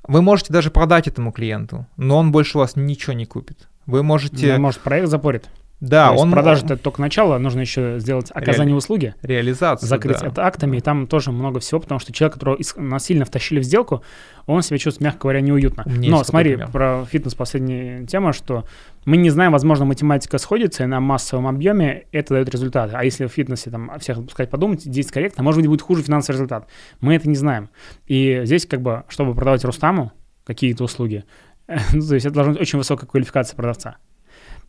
вы 0.07 0.23
можете 0.23 0.53
даже 0.53 0.71
продать 0.71 1.09
этому 1.09 1.33
клиенту, 1.33 1.87
но 1.97 2.19
он 2.19 2.33
больше 2.33 2.59
у 2.59 2.61
вас 2.61 2.77
ничего 2.77 3.13
не 3.13 3.27
купит. 3.27 3.69
Вы 3.87 4.03
можете... 4.03 4.55
Ну, 4.55 4.61
может, 4.61 4.81
проект 4.81 5.09
запорит. 5.09 5.49
Да, 5.81 6.13
То 6.13 6.21
он... 6.21 6.31
Продажа 6.31 6.65
это 6.65 6.77
только 6.77 7.01
начало, 7.01 7.37
нужно 7.39 7.61
еще 7.61 7.99
сделать 7.99 8.31
оказание 8.31 8.73
Ре... 8.73 8.79
услуги. 8.79 9.15
Реализацию, 9.23 9.89
Закрыть 9.89 10.21
да. 10.21 10.29
это 10.29 10.47
актами, 10.47 10.79
и 10.79 10.81
там 10.81 11.07
тоже 11.07 11.31
много 11.31 11.61
всего, 11.61 11.81
потому 11.81 11.99
что 11.99 12.13
человек, 12.13 12.35
которого 12.35 12.59
насильно 12.77 13.25
втащили 13.25 13.61
в 13.61 13.65
сделку, 13.65 14.03
он 14.47 14.63
себя 14.63 14.79
чувствует, 14.79 15.05
мягко 15.05 15.23
говоря, 15.23 15.41
неуютно. 15.41 15.85
Но 15.87 16.25
смотри, 16.25 16.57
про 16.73 17.05
фитнес 17.11 17.35
последняя 17.35 18.07
тема, 18.07 18.33
что 18.33 18.65
мы 19.05 19.17
не 19.17 19.31
знаем, 19.31 19.53
возможно, 19.53 19.85
математика 19.85 20.39
сходится, 20.39 20.85
и 20.85 20.87
на 20.87 21.01
массовом 21.01 21.47
объеме 21.47 22.07
это 22.13 22.35
дает 22.35 22.49
результат. 22.49 22.91
А 22.95 23.05
если 23.05 23.27
в 23.27 23.33
фитнесе 23.33 23.71
там 23.71 23.91
всех 23.99 24.23
пускать 24.25 24.51
подумать, 24.51 24.89
действовать 24.89 25.13
корректно, 25.13 25.43
может 25.43 25.61
быть, 25.61 25.69
будет 25.69 25.83
хуже 25.83 26.03
финансовый 26.03 26.37
результат. 26.37 26.69
Мы 27.01 27.15
это 27.15 27.29
не 27.29 27.37
знаем. 27.37 27.71
И 28.07 28.43
здесь, 28.45 28.67
как 28.67 28.83
бы, 28.83 29.05
чтобы 29.09 29.35
продавать 29.35 29.65
Рустаму 29.65 30.13
какие-то 30.45 30.85
услуги, 30.85 31.25
ну, 31.69 32.07
то 32.07 32.15
есть 32.15 32.27
это 32.27 32.35
должна 32.35 32.53
быть 32.53 32.63
очень 32.63 32.79
высокая 32.79 33.07
квалификация 33.07 33.57
продавца. 33.57 33.97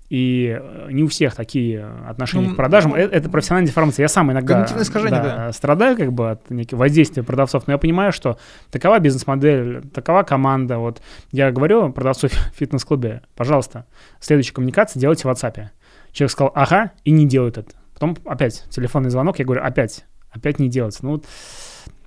И 0.09 0.59
э, 0.61 0.89
не 0.91 1.03
у 1.03 1.07
всех 1.07 1.35
такие 1.35 1.83
отношения 2.07 2.49
ну, 2.49 2.53
к 2.53 2.57
продажам. 2.57 2.91
Ну, 2.91 2.97
это, 2.97 3.15
это 3.15 3.29
профессиональная 3.29 3.67
деформация. 3.67 4.03
Я 4.03 4.07
сам 4.07 4.31
иногда 4.31 4.65
искажение, 4.79 5.21
да, 5.21 5.35
да. 5.35 5.51
страдаю 5.51 5.97
как 5.97 6.13
бы 6.13 6.31
от 6.31 6.49
неких 6.51 6.77
воздействия 6.77 7.23
продавцов, 7.23 7.65
но 7.65 7.73
я 7.73 7.77
понимаю, 7.79 8.11
что 8.11 8.37
такова 8.69 8.99
бизнес-модель, 8.99 9.81
такова 9.93 10.23
команда. 10.23 10.77
Вот 10.77 11.01
я 11.31 11.51
говорю 11.51 11.91
продавцу 11.91 12.27
в 12.29 12.57
фитнес-клубе, 12.57 13.23
пожалуйста, 13.35 13.85
следующая 14.19 14.53
коммуникация 14.53 14.99
делайте 14.99 15.27
в 15.27 15.31
WhatsApp. 15.31 15.69
Человек 16.11 16.31
сказал, 16.31 16.51
ага, 16.55 16.91
и 17.03 17.11
не 17.11 17.27
делает 17.27 17.57
это. 17.57 17.71
Потом 17.93 18.15
опять 18.25 18.65
телефонный 18.69 19.09
звонок, 19.09 19.39
я 19.39 19.45
говорю, 19.45 19.63
опять, 19.63 20.05
опять 20.29 20.59
не 20.59 20.69
делается. 20.69 21.03
Ну, 21.03 21.11
вот, 21.11 21.25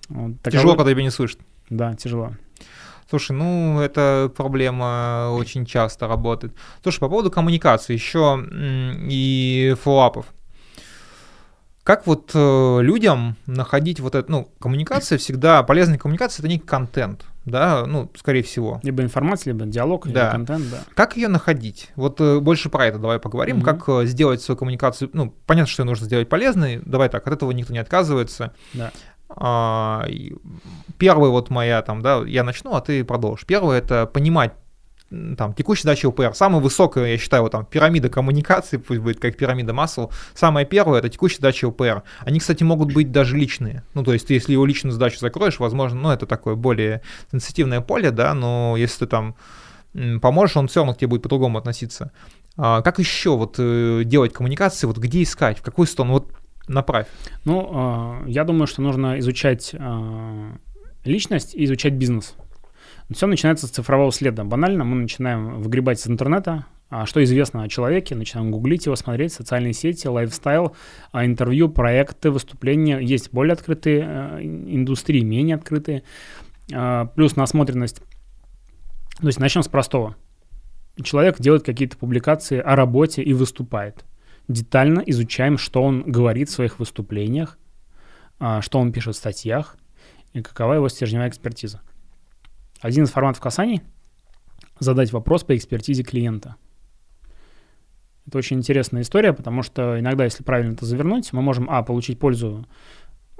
вот. 0.08 0.42
Тяжело, 0.42 0.76
когда 0.76 0.92
тебя 0.92 1.02
не 1.02 1.10
слышат. 1.10 1.40
Да, 1.68 1.94
тяжело. 1.94 2.32
Слушай, 3.08 3.32
ну, 3.32 3.80
эта 3.80 4.30
проблема 4.36 5.30
очень 5.32 5.64
часто 5.64 6.06
работает. 6.06 6.54
Слушай, 6.82 7.00
по 7.00 7.08
поводу 7.08 7.30
коммуникации 7.30 7.94
еще 7.94 8.44
и 8.50 9.74
фоллапов. 9.82 10.26
Как 11.88 12.06
вот 12.06 12.32
э, 12.34 12.78
людям 12.82 13.36
находить 13.46 13.98
вот 14.00 14.14
это, 14.14 14.30
ну, 14.30 14.52
коммуникация 14.60 15.16
всегда, 15.16 15.62
полезная 15.62 15.96
коммуникация— 15.96 16.42
это 16.44 16.48
не 16.48 16.58
контент, 16.58 17.24
да, 17.46 17.86
ну, 17.86 18.12
скорее 18.14 18.42
всего. 18.42 18.78
Либо 18.82 19.02
информация, 19.02 19.54
либо 19.54 19.64
диалог, 19.64 20.06
да. 20.06 20.10
либо 20.10 20.30
контент, 20.32 20.70
да. 20.70 20.84
Как 20.94 21.16
ее 21.16 21.28
находить? 21.28 21.88
Вот 21.96 22.20
э, 22.20 22.40
больше 22.40 22.68
про 22.68 22.88
это 22.88 22.98
давай 22.98 23.18
поговорим, 23.18 23.60
mm-hmm. 23.60 23.64
как 23.64 23.88
э, 23.88 24.04
сделать 24.04 24.42
свою 24.42 24.58
коммуникацию, 24.58 25.08
ну, 25.14 25.34
понятно, 25.46 25.70
что 25.70 25.82
ее 25.82 25.86
нужно 25.86 26.04
сделать 26.04 26.28
полезной, 26.28 26.82
давай 26.84 27.08
так, 27.08 27.26
от 27.26 27.32
этого 27.32 27.52
никто 27.52 27.72
не 27.72 27.78
отказывается. 27.78 28.52
Да. 28.74 28.92
А, 29.30 30.06
первый 30.98 31.30
вот 31.30 31.50
моя 31.50 31.82
там, 31.82 32.02
да, 32.02 32.22
я 32.26 32.44
начну, 32.44 32.74
а 32.74 32.80
ты 32.80 33.04
продолжишь. 33.04 33.46
Первое 33.46 33.78
это 33.78 34.06
понимать 34.06 34.52
там, 35.10 35.54
текущая 35.54 35.84
задача 35.84 36.06
ЛПР. 36.06 36.34
Самая 36.34 36.60
высокая, 36.60 37.06
я 37.06 37.18
считаю, 37.18 37.42
вот 37.42 37.52
там, 37.52 37.64
пирамида 37.64 38.08
коммуникации, 38.08 38.76
пусть 38.88 39.00
будет 39.00 39.20
как 39.20 39.36
пирамида 39.36 39.72
масл. 39.72 40.10
Самая 40.34 40.64
первая— 40.64 40.98
это 41.00 41.08
текущая 41.08 41.36
задача 41.36 41.66
ЛПР. 41.66 42.02
Они, 42.20 42.38
кстати, 42.38 42.62
могут 42.62 42.92
быть 42.92 43.10
даже 43.10 43.36
личные. 43.36 43.84
Ну, 43.94 44.04
то 44.04 44.12
есть, 44.12 44.28
если 44.30 44.52
его 44.52 44.66
личную 44.66 44.92
задачу 44.92 45.18
закроешь, 45.18 45.58
возможно, 45.58 46.00
ну, 46.00 46.10
это 46.10 46.26
такое 46.26 46.54
более 46.54 47.02
сенситивное 47.30 47.80
поле, 47.80 48.10
да, 48.10 48.34
но 48.34 48.76
если 48.76 49.00
ты 49.00 49.06
там 49.06 49.34
поможешь, 50.20 50.56
он 50.56 50.68
все 50.68 50.80
равно 50.80 50.94
к 50.94 50.98
тебе 50.98 51.08
будет 51.08 51.22
по-другому 51.22 51.58
относиться. 51.58 52.12
А, 52.56 52.82
как 52.82 52.98
еще 52.98 53.36
вот 53.36 53.54
э, 53.58 54.02
делать 54.04 54.32
коммуникации, 54.32 54.86
вот 54.86 54.98
где 54.98 55.22
искать, 55.22 55.58
в 55.58 55.62
какую 55.62 55.86
сторону? 55.86 56.14
Вот 56.14 56.32
направь. 56.68 57.06
Ну, 57.44 58.22
э, 58.24 58.30
я 58.30 58.44
думаю, 58.44 58.66
что 58.66 58.82
нужно 58.82 59.18
изучать 59.18 59.70
э, 59.72 60.52
личность 61.04 61.54
и 61.54 61.64
изучать 61.64 61.94
бизнес. 61.94 62.34
Все 63.10 63.26
начинается 63.26 63.66
с 63.66 63.70
цифрового 63.70 64.12
следа. 64.12 64.44
Банально 64.44 64.84
мы 64.84 64.96
начинаем 64.96 65.62
выгребать 65.62 65.98
из 65.98 66.08
интернета, 66.08 66.66
а 66.90 67.06
что 67.06 67.22
известно 67.24 67.62
о 67.62 67.68
человеке, 67.68 68.14
начинаем 68.14 68.50
гуглить 68.50 68.86
его, 68.86 68.96
смотреть, 68.96 69.32
социальные 69.32 69.72
сети, 69.72 70.06
лайфстайл, 70.06 70.74
а, 71.12 71.24
интервью, 71.24 71.68
проекты, 71.68 72.30
выступления. 72.30 72.98
Есть 72.98 73.32
более 73.32 73.52
открытые 73.52 74.02
индустрии, 74.42 75.22
менее 75.22 75.56
открытые. 75.56 76.02
А, 76.72 77.06
плюс 77.06 77.36
насмотренность. 77.36 78.02
То 79.20 79.26
есть 79.26 79.40
начнем 79.40 79.62
с 79.62 79.68
простого. 79.68 80.16
Человек 81.02 81.40
делает 81.40 81.62
какие-то 81.62 81.96
публикации 81.96 82.58
о 82.58 82.76
работе 82.76 83.22
и 83.22 83.32
выступает 83.32 84.04
детально 84.48 85.00
изучаем, 85.06 85.58
что 85.58 85.82
он 85.82 86.02
говорит 86.02 86.48
в 86.48 86.52
своих 86.52 86.78
выступлениях, 86.78 87.58
а, 88.38 88.62
что 88.62 88.78
он 88.78 88.92
пишет 88.92 89.14
в 89.14 89.18
статьях 89.18 89.76
и 90.32 90.42
какова 90.42 90.74
его 90.74 90.88
стержневая 90.88 91.28
экспертиза. 91.28 91.80
Один 92.80 93.04
из 93.04 93.10
форматов 93.10 93.42
касаний— 93.42 93.82
задать 94.78 95.12
вопрос 95.12 95.44
по 95.44 95.56
экспертизе 95.56 96.02
клиента. 96.02 96.56
Это 98.26 98.38
очень 98.38 98.58
интересная 98.58 99.02
история, 99.02 99.32
потому 99.32 99.62
что 99.62 99.98
иногда, 99.98 100.24
если 100.24 100.44
правильно 100.44 100.74
это 100.74 100.86
завернуть, 100.86 101.32
мы 101.32 101.42
можем, 101.42 101.68
а, 101.70 101.82
получить 101.82 102.18
пользу, 102.18 102.66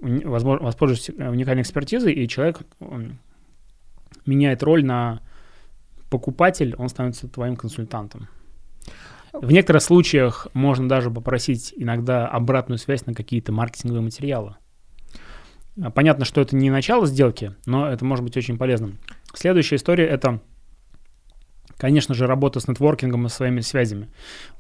воспользоваться 0.01 1.13
уникальной 1.13 1.63
экспертизой, 1.63 2.13
и 2.13 2.29
человек 2.29 2.61
меняет 4.25 4.63
роль 4.63 4.85
на 4.85 5.21
покупатель, 6.09 6.75
он 6.77 6.89
становится 6.89 7.29
твоим 7.29 7.57
консультантом. 7.57 8.29
В 9.33 9.53
некоторых 9.53 9.83
случаях 9.83 10.49
можно 10.55 10.89
даже 10.89 11.11
попросить 11.11 11.75
иногда 11.77 12.27
обратную 12.27 12.79
связь 12.79 13.07
на 13.07 13.15
какие-то 13.15 13.53
маркетинговые 13.53 14.03
материалы. 14.03 14.57
А, 15.81 15.91
понятно, 15.91 16.25
что 16.25 16.41
это 16.41 16.57
не 16.57 16.71
начало 16.71 17.07
сделки, 17.07 17.55
но 17.67 17.89
это 17.89 18.05
может 18.05 18.25
быть 18.25 18.37
очень 18.37 18.57
полезным. 18.57 18.99
Следующая 19.35 19.77
история— 19.77 20.07
это, 20.09 20.41
конечно 21.77 22.15
же, 22.15 22.27
работа 22.27 22.61
с 22.61 22.69
нетворкингом 22.69 23.27
и 23.27 23.29
своими 23.29 23.61
связями. 23.61 24.09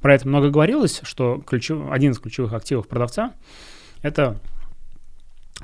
Про 0.00 0.14
это 0.14 0.28
много 0.28 0.50
говорилось, 0.50 1.00
что 1.02 1.42
ключев... 1.46 1.90
один 1.90 2.12
из 2.12 2.18
ключевых 2.18 2.52
активов 2.52 2.88
продавца— 2.88 3.32
это 4.02 4.38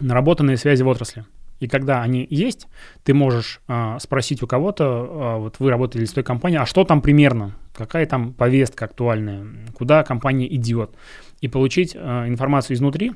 наработанные 0.01 0.57
связи 0.57 0.83
в 0.83 0.89
отрасли. 0.89 1.25
И 1.61 1.69
когда 1.69 2.03
они 2.03 2.27
есть, 2.29 2.67
ты 3.05 3.15
можешь 3.15 3.61
а, 3.69 3.99
спросить 4.01 4.43
у 4.43 4.47
кого-то, 4.47 4.85
а, 4.87 5.39
вот 5.39 5.57
вы 5.61 5.71
работали 5.71 6.05
с 6.05 6.13
той 6.13 6.25
компанией, 6.25 6.61
а 6.61 6.67
что 6.67 6.85
там 6.85 7.01
примерно, 7.01 7.55
какая 7.75 8.07
там 8.07 8.33
повестка 8.33 8.87
актуальная, 8.87 9.47
куда 9.75 10.03
компания 10.05 10.53
идет, 10.55 10.91
и 11.41 11.49
получить 11.49 11.95
а, 11.95 12.27
информацию 12.29 12.77
изнутри, 12.77 13.13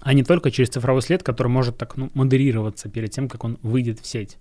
а 0.00 0.12
не 0.12 0.22
только 0.22 0.50
через 0.50 0.68
цифровой 0.68 1.02
след, 1.02 1.22
который 1.22 1.48
может 1.48 1.78
так 1.78 1.96
ну, 1.96 2.10
модерироваться 2.14 2.88
перед 2.88 3.10
тем, 3.10 3.28
как 3.28 3.44
он 3.44 3.58
выйдет 3.62 4.00
в 4.00 4.06
сеть. 4.06 4.38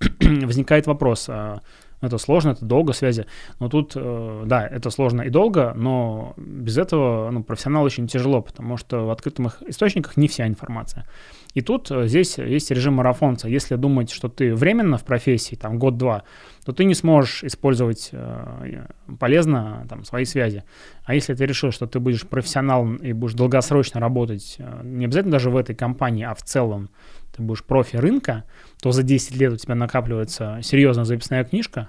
Возникает 0.20 0.86
вопрос, 0.86 1.26
а, 1.28 1.60
Это 2.00 2.18
сложно, 2.18 2.50
это 2.50 2.64
долго 2.64 2.92
связи. 2.92 3.26
Но 3.60 3.68
тут, 3.68 3.92
э, 3.96 4.42
да, 4.46 4.66
это 4.66 4.90
сложно 4.90 5.22
и 5.22 5.30
долго, 5.30 5.72
но 5.74 6.34
без 6.36 6.76
этого 6.76 7.30
ну, 7.30 7.42
профессионалу 7.42 7.86
очень 7.86 8.06
тяжело, 8.06 8.42
потому 8.42 8.76
что 8.76 9.06
в 9.06 9.10
открытых 9.10 9.62
источниках 9.66 10.16
не 10.16 10.28
вся 10.28 10.46
информация. 10.46 11.06
И 11.54 11.60
тут 11.60 11.90
э, 11.90 12.08
здесь 12.08 12.36
есть 12.38 12.70
режим 12.70 12.94
марафонца. 12.94 13.48
Если 13.48 13.76
думать, 13.76 14.10
что 14.10 14.28
ты 14.28 14.54
временно 14.54 14.98
в 14.98 15.04
профессии, 15.04 15.54
там 15.54 15.78
год-два, 15.78 16.24
то 16.64 16.72
ты 16.72 16.84
не 16.84 16.94
сможешь 16.94 17.44
использовать 17.44 18.10
э, 18.12 18.86
полезно 19.18 19.86
там, 19.88 20.04
свои 20.04 20.24
связи. 20.24 20.64
А 21.04 21.14
если 21.14 21.34
ты 21.34 21.46
решил, 21.46 21.70
что 21.70 21.86
ты 21.86 22.00
будешь 22.00 22.26
профессионалом 22.26 22.96
и 22.96 23.12
будешь 23.12 23.34
долгосрочно 23.34 24.00
работать, 24.00 24.56
э, 24.58 24.80
не 24.82 25.04
обязательно 25.04 25.32
даже 25.32 25.50
в 25.50 25.56
этой 25.56 25.76
компании, 25.76 26.24
а 26.24 26.34
в 26.34 26.42
целом 26.42 26.90
ты 27.34 27.42
будешь 27.42 27.64
профи 27.64 27.96
рынка, 27.96 28.44
то 28.82 28.90
за 28.90 29.04
10 29.04 29.36
лет 29.36 29.52
у 29.52 29.56
тебя 29.56 29.76
накапливается 29.76 30.58
серьезная 30.62 31.04
записная 31.04 31.44
книжка, 31.44 31.88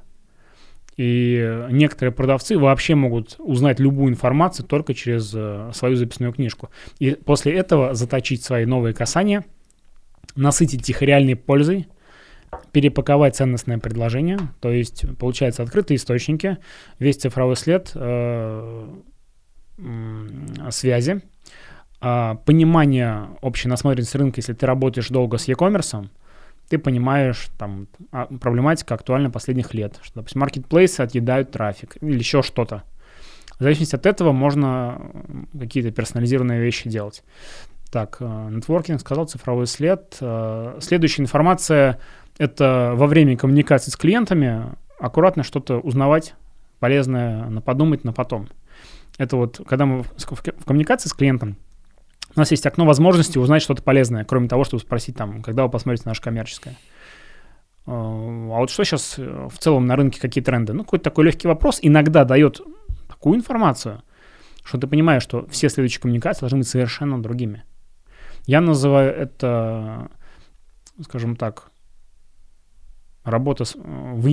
и 0.98 1.66
некоторые 1.72 2.14
продавцы 2.14 2.58
вообще 2.58 2.96
могут 2.96 3.36
узнать 3.40 3.82
любую 3.82 4.14
информацию 4.14 4.66
только 4.66 4.94
через 4.94 5.28
свою 5.76 5.96
записную 5.98 6.32
книжку. 6.32 6.70
И 7.00 7.12
после 7.12 7.52
этого 7.52 7.94
заточить 7.94 8.46
свои 8.46 8.66
новые 8.66 8.94
касания, 8.94 9.44
насытить 10.36 10.90
их 10.90 11.02
реальной 11.02 11.36
пользой, 11.36 11.88
перепаковать 12.72 13.36
ценностное 13.36 13.78
предложение, 13.78 14.40
то 14.60 14.72
есть 14.72 15.06
получается 15.18 15.64
открытые 15.64 15.98
источники, 15.98 16.58
весь 17.00 17.18
цифровой 17.18 17.56
след 17.56 17.92
э, 17.96 18.88
связи, 20.70 21.22
э, 22.02 22.36
понимание 22.46 23.30
общей 23.42 23.68
насмотренности 23.68 24.18
рынка, 24.18 24.40
если 24.40 24.54
ты 24.54 24.66
работаешь 24.66 25.10
долго 25.10 25.38
с 25.38 25.48
e-commerce, 25.48 26.08
ты 26.70 26.78
понимаешь, 26.78 27.48
там, 27.58 27.88
а, 28.12 28.26
проблематика 28.26 28.96
актуальна 28.96 29.30
последних 29.30 29.74
лет, 29.74 30.00
что, 30.02 30.16
допустим, 30.16 30.42
маркетплейсы 30.42 31.02
отъедают 31.02 31.52
трафик 31.52 31.98
или 32.02 32.18
еще 32.18 32.42
что-то. 32.42 32.84
В 33.60 33.64
зависимости 33.64 33.96
от 33.96 34.06
этого 34.06 34.32
можно 34.32 35.00
какие-то 35.58 35.92
персонализированные 35.92 36.62
вещи 36.62 36.90
делать. 36.90 37.24
Так, 37.96 38.18
э, 38.20 38.50
нетворкинг 38.52 39.00
сказал, 39.00 39.26
цифровой 39.26 39.68
след. 39.68 40.18
Э, 40.20 40.78
следующая 40.82 41.22
информация— 41.22 41.98
это 42.38 42.92
во 42.94 43.08
время 43.08 43.38
коммуникации 43.38 43.90
с 43.90 43.96
клиентами 43.96 44.66
аккуратно 45.00 45.44
что-то 45.44 45.78
узнавать, 45.78 46.36
полезное, 46.82 47.46
на 47.46 47.62
подумать 47.62 48.04
на 48.04 48.12
потом. 48.12 48.50
Это 49.18 49.38
вот, 49.38 49.62
когда 49.66 49.86
мы 49.86 50.04
в 50.04 50.66
коммуникации 50.66 51.08
с 51.08 51.14
клиентом, 51.14 51.56
у 52.36 52.40
нас 52.42 52.52
есть 52.52 52.66
окно 52.66 52.86
возможности 52.86 53.38
узнать 53.38 53.62
что-то 53.62 53.82
полезное, 53.82 54.26
кроме 54.26 54.50
того, 54.50 54.66
чтобы 54.66 54.82
спросить 54.84 55.16
там, 55.16 55.42
когда 55.42 55.64
вы 55.64 55.70
посмотрите 55.70 56.04
наше 56.06 56.22
коммерческое. 56.22 56.76
А, 57.86 57.94
а 57.94 58.60
вот 58.60 58.72
что 58.72 58.84
сейчас 58.84 59.16
э, 59.18 59.48
в 59.50 59.58
целом 59.58 59.86
на 59.86 59.96
рынке, 59.96 60.20
какие 60.20 60.44
тренды? 60.44 60.74
Ну, 60.74 60.84
какой-то 60.84 61.06
такой 61.06 61.24
легкий 61.24 61.48
вопрос 61.48 61.80
иногда 61.82 62.26
дает 62.26 62.60
такую 63.08 63.38
информацию, 63.38 64.02
что 64.66 64.78
ты 64.78 64.86
понимаешь, 64.86 65.24
что 65.24 65.48
все 65.48 65.70
следующие 65.70 66.02
коммуникации 66.02 66.42
должны 66.42 66.58
быть 66.58 66.68
совершенно 66.68 67.24
другими. 67.24 67.64
Я 68.46 68.62
называю 68.62 69.14
это, 69.14 70.10
скажем 71.02 71.36
так, 71.36 71.72
работа, 73.24 73.66
с, 73.66 73.76
в, 73.76 74.28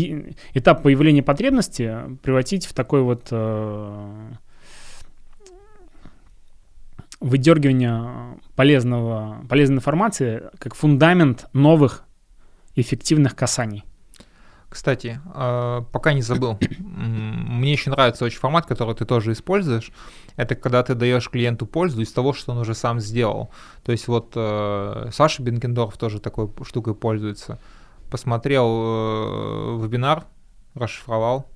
этап 0.55 0.83
появления 0.83 1.23
потребности 1.23 2.19
превратить 2.23 2.67
в 2.67 2.75
такой 2.75 3.03
вот 3.03 3.29
э, 3.31 4.33
выдергивание 7.21 8.39
полезного, 8.55 9.45
полезной 9.49 9.77
информации 9.77 10.51
как 10.59 10.75
фундамент 10.75 11.47
новых 11.55 12.05
эффективных 12.75 13.35
касаний. 13.35 13.85
Кстати, 14.73 15.21
а, 15.35 15.83
пока 15.93 16.15
не 16.15 16.23
забыл, 16.23 16.59
мне 16.79 17.73
еще 17.73 17.91
нравится 17.91 18.25
очень 18.25 18.39
формат, 18.39 18.65
который 18.65 18.95
ты 18.95 19.05
тоже 19.05 19.33
используешь. 19.33 19.93
Это 20.37 20.55
когда 20.55 20.83
ты 20.83 20.95
даешь 20.95 21.29
клиенту 21.29 21.67
пользу 21.67 22.01
из 22.01 22.11
того, 22.11 22.33
что 22.33 22.53
он 22.53 22.59
уже 22.59 22.75
сам 22.75 22.99
сделал. 22.99 23.51
То 23.85 23.93
есть 23.93 24.09
вот 24.09 24.33
э, 24.35 25.11
Саша 25.13 25.43
Бенкендорф 25.43 25.99
тоже 25.99 26.21
такой 26.21 26.51
штукой 26.63 26.95
пользуется. 26.95 27.61
Посмотрел 28.11 28.67
э, 28.67 29.79
вебинар, 29.83 30.25
расшифровал, 30.73 31.51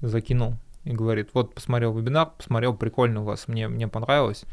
закинул 0.00 0.58
и 0.84 0.92
говорит, 0.92 1.30
вот 1.34 1.56
посмотрел 1.56 1.92
вебинар, 1.92 2.30
посмотрел, 2.38 2.72
прикольно 2.72 3.22
у 3.22 3.24
вас, 3.24 3.48
мне, 3.48 3.66
мне 3.66 3.88
понравилось. 3.88 4.44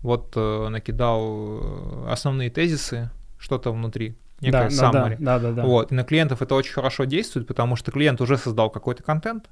Вот 0.00 0.32
э, 0.34 0.68
накидал 0.70 2.08
основные 2.10 2.50
тезисы, 2.50 3.10
что-то 3.38 3.70
внутри, 3.70 4.16
некая 4.42 4.68
да, 4.68 4.74
summary. 4.74 5.16
Да, 5.18 5.38
да, 5.38 5.48
да, 5.48 5.52
да. 5.52 5.62
Вот. 5.62 5.92
И 5.92 5.94
на 5.94 6.04
клиентов 6.04 6.42
это 6.42 6.54
очень 6.54 6.72
хорошо 6.72 7.04
действует, 7.04 7.46
потому 7.46 7.76
что 7.76 7.90
клиент 7.90 8.20
уже 8.20 8.36
создал 8.36 8.70
какой-то 8.70 9.02
контент, 9.02 9.48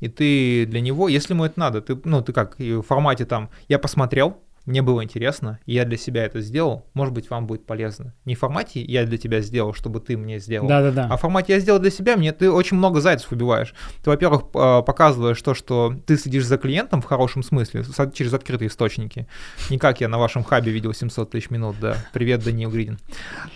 и 0.00 0.08
ты 0.08 0.66
для 0.66 0.80
него, 0.80 1.08
если 1.08 1.34
ему 1.34 1.44
это 1.44 1.58
надо, 1.60 1.82
ты, 1.82 1.98
ну, 2.04 2.22
ты 2.22 2.32
как, 2.32 2.58
в 2.58 2.82
формате 2.82 3.26
там, 3.26 3.50
я 3.68 3.78
посмотрел, 3.78 4.38
мне 4.66 4.82
было 4.82 5.02
интересно, 5.02 5.58
я 5.66 5.84
для 5.84 5.96
себя 5.96 6.24
это 6.24 6.40
сделал, 6.40 6.86
может 6.92 7.14
быть, 7.14 7.30
вам 7.30 7.46
будет 7.46 7.66
полезно. 7.66 8.14
Не 8.24 8.34
в 8.34 8.38
формате 8.38 8.82
я 8.82 9.04
для 9.04 9.16
тебя 9.18 9.40
сделал, 9.40 9.72
чтобы 9.72 10.00
ты 10.00 10.16
мне 10.16 10.38
сделал, 10.38 10.68
да, 10.68 10.82
да, 10.82 10.90
да. 10.90 11.08
а 11.10 11.16
в 11.16 11.20
формате 11.20 11.54
я 11.54 11.60
сделал 11.60 11.80
для 11.80 11.90
себя, 11.90 12.16
мне 12.16 12.32
ты 12.32 12.50
очень 12.50 12.76
много 12.76 13.00
зайцев 13.00 13.32
убиваешь. 13.32 13.74
Ты, 14.02 14.10
во-первых, 14.10 14.50
показываешь 14.50 15.40
то, 15.40 15.54
что 15.54 15.94
ты 16.06 16.16
следишь 16.16 16.44
за 16.44 16.58
клиентом 16.58 17.00
в 17.00 17.06
хорошем 17.06 17.42
смысле, 17.42 17.84
через 18.12 18.34
открытые 18.34 18.68
источники. 18.68 19.26
Не 19.70 19.78
как 19.78 20.00
я 20.00 20.08
на 20.08 20.18
вашем 20.18 20.44
хабе 20.44 20.70
видел 20.70 20.92
700 20.92 21.30
тысяч 21.30 21.50
минут, 21.50 21.76
да. 21.80 21.96
Привет, 22.12 22.44
Даниил 22.44 22.70
Гридин. 22.70 22.98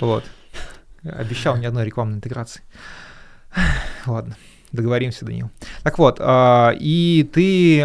Вот. 0.00 0.24
Обещал 1.04 1.56
ни 1.56 1.66
одной 1.66 1.84
рекламной 1.84 2.16
интеграции. 2.16 2.62
Ладно. 4.06 4.36
Договоримся, 4.74 5.24
Данил. 5.24 5.50
Так 5.84 6.00
вот, 6.00 6.16
э, 6.18 6.70
и 6.80 7.30
ты 7.32 7.78
э, 7.78 7.84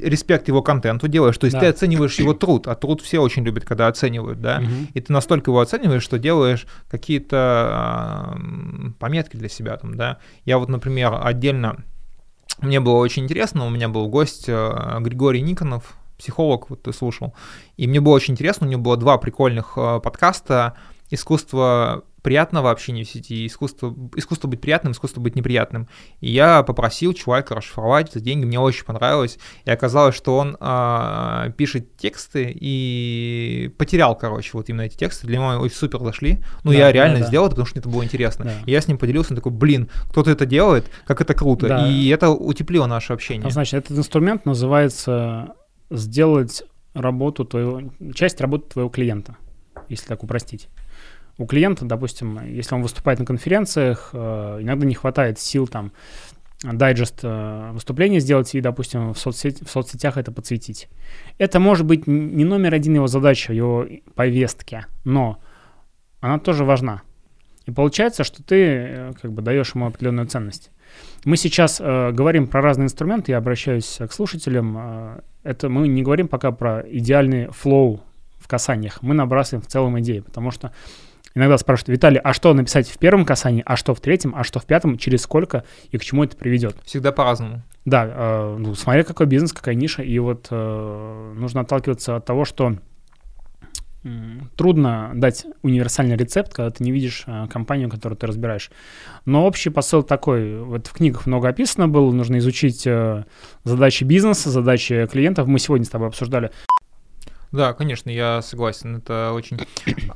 респект 0.00 0.48
его 0.48 0.62
контенту 0.62 1.06
делаешь, 1.06 1.38
то 1.38 1.44
есть 1.44 1.54
да. 1.54 1.60
ты 1.60 1.66
оцениваешь 1.66 2.18
его 2.18 2.34
труд, 2.34 2.66
а 2.66 2.74
труд 2.74 3.00
все 3.02 3.20
очень 3.20 3.44
любят, 3.44 3.64
когда 3.64 3.86
оценивают, 3.86 4.40
да, 4.40 4.58
угу. 4.58 4.88
и 4.94 5.00
ты 5.00 5.12
настолько 5.12 5.52
его 5.52 5.60
оцениваешь, 5.60 6.02
что 6.02 6.18
делаешь 6.18 6.66
какие-то 6.90 8.36
пометки 8.98 9.36
для 9.36 9.48
себя 9.48 9.76
там, 9.76 9.96
да. 9.96 10.18
Я 10.44 10.58
вот, 10.58 10.68
например, 10.68 11.16
отдельно, 11.22 11.84
мне 12.60 12.80
было 12.80 12.96
очень 12.96 13.22
интересно, 13.22 13.64
у 13.64 13.70
меня 13.70 13.88
был 13.88 14.08
гость 14.08 14.48
э, 14.48 14.96
Григорий 14.98 15.40
Никонов, 15.40 15.94
психолог, 16.18 16.68
вот 16.68 16.82
ты 16.82 16.92
слушал, 16.92 17.32
и 17.76 17.86
мне 17.86 18.00
было 18.00 18.14
очень 18.14 18.34
интересно, 18.34 18.66
у 18.66 18.70
него 18.70 18.82
было 18.82 18.96
два 18.96 19.18
прикольных 19.18 19.74
э, 19.76 20.00
подкаста 20.02 20.74
«Искусство 21.10 22.02
приятного 22.28 22.70
общения 22.70 23.04
в 23.04 23.08
сети, 23.08 23.46
искусство, 23.46 23.96
искусство 24.14 24.48
быть 24.48 24.60
приятным, 24.60 24.92
искусство 24.92 25.18
быть 25.22 25.34
неприятным. 25.34 25.88
И 26.20 26.30
я 26.30 26.62
попросил 26.62 27.14
чувака 27.14 27.54
расшифровать 27.54 28.12
за 28.12 28.20
деньги, 28.20 28.44
мне 28.44 28.60
очень 28.60 28.84
понравилось. 28.84 29.38
И 29.64 29.70
оказалось, 29.70 30.14
что 30.14 30.36
он 30.36 30.58
э, 30.60 31.52
пишет 31.56 31.96
тексты 31.96 32.54
и 32.54 33.74
потерял, 33.78 34.14
короче, 34.14 34.50
вот 34.52 34.68
именно 34.68 34.82
эти 34.82 34.98
тексты. 34.98 35.26
Для 35.26 35.38
него 35.38 35.46
очень 35.62 35.74
супер 35.74 36.00
зашли. 36.00 36.44
Ну, 36.64 36.72
да, 36.72 36.76
я 36.76 36.92
реально 36.92 37.14
да, 37.14 37.22
да. 37.22 37.28
сделал 37.28 37.46
это, 37.46 37.52
потому 37.52 37.66
что 37.66 37.76
мне 37.76 37.80
это 37.80 37.88
было 37.88 38.04
интересно. 38.04 38.44
Да. 38.44 38.52
И 38.66 38.72
я 38.72 38.82
с 38.82 38.88
ним 38.88 38.98
поделился, 38.98 39.32
он 39.32 39.36
такой, 39.36 39.52
блин, 39.52 39.88
кто-то 40.10 40.30
это 40.30 40.44
делает, 40.44 40.84
как 41.06 41.22
это 41.22 41.32
круто. 41.32 41.66
Да. 41.66 41.88
И 41.88 42.08
это 42.08 42.28
утеплило 42.28 42.84
наше 42.84 43.14
общение. 43.14 43.46
А, 43.46 43.50
значит, 43.50 43.72
этот 43.72 43.96
инструмент 43.96 44.44
называется 44.44 45.54
сделать 45.88 46.62
работу 46.92 47.46
твоего, 47.46 47.90
часть 48.12 48.38
работы 48.42 48.68
твоего 48.68 48.90
клиента, 48.90 49.36
если 49.88 50.08
так 50.08 50.22
упростить 50.22 50.68
у 51.38 51.46
клиента, 51.46 51.84
допустим, 51.84 52.44
если 52.44 52.74
он 52.74 52.82
выступает 52.82 53.20
на 53.20 53.24
конференциях, 53.24 54.10
э, 54.12 54.58
иногда 54.60 54.84
не 54.84 54.94
хватает 54.94 55.38
сил 55.38 55.68
там 55.68 55.92
дайджест 56.62 57.20
э, 57.22 57.70
выступления 57.72 58.18
сделать 58.18 58.52
и, 58.54 58.60
допустим, 58.60 59.14
в, 59.14 59.18
соцсеть, 59.18 59.62
в 59.62 59.70
соцсетях 59.70 60.16
это 60.16 60.32
подсветить. 60.32 60.88
Это 61.38 61.60
может 61.60 61.86
быть 61.86 62.08
не 62.08 62.44
номер 62.44 62.74
один 62.74 62.94
его 62.96 63.06
задача, 63.06 63.52
его 63.52 63.86
повестки, 64.16 64.84
но 65.04 65.38
она 66.20 66.40
тоже 66.40 66.64
важна. 66.64 67.02
И 67.66 67.70
получается, 67.70 68.24
что 68.24 68.42
ты 68.42 68.56
э, 68.56 69.12
как 69.22 69.32
бы 69.32 69.40
даешь 69.40 69.74
ему 69.76 69.86
определенную 69.86 70.26
ценность. 70.26 70.72
Мы 71.24 71.36
сейчас 71.36 71.80
э, 71.80 72.10
говорим 72.10 72.48
про 72.48 72.60
разные 72.60 72.86
инструменты, 72.86 73.30
я 73.30 73.38
обращаюсь 73.38 74.00
к 74.08 74.12
слушателям. 74.12 75.22
Это 75.44 75.68
мы 75.68 75.86
не 75.86 76.02
говорим 76.02 76.26
пока 76.26 76.50
про 76.50 76.80
идеальный 76.80 77.46
флоу 77.52 78.00
в 78.40 78.48
касаниях, 78.48 79.02
мы 79.02 79.14
набрасываем 79.14 79.62
в 79.62 79.68
целом 79.68 80.00
идеи, 80.00 80.20
потому 80.20 80.50
что 80.50 80.72
Иногда 81.38 81.56
спрашивают, 81.56 81.90
Виталий, 81.90 82.18
а 82.18 82.32
что 82.32 82.52
написать 82.52 82.90
в 82.90 82.98
первом 82.98 83.24
касании, 83.24 83.62
а 83.64 83.76
что 83.76 83.94
в 83.94 84.00
третьем, 84.00 84.34
а 84.34 84.42
что 84.42 84.58
в 84.58 84.66
пятом, 84.66 84.98
через 84.98 85.22
сколько 85.22 85.62
и 85.92 85.96
к 85.96 86.02
чему 86.02 86.24
это 86.24 86.36
приведет? 86.36 86.76
Всегда 86.84 87.12
по-разному. 87.12 87.62
Да, 87.84 88.06
э, 88.08 88.56
ну, 88.58 88.74
смотря 88.74 89.04
какой 89.04 89.26
бизнес, 89.26 89.52
какая 89.52 89.76
ниша, 89.76 90.02
и 90.02 90.18
вот 90.18 90.48
э, 90.50 91.34
нужно 91.36 91.60
отталкиваться 91.60 92.16
от 92.16 92.24
того, 92.24 92.44
что 92.44 92.78
трудно 94.56 95.12
дать 95.14 95.46
универсальный 95.62 96.16
рецепт, 96.16 96.52
когда 96.52 96.70
ты 96.70 96.82
не 96.82 96.90
видишь 96.90 97.22
э, 97.26 97.46
компанию, 97.48 97.88
которую 97.88 98.16
ты 98.16 98.26
разбираешь. 98.26 98.70
Но 99.24 99.46
общий 99.46 99.70
посыл 99.70 100.02
такой, 100.02 100.60
вот 100.60 100.88
в 100.88 100.92
книгах 100.92 101.26
много 101.26 101.48
описано 101.48 101.86
было, 101.86 102.10
нужно 102.10 102.38
изучить 102.38 102.84
э, 102.84 103.24
задачи 103.62 104.02
бизнеса, 104.02 104.50
задачи 104.50 105.06
клиентов. 105.06 105.46
Мы 105.46 105.60
сегодня 105.60 105.84
с 105.84 105.88
тобой 105.88 106.08
обсуждали, 106.08 106.50
да, 107.52 107.72
конечно, 107.72 108.10
я 108.10 108.42
согласен. 108.42 108.96
Это 108.96 109.32
очень... 109.32 109.58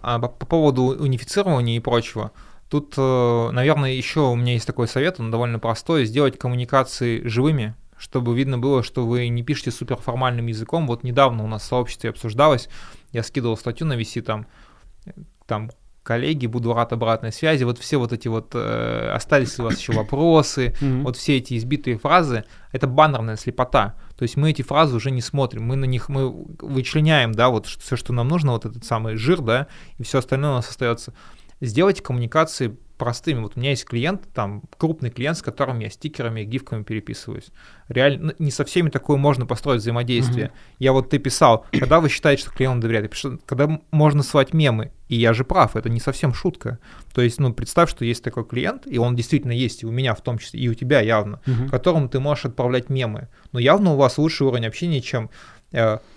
А 0.03 0.18
по 0.18 0.47
поводу 0.47 0.83
унифицирования 0.83 1.76
и 1.76 1.80
прочего, 1.80 2.33
Тут, 2.72 2.95
э, 2.97 3.51
наверное, 3.53 3.93
еще 3.93 4.20
у 4.20 4.35
меня 4.35 4.55
есть 4.55 4.66
такой 4.66 4.89
совет, 4.89 5.20
он 5.20 5.30
довольно 5.30 5.59
простой, 5.59 6.07
сделать 6.07 6.39
коммуникации 6.39 7.20
живыми, 7.28 7.74
чтобы 7.99 8.35
видно 8.35 8.57
было, 8.59 8.83
что 8.83 9.07
вы 9.07 9.28
не 9.28 9.43
пишете 9.43 9.70
суперформальным 9.70 10.47
языком. 10.47 10.87
Вот 10.87 11.03
недавно 11.03 11.45
у 11.45 11.47
нас 11.49 11.64
в 11.64 11.66
сообществе 11.66 12.09
обсуждалось, 12.09 12.70
я 13.11 13.22
скидывал 13.22 13.59
статью 13.59 13.87
на 13.87 13.93
VC, 13.93 14.22
там, 14.22 14.47
там 15.47 15.70
коллеги, 16.03 16.47
буду 16.47 16.73
рад 16.73 16.93
обратной 16.93 17.33
связи, 17.33 17.65
вот 17.65 17.79
все 17.79 17.97
вот 17.97 18.13
эти 18.13 18.29
вот, 18.29 18.51
э, 18.55 19.11
остались 19.15 19.57
ли 19.59 19.65
у 19.65 19.67
вас 19.69 19.79
еще 19.79 19.93
вопросы, 19.93 20.75
mm-hmm. 20.81 21.03
вот 21.03 21.17
все 21.17 21.37
эти 21.37 21.57
избитые 21.57 21.99
фразы, 21.99 22.45
это 22.73 22.87
баннерная 22.87 23.37
слепота, 23.37 23.95
то 24.17 24.25
есть 24.25 24.37
мы 24.37 24.51
эти 24.51 24.63
фразы 24.63 24.97
уже 24.97 25.11
не 25.11 25.21
смотрим, 25.21 25.65
мы 25.65 25.77
на 25.77 25.85
них, 25.85 26.09
мы 26.09 26.31
вычленяем, 26.61 27.33
да, 27.33 27.51
вот 27.51 27.67
все, 27.67 27.97
что 27.97 28.13
нам 28.13 28.29
нужно, 28.29 28.53
вот 28.53 28.67
этот 28.67 28.85
самый 28.85 29.17
жир, 29.17 29.41
да, 29.41 29.69
и 29.99 30.03
все 30.03 30.19
остальное 30.19 30.51
у 30.51 30.55
нас 30.55 30.69
остается. 30.69 31.15
Сделайте 31.61 32.03
коммуникации 32.03 32.77
простыми. 32.97 33.40
Вот 33.40 33.57
у 33.57 33.61
меня 33.61 33.70
есть 33.70 33.84
клиент, 33.84 34.28
там, 34.32 34.62
крупный 34.78 35.11
клиент, 35.11 35.36
с 35.36 35.43
которым 35.43 35.78
я 35.80 35.90
стикерами, 35.90 36.45
гифками 36.45 36.82
переписываюсь. 36.82 37.49
Реально, 37.88 38.34
ну, 38.38 38.45
не 38.45 38.51
со 38.51 38.64
всеми 38.64 38.90
такое 38.90 39.16
можно 39.16 39.47
построить 39.47 39.80
взаимодействие. 39.80 40.47
Mm-hmm. 40.47 40.76
Я 40.78 40.93
вот 40.93 41.11
ты 41.11 41.18
писал, 41.18 41.66
когда 41.72 42.01
вы 42.01 42.09
считаете, 42.09 42.43
что 42.43 42.53
клиент 42.53 42.80
доверяет? 42.80 43.11
Пишу, 43.11 43.38
когда 43.47 43.80
можно 43.90 44.22
свать 44.22 44.55
мемы. 44.55 44.93
И 45.09 45.16
я 45.16 45.34
же 45.34 45.45
прав, 45.45 45.76
это 45.76 45.90
не 45.90 46.01
совсем 46.01 46.32
шутка. 46.32 46.78
То 47.12 47.20
есть, 47.20 47.38
ну, 47.38 47.53
представь, 47.53 47.90
что 47.90 48.05
есть 48.05 48.24
такой 48.24 48.47
клиент, 48.47 48.86
и 48.86 48.99
он 48.99 49.14
действительно 49.14 49.53
есть 49.53 49.82
и 49.82 49.86
у 49.86 49.90
меня 49.90 50.14
в 50.14 50.22
том 50.22 50.38
числе, 50.38 50.61
и 50.61 50.68
у 50.68 50.74
тебя 50.74 51.01
явно, 51.01 51.40
mm-hmm. 51.45 51.68
которому 51.68 52.09
ты 52.09 52.18
можешь 52.20 52.47
отправлять 52.47 52.88
мемы. 52.88 53.28
Но 53.53 53.59
явно 53.59 53.93
у 53.93 53.97
вас 53.97 54.16
лучший 54.16 54.47
уровень 54.47 54.66
общения, 54.66 55.03
чем 55.03 55.30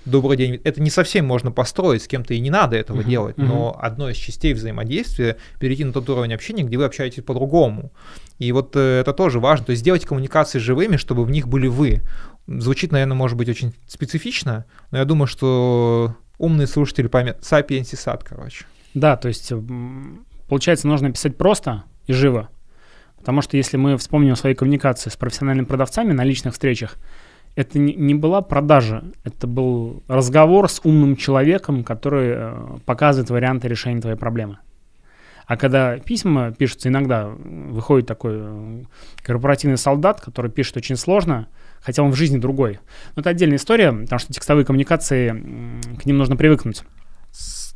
добрый 0.05 0.37
день. 0.37 0.59
Это 0.63 0.81
не 0.81 0.89
совсем 0.89 1.25
можно 1.25 1.51
построить, 1.51 2.03
с 2.03 2.07
кем-то 2.07 2.33
и 2.33 2.39
не 2.39 2.49
надо 2.49 2.75
этого 2.75 3.01
uh-huh, 3.01 3.09
делать, 3.09 3.37
uh-huh. 3.37 3.45
но 3.45 3.77
одной 3.79 4.11
из 4.11 4.17
частей 4.17 4.53
взаимодействия 4.53 5.37
перейти 5.59 5.83
на 5.83 5.93
тот 5.93 6.09
уровень 6.09 6.33
общения, 6.33 6.63
где 6.63 6.77
вы 6.77 6.85
общаетесь 6.85 7.23
по-другому. 7.23 7.91
И 8.37 8.51
вот 8.51 8.75
э, 8.75 8.99
это 8.99 9.13
тоже 9.13 9.39
важно. 9.39 9.65
То 9.65 9.69
есть 9.71 9.81
сделать 9.81 10.05
коммуникации 10.05 10.59
живыми, 10.59 10.97
чтобы 10.97 11.23
в 11.23 11.31
них 11.31 11.47
были 11.47 11.67
вы. 11.67 12.01
Звучит, 12.47 12.91
наверное, 12.91 13.15
может 13.15 13.37
быть 13.37 13.49
очень 13.49 13.73
специфично, 13.87 14.65
но 14.91 14.97
я 14.97 15.05
думаю, 15.05 15.27
что 15.27 16.15
умные 16.37 16.67
слушатели 16.67 17.07
поймут. 17.07 17.37
Сапиенси 17.41 17.95
сад, 17.95 18.23
короче. 18.23 18.65
Да, 18.93 19.17
то 19.17 19.27
есть 19.27 19.51
получается, 20.47 20.87
нужно 20.87 21.11
писать 21.11 21.37
просто 21.37 21.83
и 22.07 22.13
живо. 22.13 22.49
Потому 23.17 23.41
что 23.41 23.57
если 23.57 23.77
мы 23.77 23.97
вспомним 23.97 24.35
свои 24.35 24.53
коммуникации 24.53 25.09
с 25.09 25.15
профессиональными 25.15 25.65
продавцами 25.65 26.13
на 26.13 26.23
личных 26.23 26.53
встречах, 26.53 26.97
это 27.55 27.79
не, 27.79 28.13
была 28.13 28.41
продажа, 28.41 29.03
это 29.23 29.47
был 29.47 30.03
разговор 30.07 30.69
с 30.69 30.81
умным 30.83 31.15
человеком, 31.15 31.83
который 31.83 32.33
э, 32.35 32.77
показывает 32.85 33.29
варианты 33.29 33.67
решения 33.67 34.01
твоей 34.01 34.17
проблемы. 34.17 34.59
А 35.47 35.57
когда 35.57 35.97
письма 35.99 36.51
пишутся, 36.51 36.89
иногда 36.89 37.27
выходит 37.27 38.07
такой 38.07 38.33
э, 38.35 38.83
корпоративный 39.21 39.77
солдат, 39.77 40.19
который 40.19 40.51
пишет 40.51 40.75
очень 40.77 40.97
сложно, 40.97 41.47
хотя 41.81 42.03
он 42.03 42.11
в 42.11 42.15
жизни 42.15 42.37
другой. 42.37 42.79
Но 43.15 43.21
это 43.21 43.29
отдельная 43.29 43.57
история, 43.57 43.91
потому 43.93 44.19
что 44.19 44.33
текстовые 44.33 44.65
коммуникации, 44.65 45.29
к 45.99 46.05
ним 46.05 46.17
нужно 46.17 46.35
привыкнуть. 46.35 46.83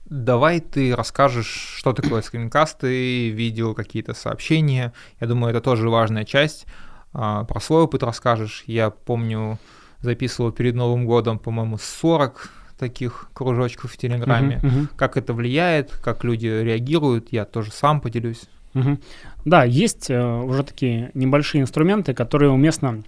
Давай 0.05 0.59
ты 0.59 0.95
расскажешь, 0.95 1.75
что 1.77 1.93
такое 1.93 2.23
скринкасты, 2.23 3.29
видео, 3.29 3.75
какие-то 3.75 4.15
сообщения. 4.15 4.91
Я 5.21 5.27
думаю, 5.27 5.51
это 5.51 5.61
тоже 5.61 5.87
важная 5.89 6.25
часть. 6.25 6.65
А, 7.13 7.43
про 7.43 7.59
свой 7.59 7.83
опыт 7.83 8.03
расскажешь. 8.03 8.63
Я 8.67 8.89
помню, 8.89 9.57
записывал 10.01 10.51
перед 10.51 10.75
Новым 10.75 11.05
годом, 11.05 11.39
по-моему, 11.39 11.77
40 11.77 12.51
таких 12.77 13.29
кружочков 13.33 13.91
в 13.91 13.97
Телеграме. 13.97 14.59
Uh-huh, 14.63 14.69
uh-huh. 14.69 14.87
Как 14.95 15.17
это 15.17 15.33
влияет, 15.33 15.91
как 15.91 16.23
люди 16.23 16.47
реагируют, 16.47 17.31
я 17.31 17.45
тоже 17.45 17.71
сам 17.71 17.99
поделюсь. 17.99 18.43
Uh-huh. 18.73 19.01
Да, 19.43 19.65
есть 19.65 20.09
uh, 20.09 20.43
уже 20.45 20.63
такие 20.63 21.11
небольшие 21.13 21.61
инструменты, 21.61 22.13
которые 22.13 22.51
уместно 22.51 23.03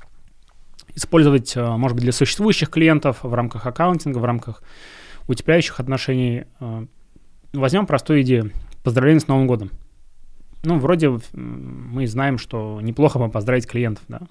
использовать, 0.93 1.55
uh, 1.55 1.77
может 1.77 1.95
быть, 1.95 2.03
для 2.03 2.11
существующих 2.11 2.69
клиентов 2.69 3.19
в 3.23 3.33
рамках 3.33 3.65
аккаунтинга, 3.65 4.17
в 4.17 4.25
рамках 4.25 4.61
утепляющих 5.27 5.79
отношений. 5.79 6.43
Uh, 6.59 6.87
возьмем 7.53 7.85
простую 7.85 8.23
идею. 8.23 8.51
Поздравление 8.83 9.21
с 9.21 9.27
Новым 9.27 9.47
годом. 9.47 9.71
Ну, 10.63 10.79
вроде 10.79 11.17
мы 11.33 12.05
знаем, 12.07 12.37
что 12.37 12.79
неплохо 12.81 13.19
бы 13.19 13.29
поздравить 13.29 13.67
клиентов, 13.67 14.03
да. 14.07 14.21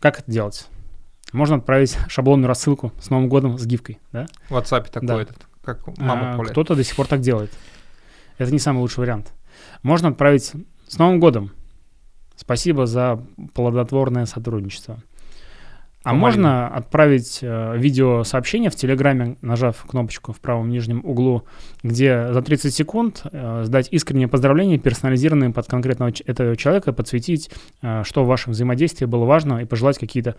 Как 0.00 0.18
это 0.20 0.30
делать? 0.30 0.68
Можно 1.32 1.56
отправить 1.56 1.96
шаблонную 2.08 2.48
рассылку 2.48 2.92
с 3.00 3.08
Новым 3.08 3.28
годом 3.28 3.58
с 3.58 3.64
гифкой, 3.64 3.98
да? 4.10 4.26
В 4.48 4.52
WhatsApp 4.52 4.90
такой 4.90 5.06
да. 5.08 5.22
этот, 5.22 5.46
как 5.64 5.86
мама 5.98 6.34
а, 6.34 6.44
Кто-то 6.44 6.74
до 6.74 6.84
сих 6.84 6.96
пор 6.96 7.06
так 7.06 7.20
делает. 7.20 7.52
Это 8.38 8.52
не 8.52 8.58
самый 8.58 8.80
лучший 8.80 9.00
вариант. 9.00 9.32
Можно 9.82 10.08
отправить 10.08 10.52
с 10.88 10.98
Новым 10.98 11.20
годом. 11.20 11.52
Спасибо 12.36 12.86
за 12.86 13.24
плодотворное 13.54 14.26
сотрудничество. 14.26 15.02
А 16.04 16.14
можно 16.14 16.66
отправить 16.66 17.38
э, 17.42 17.76
видеосообщение 17.78 18.70
в 18.70 18.74
Телеграме, 18.76 19.36
нажав 19.40 19.84
кнопочку 19.86 20.32
в 20.32 20.40
правом 20.40 20.68
нижнем 20.68 21.00
углу, 21.04 21.44
где 21.84 22.32
за 22.32 22.42
30 22.42 22.74
секунд 22.74 23.22
э, 23.30 23.62
сдать 23.64 23.88
искреннее 23.92 24.26
поздравление, 24.26 24.78
персонализированное 24.78 25.50
под 25.50 25.66
конкретного 25.68 26.12
этого 26.26 26.56
человека, 26.56 26.92
подсветить, 26.92 27.50
э, 27.82 28.02
что 28.04 28.24
в 28.24 28.26
вашем 28.26 28.52
взаимодействии 28.52 29.06
было 29.06 29.24
важно, 29.24 29.58
и 29.58 29.64
пожелать 29.64 29.98
какие-то 29.98 30.34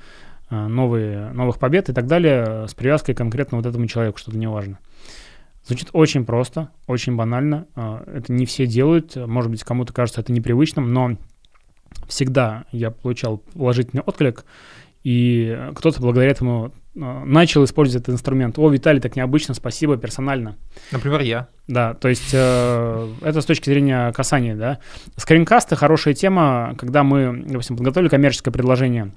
э, 0.49 0.67
новые, 0.67 1.31
новых 1.31 1.59
побед 1.59 1.87
и 1.87 1.93
так 1.93 2.07
далее 2.07 2.43
э, 2.45 2.67
с 2.67 2.73
привязкой 2.73 3.15
конкретно 3.15 3.57
вот 3.57 3.65
этому 3.65 3.87
человеку, 3.87 4.17
что-то 4.17 4.37
не 4.37 4.47
важно. 4.47 4.79
Звучит 5.65 5.89
очень 5.93 6.25
просто, 6.25 6.71
очень 6.87 7.15
банально. 7.15 7.67
Э, 7.77 8.03
это 8.15 8.33
не 8.33 8.45
все 8.45 8.67
делают. 8.67 9.15
Может 9.15 9.49
быть, 9.49 9.63
кому-то 9.63 9.93
кажется 9.93 10.19
это 10.19 10.33
непривычным, 10.33 10.91
но 10.91 11.15
всегда 12.07 12.65
я 12.71 12.91
получал 12.91 13.37
положительный 13.37 14.03
отклик 14.03 14.43
и 15.03 15.69
кто-то 15.75 16.01
благодаря 16.01 16.31
этому 16.31 16.73
а, 16.99 17.25
начал 17.25 17.63
использовать 17.65 18.03
этот 18.03 18.15
инструмент. 18.15 18.57
О, 18.57 18.69
Виталий, 18.69 19.01
так 19.01 19.15
необычно, 19.15 19.53
спасибо, 19.53 19.97
персонально. 19.97 20.57
Например, 20.91 21.21
я. 21.21 21.47
Да, 21.67 21.93
то 21.93 22.07
есть 22.07 22.31
э, 22.33 23.09
это 23.21 23.41
с 23.41 23.45
точки 23.45 23.69
зрения 23.69 24.11
касания, 24.11 24.55
да. 24.55 24.79
Скринкасты 25.17 25.75
хорошая 25.75 26.13
тема, 26.13 26.75
когда 26.77 27.03
мы, 27.03 27.43
допустим, 27.47 27.77
подготовили 27.77 28.09
коммерческое 28.09 28.53
предложение. 28.53 29.11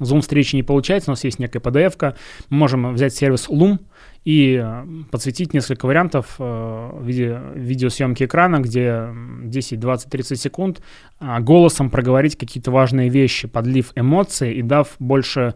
Zoom 0.00 0.20
встречи 0.22 0.56
не 0.56 0.62
получается, 0.62 1.10
у 1.10 1.12
нас 1.12 1.22
есть 1.24 1.38
некая 1.38 1.60
PDF-ка, 1.60 2.16
мы 2.48 2.56
можем 2.56 2.94
взять 2.94 3.14
сервис 3.14 3.48
Loom, 3.48 3.78
и 4.24 4.64
подсветить 5.10 5.52
несколько 5.52 5.86
вариантов 5.86 6.36
э, 6.38 6.42
в 6.42 7.04
виде 7.04 7.40
видеосъемки 7.54 8.24
экрана, 8.24 8.60
где 8.60 9.08
10, 9.42 9.78
20, 9.78 10.10
30 10.10 10.40
секунд 10.40 10.82
а, 11.18 11.40
голосом 11.40 11.90
проговорить 11.90 12.36
какие-то 12.36 12.70
важные 12.70 13.10
вещи, 13.10 13.46
подлив 13.46 13.92
эмоции 13.94 14.54
и 14.54 14.62
дав 14.62 14.94
больше, 14.98 15.54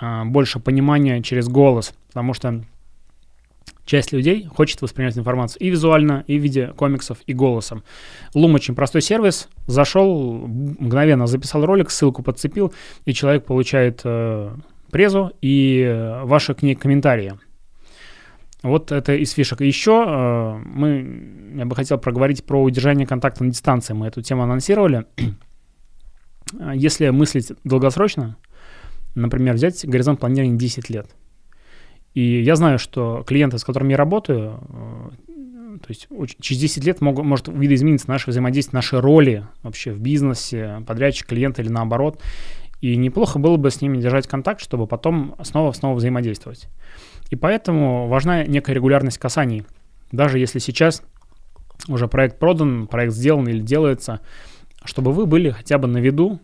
а, 0.00 0.24
больше 0.24 0.58
понимания 0.58 1.22
через 1.22 1.48
голос, 1.48 1.94
потому 2.08 2.34
что 2.34 2.64
часть 3.84 4.12
людей 4.12 4.44
хочет 4.52 4.82
воспринимать 4.82 5.16
информацию 5.16 5.62
и 5.62 5.70
визуально, 5.70 6.24
и 6.26 6.38
в 6.38 6.42
виде 6.42 6.72
комиксов, 6.76 7.18
и 7.26 7.32
голосом. 7.32 7.84
Loom 8.34 8.54
очень 8.54 8.74
простой 8.74 9.00
сервис. 9.00 9.48
Зашел, 9.66 10.46
мгновенно 10.48 11.26
записал 11.28 11.64
ролик, 11.64 11.90
ссылку 11.90 12.22
подцепил, 12.22 12.74
и 13.04 13.14
человек 13.14 13.44
получает 13.44 14.00
э, 14.04 14.50
презу 14.90 15.30
и 15.40 15.84
э, 15.86 16.24
ваши 16.24 16.54
к 16.54 16.62
ней 16.62 16.74
комментарии. 16.74 17.34
Вот 18.62 18.90
это 18.92 19.14
из 19.14 19.32
фишек. 19.32 19.60
Еще 19.60 20.04
э, 20.06 20.62
мы, 20.64 21.56
я 21.56 21.66
бы 21.66 21.76
хотел 21.76 21.98
проговорить 21.98 22.44
про 22.44 22.62
удержание 22.62 23.06
контакта 23.06 23.44
на 23.44 23.50
дистанции. 23.50 23.92
Мы 23.92 24.06
эту 24.06 24.22
тему 24.22 24.42
анонсировали. 24.42 25.06
Если 26.74 27.10
мыслить 27.10 27.52
долгосрочно, 27.64 28.36
например, 29.14 29.54
взять 29.54 29.86
горизонт 29.86 30.20
планирования 30.20 30.58
10 30.58 30.90
лет. 30.90 31.14
И 32.14 32.42
я 32.42 32.56
знаю, 32.56 32.78
что 32.78 33.24
клиенты, 33.26 33.58
с 33.58 33.64
которыми 33.64 33.90
я 33.90 33.98
работаю, 33.98 34.60
э, 34.68 35.78
то 35.78 35.88
есть 35.88 36.08
через 36.40 36.60
10 36.60 36.84
лет 36.84 37.00
могут, 37.00 37.24
может 37.24 37.48
видоизмениться 37.48 38.08
наше 38.08 38.30
взаимодействие, 38.30 38.78
наши 38.78 39.00
роли 39.00 39.46
вообще 39.62 39.92
в 39.92 40.00
бизнесе, 40.00 40.82
подрядчик, 40.86 41.26
клиент 41.26 41.58
или 41.58 41.68
наоборот. 41.68 42.22
И 42.80 42.96
неплохо 42.96 43.38
было 43.38 43.56
бы 43.56 43.70
с 43.70 43.80
ними 43.80 43.98
держать 43.98 44.26
контакт, 44.26 44.60
чтобы 44.60 44.86
потом 44.86 45.34
снова-снова 45.42 45.96
взаимодействовать. 45.96 46.68
И 47.30 47.36
поэтому 47.36 48.08
важна 48.08 48.44
некая 48.44 48.74
регулярность 48.74 49.18
касаний. 49.18 49.64
Даже 50.12 50.38
если 50.38 50.58
сейчас 50.58 51.02
уже 51.88 52.08
проект 52.08 52.38
продан, 52.38 52.86
проект 52.86 53.12
сделан 53.12 53.48
или 53.48 53.60
делается, 53.60 54.20
чтобы 54.84 55.12
вы 55.12 55.26
были 55.26 55.50
хотя 55.50 55.78
бы 55.78 55.88
на 55.88 55.98
виду, 55.98 56.40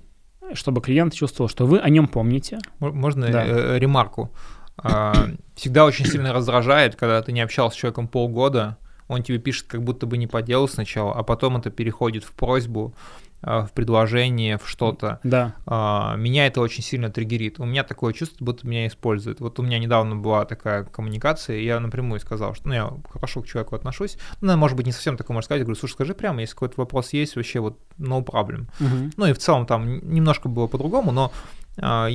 чтобы 0.54 0.80
клиент 0.80 1.14
чувствовал, 1.14 1.48
что 1.48 1.66
вы 1.66 1.78
о 1.78 1.88
нем 1.88 2.08
помните. 2.08 2.58
Можно 2.78 3.28
да. 3.28 3.44
э, 3.46 3.78
ремарку? 3.78 4.32
А, 4.76 5.28
всегда 5.54 5.84
очень 5.84 6.06
сильно 6.06 6.32
раздражает, 6.32 6.96
когда 6.96 7.22
ты 7.22 7.32
не 7.32 7.40
общался 7.40 7.76
с 7.76 7.80
человеком 7.80 8.08
полгода, 8.08 8.76
он 9.08 9.22
тебе 9.22 9.38
пишет 9.38 9.66
как 9.66 9.82
будто 9.82 10.06
бы 10.06 10.16
не 10.16 10.26
по 10.26 10.42
делу 10.42 10.68
сначала, 10.68 11.14
а 11.14 11.22
потом 11.22 11.56
это 11.56 11.70
переходит 11.70 12.24
в 12.24 12.32
просьбу, 12.32 12.94
в 13.42 13.70
предложение, 13.74 14.56
в 14.56 14.68
что-то. 14.68 15.20
Да. 15.24 15.54
А, 15.66 16.14
меня 16.16 16.46
это 16.46 16.60
очень 16.60 16.82
сильно 16.82 17.10
триггерит. 17.10 17.58
У 17.58 17.64
меня 17.64 17.82
такое 17.82 18.12
чувство, 18.12 18.44
будто 18.44 18.66
меня 18.66 18.86
используют. 18.86 19.40
Вот 19.40 19.58
у 19.58 19.62
меня 19.62 19.78
недавно 19.78 20.16
была 20.16 20.44
такая 20.44 20.84
коммуникация, 20.84 21.56
и 21.56 21.64
я 21.64 21.80
напрямую 21.80 22.20
сказал, 22.20 22.54
что 22.54 22.68
ну, 22.68 22.74
я 22.74 22.92
хорошо 23.10 23.42
к 23.42 23.46
человеку 23.46 23.74
отношусь. 23.74 24.16
Ну, 24.40 24.56
может 24.56 24.76
быть, 24.76 24.86
не 24.86 24.92
совсем 24.92 25.16
такое 25.16 25.34
можно 25.34 25.46
сказать. 25.46 25.60
Я 25.60 25.64
говорю, 25.64 25.78
слушай, 25.78 25.94
скажи 25.94 26.14
прямо, 26.14 26.40
если 26.40 26.54
какой-то 26.54 26.74
вопрос 26.76 27.12
есть, 27.12 27.36
вообще 27.36 27.60
вот 27.60 27.78
no 27.98 28.24
problem. 28.24 28.66
Мгм. 28.78 29.12
Ну 29.16 29.26
и 29.26 29.32
в 29.32 29.38
целом 29.38 29.66
там 29.66 29.98
немножко 30.08 30.48
было 30.48 30.68
по-другому, 30.68 31.10
но 31.10 31.32
а, 31.78 32.08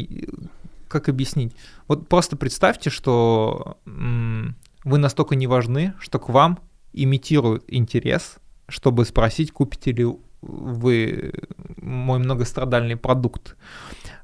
как 0.87 1.09
объяснить? 1.09 1.55
Вот 1.87 2.07
просто 2.07 2.37
представьте, 2.37 2.89
что 2.89 3.77
м, 3.85 4.55
вы 4.83 4.97
настолько 4.97 5.35
не 5.35 5.47
важны, 5.47 5.93
что 5.99 6.19
к 6.19 6.29
вам 6.29 6.59
имитируют 6.93 7.65
интерес, 7.67 8.37
чтобы 8.69 9.05
спросить, 9.05 9.51
купите 9.51 9.91
ли 9.91 10.05
вы 10.47 11.33
мой 11.77 12.19
многострадальный 12.19 12.95
продукт. 12.95 13.55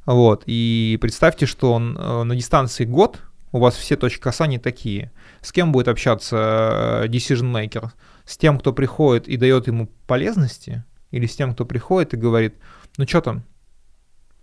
Вот. 0.05 0.43
И 0.45 0.97
представьте, 1.01 1.45
что 1.45 1.73
он 1.73 1.97
э, 1.97 2.23
на 2.23 2.35
дистанции 2.35 2.85
год, 2.85 3.21
у 3.51 3.59
вас 3.59 3.75
все 3.75 3.95
точки 3.95 4.21
касания 4.21 4.59
такие. 4.59 5.11
С 5.41 5.51
кем 5.51 5.71
будет 5.71 5.87
общаться 5.87 7.03
э, 7.03 7.07
decision 7.07 7.51
maker? 7.51 7.91
С 8.25 8.37
тем, 8.37 8.59
кто 8.59 8.73
приходит 8.73 9.27
и 9.27 9.37
дает 9.37 9.67
ему 9.67 9.89
полезности? 10.07 10.83
Или 11.11 11.27
с 11.27 11.35
тем, 11.35 11.53
кто 11.53 11.65
приходит 11.65 12.13
и 12.13 12.17
говорит, 12.17 12.55
ну 12.97 13.07
что 13.07 13.21
там, 13.21 13.43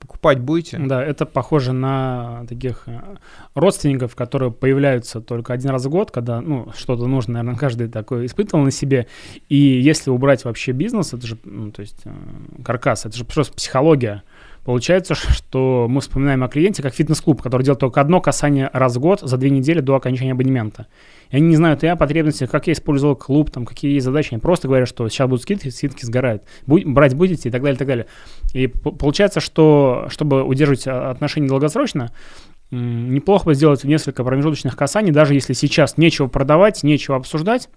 покупать 0.01 0.41
будете? 0.41 0.79
Да, 0.79 1.03
это 1.05 1.27
похоже 1.27 1.73
на 1.73 2.45
таких 2.49 2.85
э, 2.87 3.01
родственников, 3.55 4.17
которые 4.17 4.51
появляются 4.51 5.21
только 5.21 5.53
один 5.53 5.71
раз 5.71 5.85
в 5.85 5.91
год, 5.91 6.11
когда, 6.11 6.41
ну, 6.41 6.71
что-то 6.77 7.07
нужно, 7.07 7.35
наверное, 7.35 7.59
каждый 7.59 7.89
такой 7.89 8.27
испытывал 8.27 8.65
на 8.65 8.71
себе. 8.71 9.07
И 9.49 9.57
если 9.57 10.11
убрать 10.11 10.45
вообще 10.45 10.73
бизнес, 10.73 11.13
это 11.15 11.27
же, 11.27 11.39
ну, 11.45 11.71
то 11.71 11.83
есть 11.83 12.01
э, 12.05 12.13
каркас, 12.65 13.07
это 13.07 13.17
же 13.17 13.25
просто 13.25 13.53
психология. 13.55 14.23
Получается, 14.71 15.17
что 15.17 15.89
мы 15.91 16.01
вспоминаем 16.01 16.45
о 16.45 16.49
клиенте 16.49 16.81
как 16.81 16.95
фитнес-клуб, 16.95 17.43
который 17.43 17.65
делает 17.65 17.81
только 17.81 18.01
одно 18.01 18.21
касание 18.21 18.71
раз 18.73 18.95
в 18.95 19.01
год 19.01 19.19
за 19.21 19.37
две 19.37 19.51
недели 19.51 19.81
до 19.81 19.97
окончания 19.97 20.31
абонемента. 20.31 20.87
И 21.31 21.37
они 21.39 21.49
не 21.49 21.57
знают 21.57 21.83
и 21.83 21.89
о 21.89 21.97
потребностях, 21.97 22.53
как 22.53 22.69
я 22.69 22.75
использовал 22.75 23.17
клуб, 23.17 23.51
там, 23.51 23.67
какие 23.67 23.95
есть 23.95 24.05
задачи. 24.05 24.29
Они 24.31 24.41
просто 24.41 24.69
говорят, 24.69 24.89
что 24.89 25.09
сейчас 25.09 25.29
будут 25.29 25.43
скидки, 25.43 25.71
скидки 25.71 26.05
сгорают. 26.05 26.45
Будь- 26.69 26.87
брать 26.87 27.17
будете 27.17 27.49
и 27.49 27.51
так 27.53 27.63
далее, 27.63 27.75
и 27.75 27.79
так 27.79 27.89
далее. 27.89 28.07
И 28.55 28.69
получается, 28.69 29.41
что 29.41 30.07
чтобы 30.09 30.45
удерживать 30.45 30.87
а, 30.87 31.11
отношения 31.11 31.49
долгосрочно, 31.49 32.13
неплохо 32.71 33.47
бы 33.47 33.55
сделать 33.55 33.83
несколько 33.83 34.23
промежуточных 34.23 34.77
касаний, 34.77 35.11
даже 35.11 35.35
если 35.35 35.53
сейчас 35.53 35.97
нечего 35.97 36.29
продавать, 36.29 36.85
нечего 36.85 37.17
обсуждать, 37.17 37.69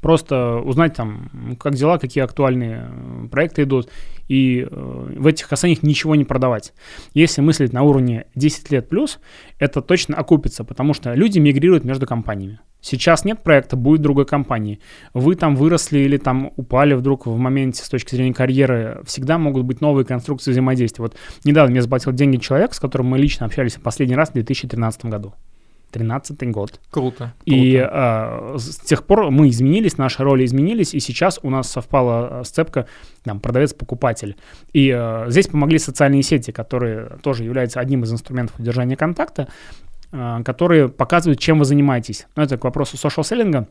просто 0.00 0.58
узнать 0.58 0.94
там, 0.94 1.56
как 1.58 1.74
дела, 1.74 1.98
какие 1.98 2.22
актуальные 2.22 2.88
э, 2.88 3.28
проекты 3.28 3.64
идут, 3.64 3.88
и 4.28 4.66
э, 4.68 5.14
в 5.16 5.26
этих 5.26 5.48
касаниях 5.48 5.82
ничего 5.82 6.14
не 6.14 6.24
продавать. 6.24 6.72
Если 7.14 7.40
мыслить 7.40 7.72
на 7.72 7.82
уровне 7.82 8.26
10 8.34 8.70
лет 8.70 8.88
плюс, 8.88 9.18
это 9.58 9.80
точно 9.82 10.16
окупится, 10.16 10.64
потому 10.64 10.94
что 10.94 11.14
люди 11.14 11.38
мигрируют 11.38 11.84
между 11.84 12.06
компаниями. 12.06 12.60
Сейчас 12.80 13.24
нет 13.24 13.42
проекта, 13.42 13.76
будет 13.76 14.00
другой 14.00 14.26
компании. 14.26 14.78
Вы 15.12 15.34
там 15.34 15.56
выросли 15.56 15.98
или 15.98 16.18
там 16.18 16.52
упали 16.56 16.94
вдруг 16.94 17.26
в 17.26 17.36
моменте 17.36 17.82
с 17.82 17.88
точки 17.88 18.14
зрения 18.14 18.34
карьеры. 18.34 19.00
Всегда 19.04 19.38
могут 19.38 19.64
быть 19.64 19.80
новые 19.80 20.04
конструкции 20.04 20.52
взаимодействия. 20.52 21.02
Вот 21.02 21.16
недавно 21.44 21.72
мне 21.72 21.82
заплатил 21.82 22.12
деньги 22.12 22.36
человек, 22.36 22.74
с 22.74 22.80
которым 22.80 23.08
мы 23.08 23.18
лично 23.18 23.46
общались 23.46 23.74
в 23.74 23.80
последний 23.80 24.14
раз 24.14 24.30
в 24.30 24.34
2013 24.34 25.06
году. 25.06 25.34
13 25.92 26.50
год. 26.50 26.80
Круто. 26.90 27.34
И 27.44 27.78
круто. 27.78 27.90
а, 27.92 28.56
с 28.58 28.76
тех 28.78 29.04
пор 29.04 29.30
мы 29.30 29.48
изменились, 29.48 29.98
наши 29.98 30.22
роли 30.22 30.44
изменились, 30.44 30.94
и 30.94 31.00
сейчас 31.00 31.38
у 31.42 31.50
нас 31.50 31.70
совпала 31.70 32.40
а, 32.40 32.44
сцепка 32.44 32.86
там, 33.24 33.40
продавец-покупатель. 33.40 34.36
И 34.72 34.90
а, 34.90 35.26
здесь 35.28 35.48
помогли 35.48 35.78
социальные 35.78 36.22
сети, 36.22 36.50
которые 36.50 37.18
тоже 37.22 37.44
являются 37.44 37.80
одним 37.80 38.04
из 38.04 38.12
инструментов 38.12 38.58
удержания 38.58 38.96
контакта, 38.96 39.48
а, 40.12 40.42
которые 40.42 40.88
показывают, 40.88 41.40
чем 41.40 41.58
вы 41.58 41.64
занимаетесь. 41.64 42.26
Ну, 42.36 42.42
это 42.42 42.58
к 42.58 42.64
вопросу 42.64 42.96
social-селлинга. 42.96 43.68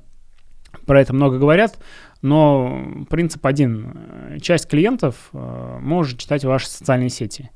Про 0.85 1.01
это 1.01 1.13
много 1.13 1.37
говорят, 1.37 1.79
но 2.21 3.05
принцип 3.09 3.45
один. 3.45 4.39
Часть 4.41 4.67
клиентов 4.67 5.29
э, 5.31 5.77
может 5.81 6.19
читать 6.19 6.43
ваши 6.43 6.67
социальные 6.67 7.09
сети. 7.09 7.49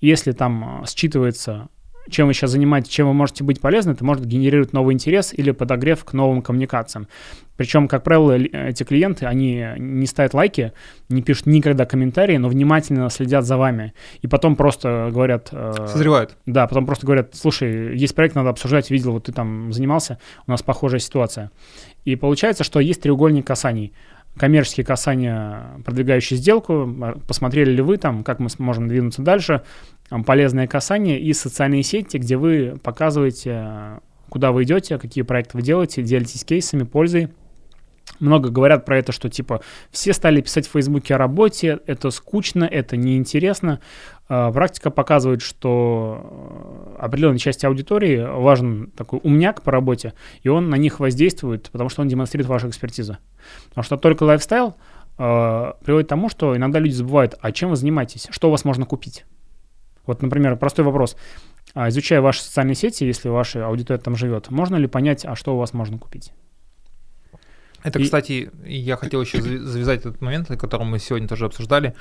Если 0.00 0.32
там 0.32 0.82
э, 0.82 0.84
считывается 0.86 1.68
чем 2.10 2.26
вы 2.26 2.34
сейчас 2.34 2.50
занимаетесь, 2.50 2.90
чем 2.90 3.06
вы 3.06 3.14
можете 3.14 3.44
быть 3.44 3.60
полезны, 3.60 3.92
это 3.92 4.04
может 4.04 4.26
генерировать 4.26 4.72
новый 4.72 4.94
интерес 4.94 5.32
или 5.32 5.50
подогрев 5.52 6.04
к 6.04 6.12
новым 6.12 6.42
коммуникациям. 6.42 7.08
Причем, 7.56 7.86
как 7.86 8.02
правило, 8.02 8.32
эти 8.32 8.82
клиенты, 8.82 9.26
они 9.26 9.64
не 9.78 10.06
ставят 10.06 10.34
лайки, 10.34 10.72
не 11.08 11.22
пишут 11.22 11.46
никогда 11.46 11.86
комментарии, 11.86 12.36
но 12.36 12.48
внимательно 12.48 13.08
следят 13.10 13.44
за 13.44 13.56
вами. 13.56 13.94
И 14.22 14.26
потом 14.26 14.56
просто 14.56 15.10
говорят... 15.12 15.48
э, 15.52 15.72
Созревают. 15.88 16.36
да, 16.46 16.66
потом 16.66 16.84
просто 16.84 17.06
говорят, 17.06 17.34
слушай, 17.34 17.96
есть 17.96 18.14
проект, 18.14 18.34
надо 18.34 18.50
обсуждать, 18.50 18.90
видел, 18.90 19.12
вот 19.12 19.24
ты 19.24 19.32
там 19.32 19.72
занимался, 19.72 20.18
у 20.46 20.50
нас 20.50 20.62
похожая 20.62 20.98
ситуация. 21.00 21.52
И 22.04 22.16
получается, 22.16 22.64
что 22.64 22.80
есть 22.80 23.02
треугольник 23.02 23.46
касаний. 23.46 23.92
Коммерческие 24.36 24.84
касания, 24.84 25.80
продвигающие 25.84 26.36
сделку, 26.36 26.72
а, 27.02 27.18
посмотрели 27.26 27.70
ли 27.70 27.82
вы 27.82 27.98
там, 27.98 28.24
как 28.24 28.40
мы 28.40 28.50
сможем 28.50 28.88
двинуться 28.88 29.22
дальше, 29.22 29.62
полезные 30.26 30.68
касания 30.68 31.18
и 31.18 31.32
социальные 31.32 31.82
сети, 31.82 32.16
где 32.16 32.36
вы 32.36 32.76
показываете, 32.82 33.50
э, 33.54 33.98
куда 34.28 34.52
вы 34.52 34.64
идете, 34.64 34.98
какие 34.98 35.22
проекты 35.22 35.56
вы 35.56 35.62
делаете, 35.62 36.02
делитесь 36.02 36.44
кейсами, 36.44 36.82
пользой. 36.82 37.28
Много 38.20 38.50
говорят 38.50 38.84
про 38.84 38.98
это, 38.98 39.12
что 39.12 39.28
типа 39.28 39.60
все 39.90 40.12
стали 40.12 40.40
писать 40.40 40.68
в 40.68 40.72
Фейсбуке 40.72 41.14
о 41.14 41.18
работе, 41.18 41.80
это 41.86 42.10
скучно, 42.10 42.64
это 42.64 42.96
неинтересно. 42.96 43.80
Э, 44.28 44.52
Практика 44.52 44.90
показывает, 44.90 45.42
что 45.42 46.96
э, 46.98 47.02
определенной 47.02 47.38
части 47.38 47.66
аудитории 47.66 48.24
важен 48.24 48.90
такой 48.96 49.20
умняк 49.22 49.62
по 49.62 49.72
работе, 49.72 50.14
и 50.42 50.48
он 50.48 50.70
на 50.70 50.76
них 50.76 51.00
воздействует, 51.00 51.70
потому 51.70 51.90
что 51.90 52.02
он 52.02 52.08
демонстрирует 52.08 52.48
вашу 52.48 52.68
экспертизу. 52.68 53.18
Потому 53.70 53.84
что 53.84 53.96
только 53.96 54.22
лайфстайл 54.22 54.76
э, 55.18 55.72
приводит 55.84 56.06
к 56.06 56.10
тому, 56.10 56.28
что 56.28 56.56
иногда 56.56 56.78
люди 56.78 56.92
забывают, 56.92 57.36
а 57.40 57.52
чем 57.52 57.70
вы 57.70 57.76
занимаетесь, 57.76 58.28
что 58.30 58.48
у 58.48 58.50
вас 58.50 58.64
можно 58.64 58.86
купить. 58.86 59.24
Вот, 60.06 60.22
например, 60.22 60.56
простой 60.56 60.84
вопрос. 60.84 61.16
А, 61.74 61.88
Изучая 61.88 62.20
ваши 62.20 62.42
социальные 62.42 62.74
сети, 62.74 63.04
если 63.04 63.28
ваша 63.28 63.66
аудитория 63.66 64.00
там 64.00 64.16
живет, 64.16 64.50
можно 64.50 64.76
ли 64.76 64.86
понять, 64.86 65.24
а 65.24 65.34
что 65.34 65.54
у 65.54 65.58
вас 65.58 65.72
можно 65.72 65.98
купить? 65.98 66.32
Это, 67.84 67.98
И- 67.98 68.04
кстати, 68.04 68.50
я 68.64 68.96
хотел 68.96 69.20
еще 69.20 69.40
завязать 69.40 70.00
этот 70.00 70.20
момент, 70.22 70.50
о 70.50 70.56
котором 70.56 70.88
мы 70.88 70.98
сегодня 70.98 71.28
тоже 71.28 71.44
обсуждали, 71.44 71.94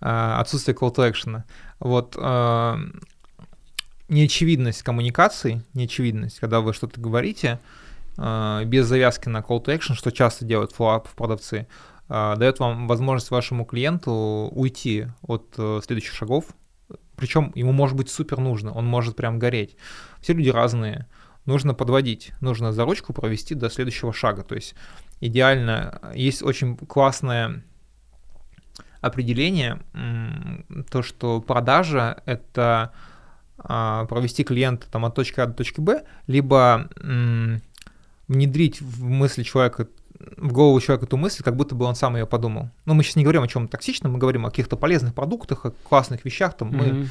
а, 0.00 0.40
отсутствие 0.40 0.74
call 0.74 0.94
to 0.94 1.10
action. 1.10 1.42
Вот 1.80 2.16
а, 2.16 2.78
неочевидность 4.08 4.82
коммуникации, 4.82 5.62
неочевидность, 5.74 6.38
когда 6.38 6.60
вы 6.60 6.72
что-то 6.72 7.00
говорите, 7.00 7.58
а, 8.16 8.64
без 8.64 8.86
завязки 8.86 9.28
на 9.28 9.38
call 9.38 9.62
to 9.64 9.76
action, 9.76 9.94
что 9.94 10.12
часто 10.12 10.44
делают 10.44 10.72
флоап 10.72 11.08
продавцы, 11.10 11.66
дает 12.08 12.60
вам 12.60 12.86
возможность 12.86 13.32
вашему 13.32 13.64
клиенту 13.64 14.12
уйти 14.52 15.08
от 15.22 15.52
э, 15.58 15.80
следующих 15.84 16.14
шагов, 16.14 16.44
причем 17.16 17.50
ему 17.56 17.72
может 17.72 17.96
быть 17.96 18.08
супер 18.08 18.38
нужно, 18.38 18.72
он 18.72 18.86
может 18.86 19.16
прям 19.16 19.40
гореть. 19.40 19.76
Все 20.20 20.32
люди 20.32 20.50
разные, 20.50 21.08
нужно 21.46 21.74
подводить, 21.74 22.32
нужно 22.40 22.72
за 22.72 22.84
ручку 22.84 23.12
провести 23.12 23.54
до 23.54 23.70
следующего 23.70 24.12
шага. 24.12 24.42
То 24.44 24.54
есть 24.54 24.74
идеально, 25.20 26.00
есть 26.14 26.42
очень 26.42 26.76
классное 26.76 27.62
определение, 29.00 29.80
то, 30.90 31.02
что 31.02 31.40
продажа— 31.40 32.22
это 32.26 32.92
а, 33.58 34.04
провести 34.06 34.44
клиента 34.44 34.86
там, 34.90 35.04
от 35.04 35.14
точки 35.14 35.40
А 35.40 35.46
до 35.46 35.52
точки 35.54 35.80
Б, 35.80 36.02
либо 36.26 36.88
внедрить 38.28 38.80
в 38.80 39.04
мысли 39.04 39.42
человека 39.42 39.86
в 40.38 40.50
голову 40.50 40.80
человека 40.80 41.04
эту 41.04 41.18
мысль, 41.18 41.42
как 41.42 41.56
будто 41.56 41.74
бы 41.74 41.84
он 41.84 41.94
сам 41.94 42.16
ее 42.16 42.26
подумал. 42.26 42.70
Но 42.86 42.94
мы 42.94 43.02
сейчас 43.02 43.16
не 43.16 43.22
говорим 43.22 43.42
о 43.42 43.48
чем 43.48 43.68
токсичном, 43.68 44.12
мы 44.12 44.18
говорим 44.18 44.46
о 44.46 44.50
каких-то 44.50 44.74
полезных 44.76 45.14
продуктах, 45.14 45.66
о 45.66 45.70
классных 45.70 46.24
вещах. 46.24 46.56
Там 46.56 46.68
мы 46.70 46.86
Мгм. 46.86 47.08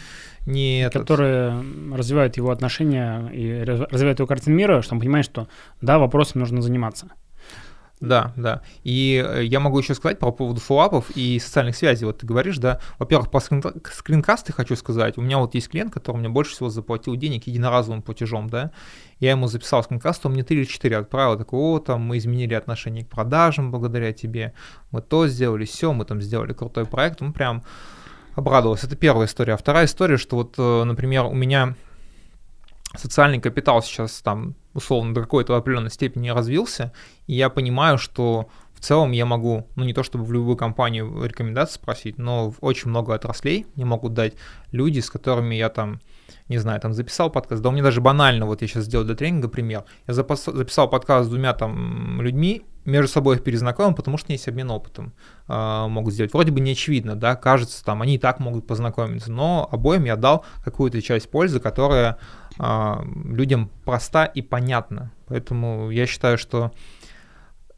не 0.47 0.81
этот- 0.81 1.03
которые 1.03 1.63
развивают 1.93 2.35
его 2.37 2.49
отношения 2.49 3.27
и 3.29 3.61
раз- 3.63 3.87
развивают 3.91 4.19
его 4.19 4.27
картину 4.27 4.55
мира, 4.55 4.81
что 4.81 4.95
он 4.95 4.99
понимает, 5.01 5.25
что 5.25 5.47
да, 5.81 5.99
вопросом 5.99 6.41
нужно 6.41 6.63
заниматься. 6.63 7.07
Да, 8.01 8.33
да. 8.35 8.61
И 8.83 9.23
э, 9.25 9.45
я 9.45 9.59
могу 9.61 9.79
еще 9.79 9.95
сказать 9.95 10.19
по 10.19 10.31
поводу 10.31 10.59
фоллапов 10.59 11.11
и 11.15 11.39
социальных 11.39 11.77
связей. 11.77 12.05
Вот 12.05 12.19
ты 12.19 12.27
говоришь, 12.27 12.57
да. 12.57 12.79
Во-первых, 12.99 13.31
по 13.31 13.37
скрин- 13.37 13.81
скринкасты 13.89 14.51
хочу 14.51 14.75
сказать. 14.75 15.17
У 15.17 15.21
меня 15.21 15.37
вот 15.37 15.55
есть 15.55 15.69
клиент, 15.69 15.93
который 15.93 16.17
мне 16.17 16.27
больше 16.27 16.51
всего 16.51 16.69
заплатил 16.69 17.15
денег 17.15 17.47
единоразовым 17.47 18.01
платежом, 18.01 18.49
да. 18.49 18.71
Я 19.19 19.31
ему 19.31 19.47
записал 19.47 19.81
скринкаст, 19.81 20.25
он 20.25 20.33
мне 20.33 20.43
3 20.43 20.57
или 20.57 20.65
4 20.65 20.97
отправил. 20.97 21.37
Такой, 21.37 21.59
о, 21.59 21.79
там 21.79 22.01
мы 22.01 22.17
изменили 22.17 22.53
отношение 22.53 23.05
к 23.05 23.09
продажам 23.09 23.71
благодаря 23.71 24.11
тебе. 24.11 24.53
Мы 24.91 25.01
то 25.01 25.27
сделали, 25.27 25.63
все, 25.63 25.93
мы 25.93 26.03
там 26.03 26.21
сделали 26.21 26.51
крутой 26.51 26.85
проект. 26.85 27.21
Он 27.21 27.31
прям 27.31 27.63
обрадовался. 28.35 28.87
Это 28.87 28.97
первая 28.97 29.27
история. 29.27 29.53
А 29.53 29.57
вторая 29.57 29.85
история, 29.85 30.17
что 30.17 30.35
вот, 30.35 30.55
э, 30.57 30.83
например, 30.83 31.25
у 31.25 31.33
меня 31.33 31.75
социальный 32.93 33.39
капитал 33.39 33.81
сейчас 33.81 34.21
там 34.21 34.55
условно 34.75 35.15
до 35.15 35.21
какой-то 35.21 35.55
определенной 35.55 35.89
степени 35.89 36.29
развился, 36.29 36.93
и 37.25 37.33
я 37.33 37.49
понимаю, 37.49 37.97
что 37.97 38.49
в 38.75 38.81
целом 38.81 39.11
я 39.13 39.25
могу, 39.25 39.67
ну 39.75 39.85
не 39.85 39.93
то 39.93 40.03
чтобы 40.03 40.25
в 40.25 40.31
любую 40.31 40.57
компанию 40.57 41.23
рекомендации 41.23 41.75
спросить, 41.75 42.17
но 42.17 42.51
в 42.51 42.57
очень 42.61 42.89
много 42.89 43.15
отраслей 43.15 43.65
мне 43.75 43.85
могут 43.85 44.13
дать 44.13 44.33
люди, 44.71 44.99
с 44.99 45.09
которыми 45.09 45.55
я 45.55 45.69
там, 45.69 46.01
не 46.49 46.57
знаю, 46.57 46.79
там 46.81 46.93
записал 46.93 47.31
подкаст, 47.31 47.63
да 47.63 47.69
у 47.69 47.71
меня 47.71 47.83
даже 47.83 48.01
банально, 48.01 48.45
вот 48.45 48.61
я 48.61 48.67
сейчас 48.67 48.83
сделал 48.83 49.05
для 49.05 49.15
тренинга 49.15 49.47
пример, 49.47 49.85
я 50.07 50.13
записал 50.13 50.89
подкаст 50.89 51.27
с 51.27 51.29
двумя 51.29 51.53
там 51.53 52.21
людьми, 52.21 52.63
между 52.85 53.11
собой 53.11 53.37
их 53.37 53.43
перезнакомим, 53.43 53.95
потому 53.95 54.17
что 54.17 54.31
есть 54.31 54.47
обмен 54.47 54.69
опытом. 54.71 55.13
Э, 55.47 55.87
могут 55.87 56.13
сделать. 56.13 56.33
Вроде 56.33 56.51
бы 56.51 56.61
не 56.61 56.71
очевидно, 56.71 57.15
да, 57.15 57.35
кажется, 57.35 57.83
там 57.83 58.01
они 58.01 58.15
и 58.15 58.17
так 58.19 58.39
могут 58.39 58.67
познакомиться, 58.67 59.31
но 59.31 59.67
обоим 59.71 60.05
я 60.05 60.15
дал 60.15 60.45
какую-то 60.63 61.01
часть 61.01 61.29
пользы, 61.29 61.59
которая 61.59 62.19
людям 62.57 63.69
проста 63.83 64.25
и 64.25 64.41
понятна. 64.41 65.11
Поэтому 65.27 65.89
я 65.89 66.05
считаю, 66.05 66.37
что 66.37 66.71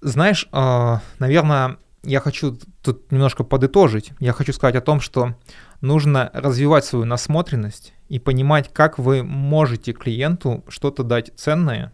знаешь, 0.02 0.48
а, 0.52 1.02
наверное, 1.20 1.78
я 2.04 2.20
хочу 2.20 2.58
тут 2.84 3.12
немножко 3.12 3.44
подытожить. 3.44 4.12
Я 4.20 4.34
хочу 4.34 4.54
сказать 4.54 4.76
о 4.76 4.82
том, 4.82 5.02
что 5.02 5.36
нужно 5.82 6.30
развивать 6.34 6.86
свою 6.86 7.06
насмотренность 7.06 7.94
и 8.08 8.20
понимать, 8.20 8.72
как 8.72 9.00
вы 9.00 9.24
можете 9.24 9.94
клиенту 9.94 10.64
что-то 10.70 11.04
дать 11.04 11.32
ценное, 11.36 11.92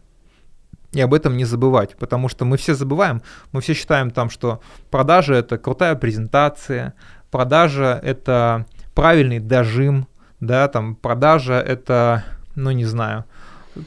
и 0.91 1.01
об 1.01 1.13
этом 1.13 1.36
не 1.36 1.45
забывать, 1.45 1.95
потому 1.97 2.29
что 2.29 2.45
мы 2.45 2.57
все 2.57 2.75
забываем, 2.75 3.23
мы 3.51 3.61
все 3.61 3.73
считаем 3.73 4.11
там, 4.11 4.29
что 4.29 4.61
продажа 4.91 5.34
это 5.34 5.57
крутая 5.57 5.95
презентация, 5.95 6.93
продажа 7.31 7.99
это 8.03 8.67
правильный 8.93 9.39
дожим, 9.39 10.07
да, 10.39 10.67
там 10.67 10.95
продажа 10.95 11.55
это, 11.55 12.23
ну 12.56 12.72
не 12.72 12.86
знаю, 12.86 13.26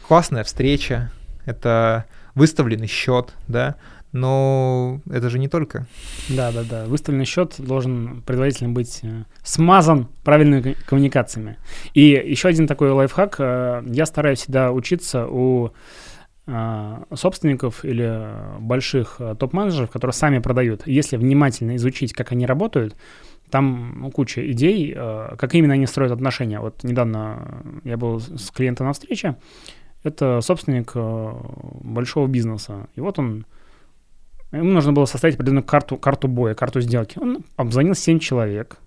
классная 0.06 0.44
встреча, 0.44 1.10
это 1.44 2.06
выставленный 2.34 2.86
счет, 2.86 3.34
да, 3.48 3.76
но 4.12 5.00
это 5.10 5.28
же 5.28 5.38
не 5.38 5.48
только. 5.48 5.86
Да, 6.28 6.50
да, 6.50 6.62
да. 6.62 6.84
Выставленный 6.86 7.26
счет 7.26 7.54
должен 7.58 8.22
предварительно 8.22 8.70
быть 8.70 9.00
э, 9.02 9.24
смазан 9.42 10.08
правильными 10.24 10.74
коммуникациями. 10.86 11.58
И 11.92 12.00
еще 12.02 12.48
один 12.48 12.66
такой 12.66 12.90
лайфхак. 12.90 13.36
Э, 13.38 13.82
я 13.86 14.06
стараюсь 14.06 14.40
всегда 14.40 14.72
учиться 14.72 15.26
у 15.26 15.72
э, 16.46 17.02
собственников 17.14 17.84
или 17.84 18.26
больших 18.58 19.20
топ-менеджеров, 19.38 19.90
которые 19.90 20.14
сами 20.14 20.38
продают. 20.38 20.86
Если 20.86 21.18
внимательно 21.18 21.76
изучить, 21.76 22.14
как 22.14 22.32
они 22.32 22.46
работают, 22.46 22.96
там 23.50 24.00
ну, 24.00 24.10
куча 24.10 24.50
идей, 24.50 24.92
как 24.94 25.54
именно 25.54 25.74
они 25.74 25.86
строят 25.86 26.12
отношения. 26.12 26.60
Вот 26.60 26.84
недавно 26.84 27.62
я 27.84 27.96
был 27.96 28.20
с 28.20 28.50
клиентом 28.50 28.86
на 28.86 28.92
встрече. 28.92 29.36
Это 30.02 30.40
собственник 30.40 30.92
большого 30.94 32.26
бизнеса. 32.26 32.88
И 32.94 33.00
вот 33.00 33.18
он 33.18 33.46
Ему 34.52 34.70
нужно 34.70 34.92
было 34.92 35.06
составить 35.06 35.34
определенную 35.34 35.64
карту, 35.64 35.96
карту 35.96 36.28
боя, 36.28 36.54
карту 36.54 36.80
сделки. 36.80 37.18
Он 37.18 37.44
обзвонил 37.56 37.94
7 37.94 38.20
человек, 38.20 38.78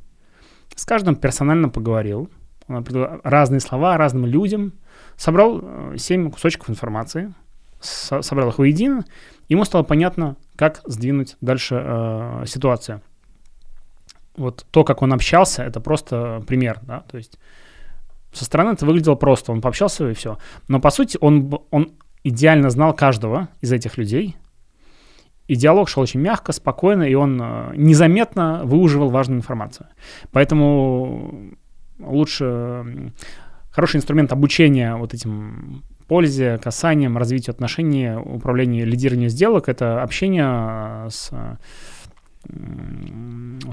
с 0.76 0.86
каждым 0.86 1.16
персонально 1.16 1.70
поговорил, 1.70 2.30
он 2.68 2.86
разные 3.24 3.60
слова 3.60 3.98
разным 3.98 4.26
людям, 4.26 4.74
собрал 5.18 5.62
7 5.98 6.28
э, 6.28 6.32
кусочков 6.32 6.70
информации, 6.70 7.34
со- 7.82 8.22
собрал 8.22 8.50
их 8.50 8.60
воедино, 8.60 9.06
ему 9.50 9.66
стало 9.66 9.84
понятно, 9.84 10.38
как 10.56 10.82
сдвинуть 10.86 11.36
дальше 11.42 11.82
э, 11.84 12.44
ситуацию. 12.48 13.02
Вот 14.40 14.66
то, 14.72 14.84
как 14.84 15.02
он 15.02 15.12
общался, 15.12 15.64
это 15.64 15.82
просто 15.82 16.42
пример, 16.48 16.80
да, 16.82 17.02
то 17.02 17.18
есть 17.18 17.38
со 18.32 18.46
стороны 18.46 18.72
это 18.72 18.86
выглядело 18.86 19.16
просто, 19.16 19.52
он 19.52 19.62
пообщался 19.62 20.10
и 20.10 20.14
все. 20.14 20.38
Но 20.68 20.80
по 20.80 20.92
сути 20.92 21.18
он, 21.20 21.60
он 21.72 21.92
идеально 22.24 22.70
знал 22.70 22.94
каждого 22.94 23.50
из 23.60 23.74
этих 23.74 23.98
людей, 23.98 24.38
и 25.48 25.56
диалог 25.56 25.90
шел 25.90 26.04
очень 26.04 26.22
мягко, 26.22 26.54
спокойно, 26.54 27.04
и 27.04 27.16
он 27.16 27.42
э, 27.42 27.74
незаметно 27.76 28.62
выуживал 28.64 29.10
важную 29.10 29.40
информацию. 29.40 29.88
Поэтому 30.32 31.56
лучше 32.00 33.12
хороший 33.72 33.98
инструмент 33.98 34.32
обучения 34.32 34.96
вот 34.96 35.14
этим 35.14 35.84
пользе, 36.08 36.60
касаниям, 36.60 37.18
развитию 37.18 37.52
отношений, 37.52 38.12
управлению, 38.16 38.86
лидированию 38.88 39.30
сделок— 39.30 39.68
это 39.70 40.02
общение 40.02 41.10
с 41.10 41.32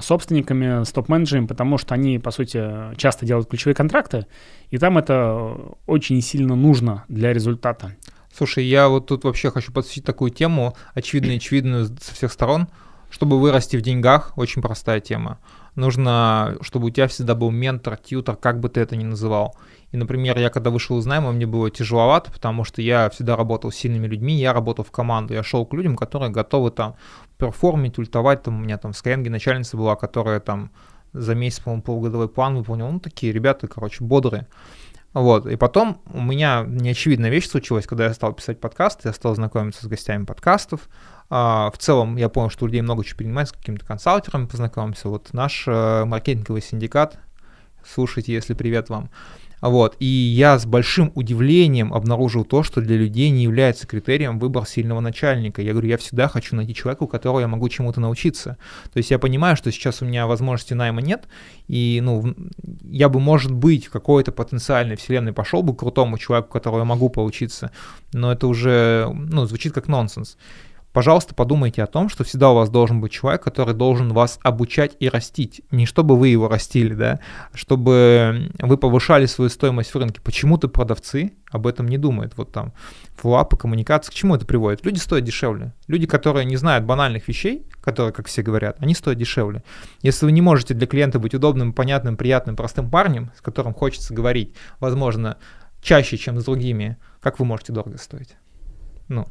собственниками, 0.01 0.83
с 0.83 0.91
топ-менеджерами, 0.91 1.47
потому 1.47 1.77
что 1.77 1.95
они, 1.95 2.19
по 2.19 2.31
сути, 2.31 2.95
часто 2.97 3.25
делают 3.25 3.49
ключевые 3.49 3.75
контракты, 3.75 4.27
и 4.69 4.77
там 4.77 4.97
это 4.97 5.55
очень 5.85 6.21
сильно 6.21 6.55
нужно 6.55 7.03
для 7.07 7.33
результата. 7.33 7.95
Слушай, 8.35 8.65
я 8.65 8.87
вот 8.87 9.07
тут 9.07 9.23
вообще 9.23 9.49
хочу 9.49 9.71
подсветить 9.71 10.05
такую 10.05 10.29
тему, 10.31 10.75
очевидную 10.93 11.37
очевидную 11.37 11.85
со 11.85 12.13
всех 12.13 12.31
сторон. 12.31 12.67
Чтобы 13.09 13.39
вырасти 13.39 13.77
в 13.77 13.81
деньгах, 13.81 14.33
очень 14.35 14.61
простая 14.61 14.99
тема. 14.99 15.39
Нужно, 15.77 16.57
чтобы 16.61 16.87
у 16.87 16.89
тебя 16.89 17.07
всегда 17.07 17.35
был 17.35 17.51
ментор, 17.51 17.97
тьютер, 17.97 18.35
как 18.35 18.59
бы 18.59 18.67
ты 18.67 18.81
это 18.81 18.95
ни 18.95 19.03
называл. 19.03 19.55
И, 19.91 19.97
например, 19.97 20.35
я 20.39 20.49
когда 20.49 20.71
вышел 20.71 20.97
из 20.97 21.05
найма, 21.05 21.31
мне 21.31 21.45
было 21.45 21.69
тяжеловато, 21.69 22.31
потому 22.31 22.63
что 22.63 22.81
я 22.81 23.11
всегда 23.11 23.35
работал 23.35 23.71
с 23.71 23.75
сильными 23.75 24.07
людьми, 24.07 24.33
я 24.39 24.53
работал 24.53 24.83
в 24.83 24.89
команду, 24.89 25.35
я 25.35 25.43
шел 25.43 25.67
к 25.67 25.73
людям, 25.75 25.95
которые 25.95 26.31
готовы 26.31 26.71
там 26.71 26.95
перформить, 27.37 27.99
ультовать, 27.99 28.41
там 28.41 28.55
у 28.59 28.63
меня 28.63 28.79
там 28.79 28.91
в 28.91 28.95
Skyeng 28.95 29.29
начальница 29.29 29.77
была, 29.77 29.95
которая 29.95 30.39
там 30.39 30.71
за 31.13 31.35
месяц, 31.35 31.59
по-моему, 31.59 31.83
полугодовой 31.83 32.27
план 32.27 32.55
выполнила, 32.55 32.89
ну, 32.89 32.99
такие 32.99 33.31
ребята, 33.31 33.67
короче, 33.67 34.03
бодрые. 34.03 34.47
Вот, 35.13 35.45
и 35.45 35.55
потом 35.57 36.01
у 36.11 36.21
меня 36.21 36.65
неочевидная 36.67 37.29
вещь 37.29 37.47
случилась, 37.47 37.85
когда 37.85 38.05
я 38.05 38.13
стал 38.15 38.33
писать 38.33 38.59
подкасты, 38.59 39.09
я 39.09 39.13
стал 39.13 39.35
знакомиться 39.35 39.85
с 39.85 39.87
гостями 39.87 40.25
подкастов. 40.25 40.89
А, 41.29 41.71
в 41.71 41.77
целом 41.77 42.15
я 42.17 42.29
понял, 42.29 42.49
что 42.49 42.65
людей 42.65 42.81
много 42.81 43.03
чего 43.03 43.17
принимать, 43.17 43.49
с 43.49 43.51
какими-то 43.51 43.85
консалтерами 43.85 44.45
познакомился. 44.45 45.09
Вот 45.09 45.33
наш 45.33 45.65
э, 45.67 46.05
маркетинговый 46.05 46.61
синдикат, 46.61 47.19
слушайте, 47.83 48.33
если 48.33 48.53
привет 48.53 48.89
вам, 48.89 49.09
вот. 49.61 49.95
И 49.99 50.05
я 50.05 50.59
с 50.59 50.65
большим 50.65 51.11
удивлением 51.15 51.93
обнаружил 51.93 52.45
то, 52.45 52.61
что 52.61 52.79
для 52.79 52.95
людей 52.95 53.29
не 53.31 53.43
является 53.43 53.87
критерием 53.87 54.37
выбор 54.37 54.67
сильного 54.67 54.99
начальника. 54.99 55.61
Я 55.61 55.71
говорю, 55.71 55.87
я 55.87 55.97
всегда 55.97 56.27
хочу 56.27 56.55
найти 56.55 56.75
человека, 56.75 57.03
у 57.03 57.07
которого 57.07 57.39
я 57.39 57.47
могу 57.47 57.67
чему-то 57.69 57.99
научиться. 57.99 58.57
То 58.93 58.97
есть 58.97 59.09
я 59.09 59.17
понимаю, 59.17 59.57
что 59.57 59.71
сейчас 59.71 60.01
у 60.01 60.05
меня 60.05 60.27
возможности 60.27 60.73
найма 60.73 61.01
нет, 61.01 61.27
и 61.67 61.99
ну, 62.03 62.35
я 62.83 63.09
бы, 63.09 63.19
может 63.19 63.51
быть, 63.51 63.87
в 63.87 63.91
какой-то 63.91 64.31
потенциальной 64.31 64.95
вселенной 64.95 65.33
пошел 65.33 65.63
бы 65.63 65.75
к 65.75 65.79
крутому 65.79 66.17
человеку, 66.17 66.49
у 66.49 66.53
которого 66.53 66.79
я 66.79 66.85
могу 66.85 67.09
поучиться, 67.09 67.71
но 68.13 68.31
это 68.31 68.47
уже 68.47 69.09
ну, 69.11 69.45
звучит 69.45 69.73
как 69.73 69.87
нонсенс 69.87 70.37
пожалуйста, 70.93 71.35
подумайте 71.35 71.83
о 71.83 71.87
том, 71.87 72.09
что 72.09 72.23
всегда 72.23 72.51
у 72.51 72.55
вас 72.55 72.69
должен 72.69 73.01
быть 73.01 73.11
человек, 73.11 73.43
который 73.43 73.73
должен 73.73 74.13
вас 74.13 74.39
обучать 74.43 74.95
и 74.99 75.09
растить. 75.09 75.61
Не 75.71 75.85
чтобы 75.85 76.17
вы 76.17 76.29
его 76.29 76.47
растили, 76.47 76.93
да, 76.93 77.19
чтобы 77.53 78.51
вы 78.59 78.77
повышали 78.77 79.25
свою 79.25 79.49
стоимость 79.49 79.93
в 79.93 79.97
рынке. 79.97 80.21
Почему-то 80.21 80.67
продавцы 80.67 81.33
об 81.51 81.67
этом 81.67 81.87
не 81.87 81.97
думают. 81.97 82.33
Вот 82.35 82.51
там 82.51 82.73
флапы, 83.15 83.57
коммуникации, 83.57 84.11
к 84.11 84.15
чему 84.15 84.35
это 84.35 84.45
приводит? 84.45 84.85
Люди 84.85 84.99
стоят 84.99 85.23
дешевле. 85.23 85.73
Люди, 85.87 86.07
которые 86.07 86.45
не 86.45 86.57
знают 86.57 86.85
банальных 86.85 87.27
вещей, 87.27 87.65
которые, 87.81 88.13
как 88.13 88.27
все 88.27 88.41
говорят, 88.41 88.77
они 88.79 88.93
стоят 88.93 89.17
дешевле. 89.17 89.63
Если 90.01 90.25
вы 90.25 90.31
не 90.31 90.41
можете 90.41 90.73
для 90.73 90.87
клиента 90.87 91.19
быть 91.19 91.33
удобным, 91.33 91.73
понятным, 91.73 92.17
приятным, 92.17 92.55
простым 92.55 92.89
парнем, 92.89 93.31
с 93.37 93.41
которым 93.41 93.73
хочется 93.73 94.13
говорить, 94.13 94.55
возможно, 94.79 95.37
чаще, 95.81 96.17
чем 96.17 96.39
с 96.39 96.45
другими, 96.45 96.97
как 97.21 97.39
вы 97.39 97.45
можете 97.45 97.73
дорого 97.73 97.97
стоить? 97.97 98.35
Ну. 99.07 99.25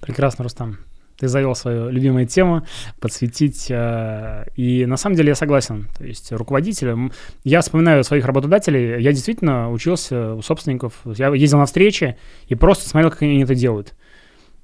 Прекрасно, 0.00 0.42
Рустам 0.42 0.78
ты 1.22 1.28
завел 1.28 1.54
свою 1.54 1.88
любимую 1.88 2.26
тему, 2.26 2.66
подсветить. 2.98 3.70
Э, 3.70 4.44
и 4.56 4.86
на 4.86 4.96
самом 4.96 5.14
деле 5.14 5.28
я 5.28 5.34
согласен. 5.36 5.86
То 5.96 6.04
есть 6.04 6.32
руководители... 6.32 7.12
Я 7.44 7.60
вспоминаю 7.60 8.02
своих 8.02 8.26
работодателей. 8.26 9.00
Я 9.00 9.12
действительно 9.12 9.70
учился 9.70 10.34
у 10.34 10.42
собственников. 10.42 10.94
Я 11.04 11.32
ездил 11.32 11.58
на 11.58 11.66
встречи 11.66 12.16
и 12.48 12.56
просто 12.56 12.88
смотрел, 12.88 13.12
как 13.12 13.22
они 13.22 13.40
это 13.40 13.54
делают. 13.54 13.94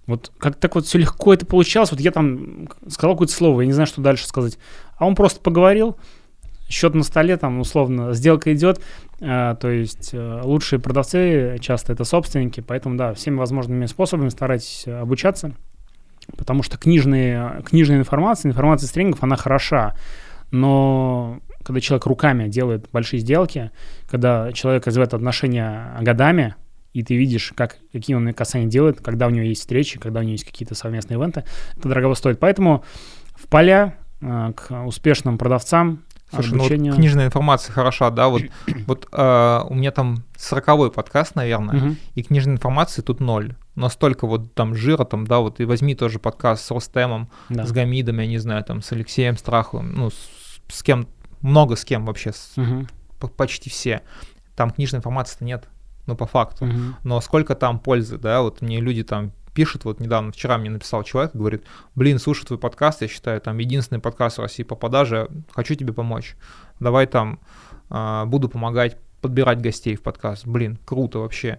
Вот 0.06 0.32
как 0.36 0.56
так 0.56 0.74
вот 0.74 0.84
все 0.84 0.98
легко 0.98 1.32
это 1.32 1.46
получалось. 1.46 1.92
Вот 1.92 2.00
я 2.00 2.10
там 2.10 2.68
сказал 2.88 3.14
какое-то 3.14 3.32
слово, 3.32 3.60
я 3.60 3.66
не 3.68 3.72
знаю, 3.72 3.86
что 3.86 4.00
дальше 4.00 4.26
сказать. 4.26 4.58
А 4.96 5.06
он 5.06 5.14
просто 5.14 5.38
поговорил, 5.38 5.96
счет 6.68 6.92
на 6.94 7.04
столе, 7.04 7.36
там, 7.36 7.60
условно, 7.60 8.14
сделка 8.14 8.52
идет, 8.52 8.80
э, 9.20 9.54
то 9.60 9.70
есть 9.70 10.10
э, 10.12 10.40
лучшие 10.42 10.80
продавцы 10.80 11.58
часто 11.60 11.92
это 11.92 12.02
собственники, 12.04 12.60
поэтому, 12.60 12.96
да, 12.96 13.14
всеми 13.14 13.36
возможными 13.36 13.86
способами 13.86 14.28
старайтесь 14.28 14.88
обучаться, 14.88 15.54
Потому 16.36 16.62
что 16.62 16.78
книжные, 16.78 17.62
книжная 17.64 17.98
информация, 17.98 18.50
информация 18.50 18.86
с 18.86 18.92
тренингов, 18.92 19.22
она 19.22 19.36
хороша. 19.36 19.94
Но 20.50 21.40
когда 21.62 21.80
человек 21.80 22.06
руками 22.06 22.48
делает 22.48 22.88
большие 22.92 23.20
сделки, 23.20 23.70
когда 24.10 24.52
человек 24.52 24.86
развивает 24.86 25.14
отношения 25.14 25.96
годами, 26.00 26.54
и 26.94 27.02
ты 27.02 27.16
видишь, 27.16 27.52
как, 27.54 27.76
какие 27.92 28.16
он 28.16 28.32
касания 28.32 28.68
делает, 28.68 29.00
когда 29.00 29.26
у 29.26 29.30
него 29.30 29.44
есть 29.44 29.60
встречи, 29.60 29.98
когда 29.98 30.20
у 30.20 30.22
него 30.22 30.32
есть 30.32 30.44
какие-то 30.44 30.74
совместные 30.74 31.18
ивенты, 31.18 31.44
это 31.76 31.88
дорого 31.88 32.14
стоит. 32.14 32.40
Поэтому 32.40 32.84
в 33.34 33.46
поля 33.48 33.94
э, 34.20 34.52
к 34.56 34.84
успешным 34.86 35.38
продавцам 35.38 36.04
Слушай, 36.30 36.50
ну 36.52 36.58
обучение. 36.60 36.92
вот 36.92 36.98
книжная 36.98 37.26
информация 37.26 37.72
хороша, 37.72 38.10
да, 38.10 38.28
вот, 38.28 38.42
вот 38.86 39.08
э, 39.12 39.60
у 39.68 39.74
меня 39.74 39.90
там 39.90 40.24
сороковой 40.36 40.90
подкаст, 40.92 41.34
наверное, 41.34 41.74
Мгм. 41.76 41.96
и 42.14 42.22
книжной 42.22 42.54
информации 42.54 43.00
тут 43.02 43.20
ноль. 43.20 43.54
Настолько 43.74 44.26
вот 44.26 44.54
там 44.54 44.74
жира 44.74 45.04
там, 45.04 45.26
да, 45.26 45.38
вот 45.38 45.60
и 45.60 45.64
возьми 45.64 45.94
тоже 45.94 46.18
подкаст 46.18 46.64
с 46.64 46.70
Ростемом, 46.70 47.30
Да. 47.48 47.64
с 47.64 47.72
Гамидом, 47.72 48.18
я 48.18 48.26
не 48.26 48.38
знаю, 48.38 48.62
там 48.64 48.82
с 48.82 48.92
Алексеем 48.92 49.36
Страховым, 49.36 49.94
ну, 49.94 50.10
с, 50.10 50.16
с 50.68 50.82
кем, 50.82 51.06
много 51.40 51.76
с 51.76 51.84
кем 51.84 52.04
вообще, 52.04 52.32
с- 52.32 52.54
по- 53.18 53.28
почти 53.28 53.70
все. 53.70 54.02
Там 54.56 54.70
книжной 54.70 54.98
информации-то 54.98 55.44
нет, 55.44 55.68
ну, 56.06 56.16
по 56.16 56.26
факту. 56.26 56.64
Мгм. 56.66 56.96
Но 57.04 57.20
сколько 57.20 57.54
там 57.54 57.78
пользы, 57.78 58.18
да, 58.18 58.42
вот 58.42 58.60
мне 58.60 58.80
люди 58.80 59.02
там 59.04 59.32
пишут, 59.58 59.84
вот 59.84 59.98
недавно, 59.98 60.30
вчера 60.30 60.56
мне 60.56 60.70
написал 60.70 61.02
человек, 61.02 61.34
говорит, 61.34 61.64
блин, 61.96 62.20
слушай 62.20 62.46
твой 62.46 62.60
подкаст, 62.60 63.02
я 63.02 63.08
считаю, 63.08 63.40
там 63.40 63.58
единственный 63.58 63.98
подкаст 63.98 64.38
в 64.38 64.40
России 64.40 64.62
по 64.62 64.76
продаже, 64.76 65.28
хочу 65.50 65.74
тебе 65.74 65.92
помочь, 65.92 66.36
давай 66.78 67.08
там 67.08 67.40
а, 67.90 68.24
буду 68.26 68.48
помогать 68.48 68.96
подбирать 69.20 69.60
гостей 69.60 69.96
в 69.96 70.02
подкаст, 70.02 70.46
блин, 70.46 70.78
круто 70.84 71.18
вообще. 71.18 71.58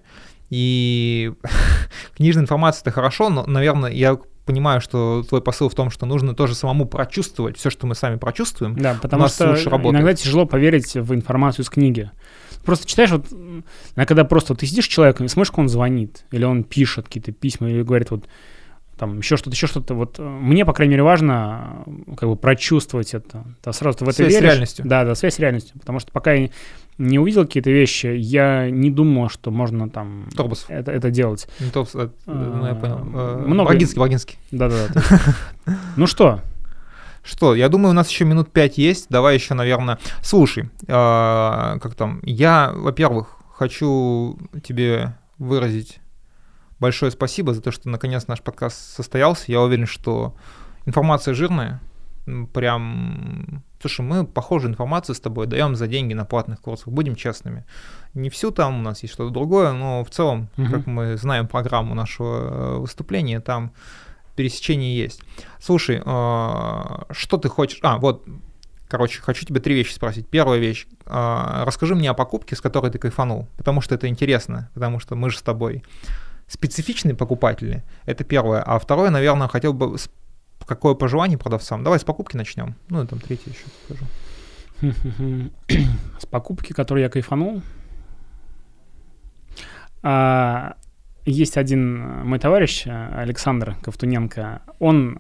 И 0.49 1.33
книжная 2.15 2.43
информация 2.43 2.83
это 2.83 2.91
хорошо, 2.91 3.27
но, 3.27 3.45
наверное, 3.45 3.91
я 3.91 4.17
понимаю, 4.45 4.79
что 4.79 5.25
твой 5.27 5.41
посыл 5.41 5.67
в 5.67 5.75
том, 5.75 5.89
что 5.89 6.05
нужно 6.05 6.33
тоже 6.33 6.55
самому 6.55 6.85
прочувствовать 6.85 7.57
все, 7.57 7.69
что 7.69 7.85
мы 7.85 7.95
сами 7.95 8.15
прочувствуем. 8.15 8.77
Да, 8.77 8.97
потому 9.01 9.27
что 9.27 9.57
иногда 9.57 10.13
тяжело 10.13 10.45
поверить 10.45 10.95
в 10.95 11.13
информацию 11.13 11.65
из 11.65 11.69
книги. 11.69 12.11
Просто 12.63 12.87
читаешь, 12.87 13.11
вот, 13.11 13.31
иногда 13.31 14.05
когда 14.05 14.23
просто 14.25 14.53
вот 14.53 14.59
ты 14.59 14.65
сидишь 14.65 14.85
с 14.85 14.87
человеком 14.89 15.25
и 15.25 15.29
смотришь, 15.29 15.51
как 15.51 15.59
он 15.59 15.69
звонит, 15.69 16.25
или 16.31 16.43
он 16.43 16.63
пишет 16.63 17.05
какие-то 17.05 17.31
письма, 17.31 17.69
или 17.69 17.81
говорит 17.83 18.11
вот 18.11 18.25
там 18.97 19.19
еще 19.19 19.37
что-то, 19.37 19.51
еще 19.55 19.65
что-то. 19.67 19.93
Вот 19.95 20.19
э, 20.19 20.21
мне, 20.21 20.65
по 20.65 20.73
крайней 20.73 20.91
мере, 20.91 21.03
важно 21.03 21.83
э, 21.85 22.15
как 22.17 22.27
бы 22.27 22.35
прочувствовать 22.35 23.13
это. 23.13 23.45
Да, 23.63 23.71
сразу 23.71 23.99
ты 23.99 24.05
в 24.05 24.09
это 24.09 24.17
Связь 24.17 24.33
с 24.33 24.35
веришь. 24.35 24.49
реальностью. 24.49 24.85
Да, 24.85 25.05
да, 25.05 25.15
связь 25.15 25.35
с 25.35 25.39
реальностью. 25.39 25.79
Потому 25.79 25.99
что 25.99 26.11
пока 26.11 26.33
я 26.33 26.49
не 26.97 27.17
увидел 27.17 27.45
какие-то 27.45 27.71
вещи, 27.71 28.07
я 28.07 28.69
не 28.69 28.91
думал, 28.91 29.29
что 29.29 29.51
можно 29.51 29.89
там 29.89 30.27
это, 30.67 30.91
это 30.91 31.09
делать. 31.11 31.47
Не 31.61 31.69
то, 31.71 31.87
э, 31.93 32.09
ну, 32.25 32.65
я 32.67 32.75
понял. 32.75 32.99
Э, 33.13 33.43
Много- 33.47 33.69
Брагинский, 33.69 33.97
Брагинский. 33.99 34.37
Да-да-да. 34.51 35.01
Ну 35.95 36.05
что, 36.05 36.41
Что, 37.23 37.53
я 37.55 37.69
думаю, 37.69 37.91
у 37.91 37.93
нас 37.93 38.09
еще 38.09 38.25
минут 38.25 38.51
пять 38.51 38.77
есть. 38.77 39.07
Давай 39.09 39.35
еще, 39.35 39.53
наверное. 39.53 39.99
Слушай, 40.21 40.69
э, 40.87 40.87
как 40.87 41.95
там? 41.95 42.19
Я, 42.23 42.71
во-первых, 42.73 43.37
хочу 43.53 44.37
тебе 44.63 45.15
выразить 45.37 45.99
большое 46.79 47.11
спасибо 47.11 47.53
за 47.53 47.61
то, 47.61 47.71
что 47.71 47.89
наконец 47.89 48.27
наш 48.27 48.41
подкаст 48.41 48.77
состоялся. 48.95 49.45
Я 49.47 49.61
уверен, 49.61 49.85
что 49.85 50.35
информация 50.85 51.33
жирная. 51.33 51.81
Прям, 52.53 53.63
слушай, 53.81 54.01
мы 54.01 54.25
похожую 54.25 54.71
информацию 54.71 55.15
с 55.15 55.19
тобой 55.19 55.47
даем 55.47 55.75
за 55.75 55.87
деньги 55.87 56.13
на 56.13 56.25
платных 56.25 56.61
курсах, 56.61 56.87
будем 56.89 57.15
честными. 57.15 57.65
Не 58.13 58.29
всю 58.29 58.51
там 58.51 58.79
у 58.79 58.81
нас 58.83 59.01
есть 59.01 59.13
что-то 59.13 59.31
другое, 59.31 59.71
но 59.73 60.03
в 60.03 60.09
целом, 60.09 60.49
Мгм. 60.57 60.71
как 60.71 60.85
мы 60.85 61.17
знаем 61.17 61.47
программу 61.47 61.95
нашего 61.95 62.37
э, 62.37 62.77
выступления, 62.77 63.39
там 63.39 63.71
пересечение 64.39 64.97
есть. 64.97 65.21
Слушай, 65.59 65.97
э, 65.97 66.01
что 67.11 67.37
ты 67.37 67.49
хочешь? 67.49 67.79
А, 67.83 67.97
вот, 67.97 68.25
короче, 68.87 69.19
хочу 69.21 69.45
тебе 69.45 69.59
три 69.59 69.75
вещи 69.75 69.91
спросить. 69.91 70.29
Первая 70.29 70.59
вещь. 70.59 70.87
э, 71.05 71.63
Расскажи 71.65 71.93
мне 71.93 72.09
о 72.09 72.13
покупке, 72.13 72.55
с 72.55 72.61
которой 72.61 72.89
ты 72.89 72.99
кайфанул, 72.99 73.49
потому 73.57 73.81
что 73.81 73.95
это 73.95 74.07
интересно, 74.07 74.69
потому 74.73 75.01
что 75.01 75.15
мы 75.15 75.29
же 75.29 75.37
с 75.39 75.41
тобой 75.41 75.83
специфичные 76.47 77.15
покупатели. 77.15 77.83
Это 78.05 78.23
первое. 78.23 78.61
А 78.61 78.79
второе, 78.79 79.09
наверное, 79.09 79.49
хотел 79.49 79.73
бы 79.73 79.97
какое 80.65 80.93
пожелание 80.93 81.37
продавцам. 81.37 81.83
Давай 81.83 81.99
с 81.99 82.05
покупки 82.05 82.37
начнем. 82.37 82.75
Ну, 82.87 83.03
и 83.03 83.07
там 83.07 83.19
третье 83.19 83.51
еще 83.51 83.65
скажу. 83.83 84.05
С 86.17 86.25
покупки, 86.25 86.71
которую 86.71 87.03
я 87.03 87.09
кайфанул. 87.09 87.61
А, 90.01 90.75
есть 91.25 91.57
один 91.57 92.01
э, 92.01 92.23
мой 92.23 92.39
товарищ, 92.39 92.83
э, 92.85 93.09
Александр 93.15 93.75
Ковтуненко, 93.81 94.61
он 94.79 95.19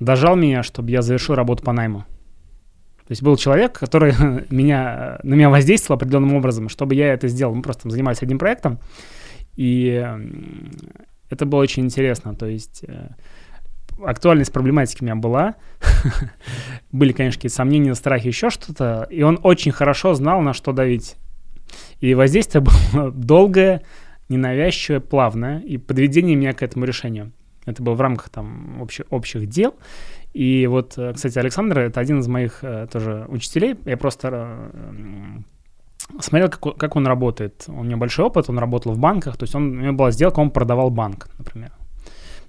дожал 0.00 0.36
меня, 0.36 0.62
чтобы 0.62 0.90
я 0.90 1.02
завершил 1.02 1.34
работу 1.34 1.62
по 1.62 1.72
найму. 1.72 2.00
То 3.06 3.10
есть 3.10 3.22
был 3.22 3.36
человек, 3.36 3.78
который 3.78 4.14
меня, 4.50 5.18
на 5.22 5.34
меня 5.34 5.50
воздействовал 5.50 5.96
определенным 5.96 6.34
образом, 6.34 6.68
чтобы 6.68 6.94
я 6.94 7.12
это 7.12 7.28
сделал. 7.28 7.54
Мы 7.54 7.62
просто 7.62 7.90
занимались 7.90 8.22
одним 8.22 8.38
проектом, 8.38 8.78
и 9.56 10.04
это 11.30 11.46
было 11.46 11.60
очень 11.60 11.84
интересно. 11.84 12.34
То 12.34 12.46
есть 12.46 12.84
э, 12.86 13.08
актуальность 14.02 14.52
проблематики 14.52 15.02
у 15.02 15.04
меня 15.04 15.16
была. 15.16 15.56
Были, 16.92 17.12
конечно, 17.12 17.38
какие-то 17.38 17.56
сомнения, 17.56 17.94
страхи, 17.94 18.28
еще 18.28 18.50
что-то. 18.50 19.06
И 19.10 19.22
он 19.22 19.38
очень 19.42 19.72
хорошо 19.72 20.14
знал, 20.14 20.40
на 20.40 20.52
что 20.52 20.72
давить. 20.72 21.16
И 22.00 22.14
воздействие 22.14 22.62
было 22.92 23.10
долгое, 23.10 23.82
ненавязчивое, 24.28 25.00
плавное, 25.00 25.60
и 25.60 25.76
подведение 25.78 26.36
меня 26.36 26.52
к 26.52 26.62
этому 26.62 26.84
решению. 26.84 27.32
Это 27.66 27.82
было 27.82 27.94
в 27.94 28.00
рамках 28.00 28.28
там 28.28 28.80
общих, 28.80 29.04
общих 29.10 29.46
дел. 29.48 29.74
И 30.34 30.66
вот, 30.66 30.94
э, 30.98 31.12
кстати, 31.14 31.38
Александр— 31.38 31.78
это 31.80 32.00
один 32.00 32.18
из 32.20 32.28
моих 32.28 32.58
э, 32.62 32.86
тоже 32.90 33.24
учителей. 33.28 33.76
Я 33.86 33.96
просто 33.96 34.70
э, 34.72 36.20
смотрел, 36.20 36.50
как, 36.50 36.66
он- 36.66 36.74
как 36.74 36.96
он 36.96 37.06
работает. 37.06 37.64
У 37.68 37.84
него 37.84 38.00
большой 38.00 38.26
опыт, 38.26 38.50
он 38.50 38.58
работал 38.58 38.92
в 38.92 38.98
банках. 38.98 39.36
То 39.36 39.44
есть 39.44 39.54
он, 39.54 39.78
у 39.78 39.80
него 39.80 39.92
была 39.94 40.10
сделка, 40.10 40.40
он 40.40 40.50
продавал 40.50 40.90
банк, 40.90 41.28
например. 41.38 41.72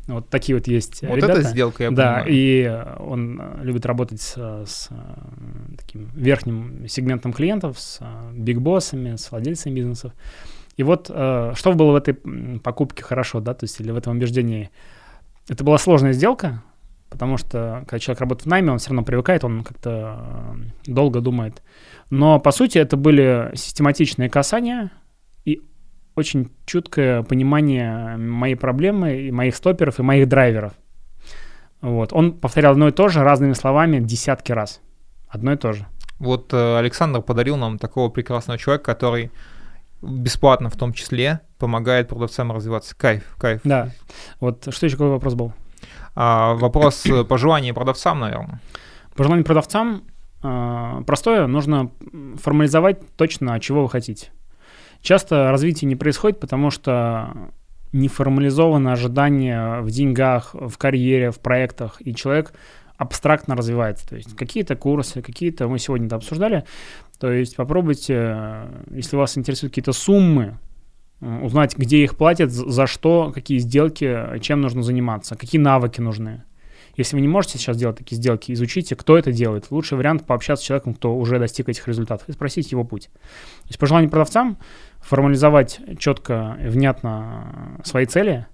Вот 0.07 0.30
такие 0.30 0.55
вот 0.55 0.67
есть 0.67 1.01
Вот 1.01 1.15
ребята. 1.15 1.39
эта 1.39 1.41
сделка, 1.43 1.84
я 1.84 1.91
да, 1.91 2.23
понимаю. 2.23 2.26
и 2.28 2.84
он 2.99 3.41
любит 3.63 3.86
работать 3.88 4.21
с, 4.21 4.36
с, 4.38 4.89
таким 5.78 6.11
верхним 6.13 6.88
сегментом 6.88 7.34
клиентов, 7.34 7.80
с 7.80 8.01
бигбоссами, 8.34 9.15
с 9.15 9.32
владельцами 9.32 9.73
бизнесов. 9.73 10.11
И 10.78 10.84
вот 10.84 11.09
э, 11.09 11.53
что 11.55 11.73
было 11.73 11.91
в 11.91 11.95
этой 11.95 12.13
покупке 12.59 13.03
хорошо, 13.03 13.39
да, 13.39 13.53
то 13.53 13.63
есть 13.63 13.80
или 13.80 13.91
в 13.91 13.97
этом 13.97 14.17
убеждении. 14.17 14.69
Это 15.47 15.63
была 15.63 15.78
сложная 15.78 16.13
сделка, 16.13 16.63
потому 17.09 17.38
что 17.38 17.84
когда 17.88 17.99
человек 17.99 18.21
работает 18.21 18.45
в 18.45 18.49
найме, 18.49 18.71
он 18.71 18.80
все 18.80 18.89
равно 18.89 19.03
привыкает, 19.03 19.43
он 19.43 19.63
как-то 19.63 20.55
э, 20.86 20.91
долго 20.91 21.21
думает. 21.21 21.63
Но 22.09 22.39
по 22.39 22.51
сути 22.51 22.78
это 22.78 22.97
были 22.97 23.51
систематичные 23.55 24.30
касания 24.30 24.91
и 25.45 25.61
очень 26.15 26.51
чуткое 26.65 27.23
понимание 27.23 28.17
моей 28.17 28.55
проблемы, 28.55 29.21
и 29.21 29.32
моих 29.32 29.55
стоперов, 29.55 29.99
и 29.99 30.03
моих 30.03 30.28
драйверов. 30.28 30.73
Вот. 31.82 32.13
Он 32.13 32.34
повторял 32.34 32.71
одно 32.71 32.88
и 32.88 32.91
то 32.91 33.07
же 33.09 33.23
разными 33.23 33.53
словами 33.53 33.99
десятки 33.99 34.51
раз. 34.51 34.82
Одно 35.28 35.53
и 35.53 35.57
то 35.57 35.73
же. 35.73 35.86
Вот 36.19 36.53
э, 36.53 36.78
Александр 36.78 37.21
подарил 37.21 37.57
нам 37.57 37.78
такого 37.78 38.09
прекрасного 38.09 38.57
человека, 38.57 38.86
который 38.86 39.32
бесплатно 40.06 40.70
в 40.70 40.78
том 40.78 40.93
числе 40.93 41.41
помогает 41.58 42.10
продавцам 42.10 42.51
развиваться. 42.51 42.95
Кайф, 42.95 43.36
кайф. 43.38 43.62
Да. 43.64 43.89
Вот 44.39 44.68
что 44.70 44.86
еще 44.86 44.97
какой 44.97 45.12
вопрос 45.12 45.34
был? 45.34 45.53
А, 46.16 46.53
вопрос 46.56 47.06
э, 47.06 47.24
пожеланий 47.24 47.74
продавцам, 47.74 48.20
наверное. 48.20 48.62
Пожелание 49.16 49.45
продавцам 49.45 50.03
э, 50.43 51.01
простое. 51.06 51.47
Нужно 51.47 51.91
формализовать 52.41 53.16
точно, 53.16 53.60
чего 53.60 53.84
вы 53.84 53.89
хотите. 53.89 54.30
Часто 55.01 55.51
развитие 55.51 55.88
не 55.88 55.95
происходит, 55.95 56.39
потому 56.39 56.72
что 56.72 57.51
не 57.91 58.08
формализовано 58.08 58.91
ожидание 58.91 59.82
в 59.82 59.89
деньгах, 59.89 60.53
в 60.53 60.78
карьере, 60.78 61.32
в 61.32 61.39
проектах, 61.39 61.97
и 61.99 62.14
человек 62.14 62.53
абстрактно 62.97 63.56
развивается. 63.56 64.08
То 64.08 64.16
есть 64.16 64.36
какие-то 64.36 64.76
курсы, 64.76 65.22
какие-то, 65.22 65.68
мы 65.68 65.80
сегодня 65.80 66.08
это 66.08 66.16
обсуждали, 66.16 66.66
то 67.20 67.32
есть 67.32 67.55
попробуйте, 67.55 68.13
э, 68.16 68.84
если 68.91 69.16
вас 69.16 69.38
интересуют 69.38 69.72
какие-то 69.72 69.93
суммы, 69.93 70.59
э, 71.22 71.39
узнать, 71.41 71.78
где 71.78 72.03
их 72.03 72.18
платят, 72.18 72.51
за 72.51 72.88
что, 72.88 73.32
какие 73.34 73.57
сделки, 73.59 74.39
чем 74.41 74.61
нужно 74.61 74.84
заниматься, 74.84 75.36
какие 75.36 75.61
навыки 75.61 76.01
нужны. 76.01 76.43
Если 76.97 77.16
вы 77.16 77.22
не 77.22 77.28
можете 77.28 77.57
сейчас 77.57 77.78
делать 77.78 77.97
такие 77.97 78.16
сделки, 78.16 78.53
изучите, 78.53 78.95
кто 78.95 79.18
это 79.18 79.32
делает. 79.32 79.70
Лучший 79.70 79.97
вариант 79.97 80.26
пообщаться 80.26 80.63
с 80.63 80.68
человеком, 80.68 80.93
кто 80.93 81.16
уже 81.16 81.39
достиг 81.39 81.68
этих 81.68 81.88
результатов, 81.88 82.30
и 82.30 82.32
спросить 82.32 82.72
его 82.72 82.86
путь. 82.86 83.09
То 83.63 83.68
есть 83.68 83.80
пожелание 83.80 84.09
продавцам 84.09 84.57
формализовать 84.99 85.82
четко 85.99 86.57
и 86.63 86.68
внятно 86.68 87.82
свои 87.84 88.05
цели, 88.05 88.47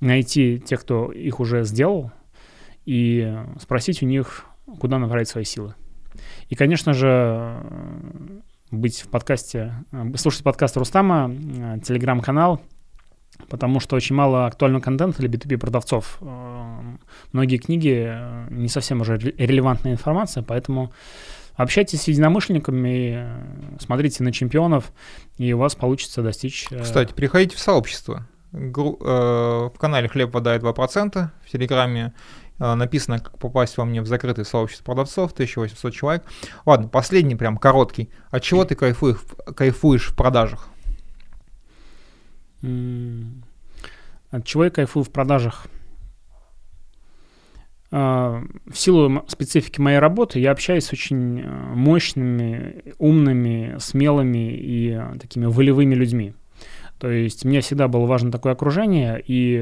найти 0.00 0.58
тех, 0.60 0.80
кто 0.80 1.12
их 1.12 1.40
уже 1.40 1.64
сделал, 1.64 2.10
и 2.86 3.36
спросить 3.60 4.02
у 4.02 4.06
них, 4.06 4.44
куда 4.78 4.98
направить 4.98 5.28
свои 5.28 5.44
силы. 5.44 5.74
И, 6.48 6.54
конечно 6.54 6.92
же, 6.92 7.56
быть 8.70 9.00
в 9.02 9.08
подкасте, 9.08 9.72
слушать 10.16 10.42
подкаст 10.42 10.76
Рустама, 10.76 11.30
э, 11.30 11.78
телеграм-канал, 11.84 12.60
потому 13.48 13.80
что 13.80 13.96
очень 13.96 14.14
мало 14.14 14.46
актуального 14.46 14.82
контента 14.82 15.18
для 15.20 15.28
B2B 15.28 15.58
продавцов. 15.58 16.18
Э, 16.20 16.80
Многие 17.32 17.58
книги 17.58 18.06
э, 18.08 18.46
не 18.50 18.68
совсем 18.68 19.00
уже 19.00 19.16
ре- 19.16 19.34
релевантная 19.38 19.92
информация, 19.92 20.42
поэтому 20.42 20.92
общайтесь 21.54 22.02
с 22.02 22.08
единомышленниками, 22.08 23.26
смотрите 23.78 24.22
на 24.24 24.32
чемпионов, 24.32 24.92
и 25.38 25.52
у 25.52 25.58
вас 25.58 25.74
получится 25.74 26.22
достичь... 26.22 26.68
Кстати, 26.68 27.12
приходите 27.12 27.56
в 27.56 27.60
сообщество. 27.60 28.26
В 28.52 29.72
канале 29.80 30.08
«Хлеб, 30.08 30.32
вода 30.32 30.54
и 30.54 30.60
2%», 30.60 31.28
в 31.44 31.50
Телеграме 31.50 32.12
написано, 32.58 33.18
как 33.18 33.38
попасть 33.38 33.76
во 33.76 33.84
мне 33.84 34.00
в 34.00 34.06
закрытое 34.06 34.44
сообщество 34.44 34.84
продавцов, 34.84 35.32
1800 35.32 35.92
человек. 35.92 36.24
Ладно, 36.64 36.88
последний 36.88 37.34
прям 37.34 37.56
короткий. 37.56 38.10
От 38.30 38.42
чего 38.42 38.64
ты 38.64 38.74
кайфуешь, 38.74 39.18
кайфуешь 39.56 40.10
в 40.10 40.16
продажах? 40.16 40.68
От 42.62 44.44
чего 44.44 44.64
я 44.64 44.70
кайфую 44.70 45.04
в 45.04 45.10
продажах? 45.10 45.66
А, 47.96 48.42
в 48.66 48.76
силу 48.76 49.24
специфики 49.28 49.80
моей 49.80 50.00
работы 50.00 50.40
я 50.40 50.50
общаюсь 50.50 50.86
с 50.86 50.92
очень 50.92 51.42
э, 51.42 51.46
мощными, 51.46 52.92
умными, 52.98 53.76
смелыми 53.78 54.52
и 54.52 54.90
э, 54.90 55.16
такими 55.20 55.46
волевыми 55.46 55.94
людьми. 55.94 56.34
То 56.98 57.10
есть 57.10 57.44
мне 57.44 57.60
всегда 57.60 57.88
было 57.88 58.06
важно 58.06 58.30
такое 58.30 58.52
окружение, 58.52 59.22
и 59.26 59.58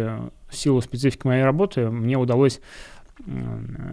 в 0.48 0.56
силу 0.56 0.80
специфики 0.80 1.26
моей 1.26 1.44
работы 1.44 1.88
мне 1.88 2.16
удалось 2.16 2.60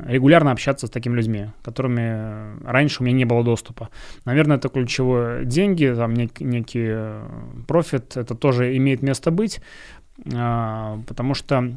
регулярно 0.06 0.52
общаться 0.52 0.88
с 0.88 0.90
такими 0.90 1.16
людьми, 1.16 1.48
которыми 1.62 2.64
раньше 2.66 3.02
у 3.02 3.06
меня 3.06 3.16
не 3.16 3.26
было 3.26 3.44
доступа. 3.44 3.90
Наверное, 4.26 4.58
это 4.58 4.70
ключевое. 4.70 5.46
Деньги, 5.46 5.94
там 5.96 6.14
нек- 6.14 6.44
некий 6.44 6.88
э, 6.90 7.28
профит, 7.68 8.18
это 8.18 8.34
тоже 8.34 8.76
имеет 8.78 9.04
место 9.04 9.30
быть, 9.30 9.62
а, 10.34 11.00
потому 11.08 11.34
что 11.34 11.76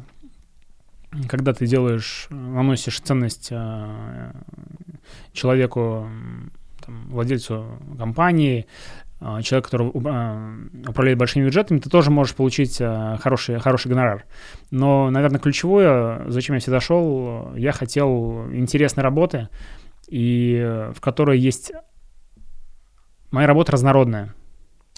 когда 1.27 1.53
ты 1.53 1.67
делаешь, 1.67 2.27
наносишь 2.31 2.99
ценность 2.99 3.49
а, 3.51 4.31
человеку, 5.31 6.07
там, 6.83 7.07
владельцу 7.09 7.77
компании, 7.99 8.65
человек, 9.41 9.65
который 9.65 9.91
а, 10.05 10.53
управляет 10.87 11.17
большими 11.17 11.45
бюджетами, 11.45 11.79
ты 11.79 11.89
тоже 11.89 12.11
можешь 12.11 12.35
получить 12.35 12.77
а, 12.81 13.17
хороший, 13.17 13.59
хороший 13.59 13.87
гонорар. 13.87 14.25
Но, 14.71 15.09
наверное, 15.09 15.39
ключевое, 15.39 16.29
зачем 16.29 16.55
я 16.55 16.59
сюда 16.59 16.79
шел, 16.79 17.55
я 17.55 17.71
хотел 17.71 18.51
интересной 18.51 19.03
работы, 19.03 19.49
и 20.07 20.89
в 20.93 20.99
которой 20.99 21.39
есть... 21.39 21.71
Моя 23.31 23.47
работа 23.47 23.71
разнородная. 23.71 24.33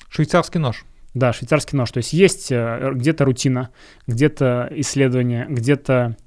Швейцарский 0.10 0.60
нож. 0.60 0.86
Да, 1.14 1.32
швейцарский 1.32 1.78
нож. 1.78 1.92
То 1.92 2.00
есть 2.00 2.12
есть 2.12 2.52
э, 2.52 2.92
где-то 2.94 3.24
рутина, 3.24 3.70
где-то 4.06 4.68
исследование, 4.72 5.46
где-то 5.48 6.18
э, 6.18 6.25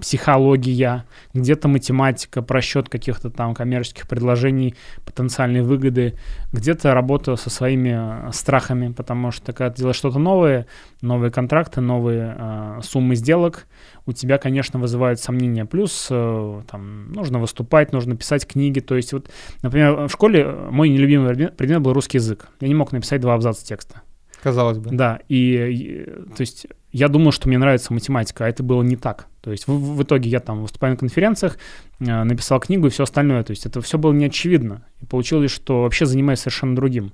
психология, 0.00 1.04
где-то 1.34 1.68
математика, 1.68 2.42
просчет 2.42 2.88
каких-то 2.88 3.30
там 3.30 3.54
коммерческих 3.54 4.08
предложений, 4.08 4.74
потенциальной 5.04 5.62
выгоды, 5.62 6.14
где-то 6.52 6.94
работа 6.94 7.36
со 7.36 7.50
своими 7.50 8.28
э, 8.28 8.32
страхами, 8.32 8.92
потому 8.92 9.30
что 9.30 9.52
когда 9.52 9.70
ты 9.70 9.78
делаешь 9.78 9.96
что-то 9.96 10.18
новое, 10.18 10.66
новые 11.00 11.30
контракты, 11.30 11.80
новые 11.80 12.36
э, 12.38 12.80
суммы 12.82 13.14
сделок, 13.14 13.66
у 14.06 14.12
тебя, 14.12 14.38
конечно, 14.38 14.78
вызывают 14.78 15.20
сомнения. 15.20 15.64
Плюс 15.64 16.08
э, 16.10 16.62
там 16.70 17.12
нужно 17.12 17.38
выступать, 17.38 17.92
нужно 17.92 18.16
писать 18.16 18.46
книги. 18.46 18.80
То 18.80 18.96
есть 18.96 19.12
вот, 19.12 19.30
например, 19.62 20.08
в 20.08 20.10
школе 20.10 20.46
мой 20.70 20.88
нелюбимый 20.88 21.48
предмет 21.48 21.80
был 21.80 21.92
русский 21.92 22.18
язык. 22.18 22.48
Я 22.60 22.68
не 22.68 22.74
мог 22.74 22.92
написать 22.92 23.20
два 23.20 23.34
абзаца 23.34 23.64
текста. 23.64 24.02
Казалось 24.42 24.78
бы. 24.78 24.90
Да, 24.90 25.20
и, 25.28 25.36
и 25.36 26.04
то 26.34 26.40
есть 26.40 26.66
я 26.90 27.08
думал, 27.08 27.30
что 27.30 27.48
мне 27.48 27.58
нравится 27.58 27.92
математика, 27.92 28.44
а 28.44 28.48
это 28.48 28.62
было 28.62 28.82
не 28.82 28.96
так. 28.96 29.26
То 29.40 29.52
есть 29.52 29.68
в, 29.68 29.96
в 29.96 30.02
итоге 30.02 30.28
я 30.28 30.40
там 30.40 30.62
выступаю 30.62 30.94
на 30.94 30.96
конференциях, 30.96 31.58
э, 32.00 32.24
написал 32.24 32.58
книгу 32.58 32.88
и 32.88 32.90
все 32.90 33.04
остальное. 33.04 33.44
То 33.44 33.52
есть 33.52 33.66
это 33.66 33.80
все 33.80 33.98
было 33.98 34.12
неочевидно. 34.12 34.84
И 35.00 35.06
получилось, 35.06 35.52
что 35.52 35.82
вообще 35.82 36.06
занимаюсь 36.06 36.40
совершенно 36.40 36.74
другим. 36.74 37.12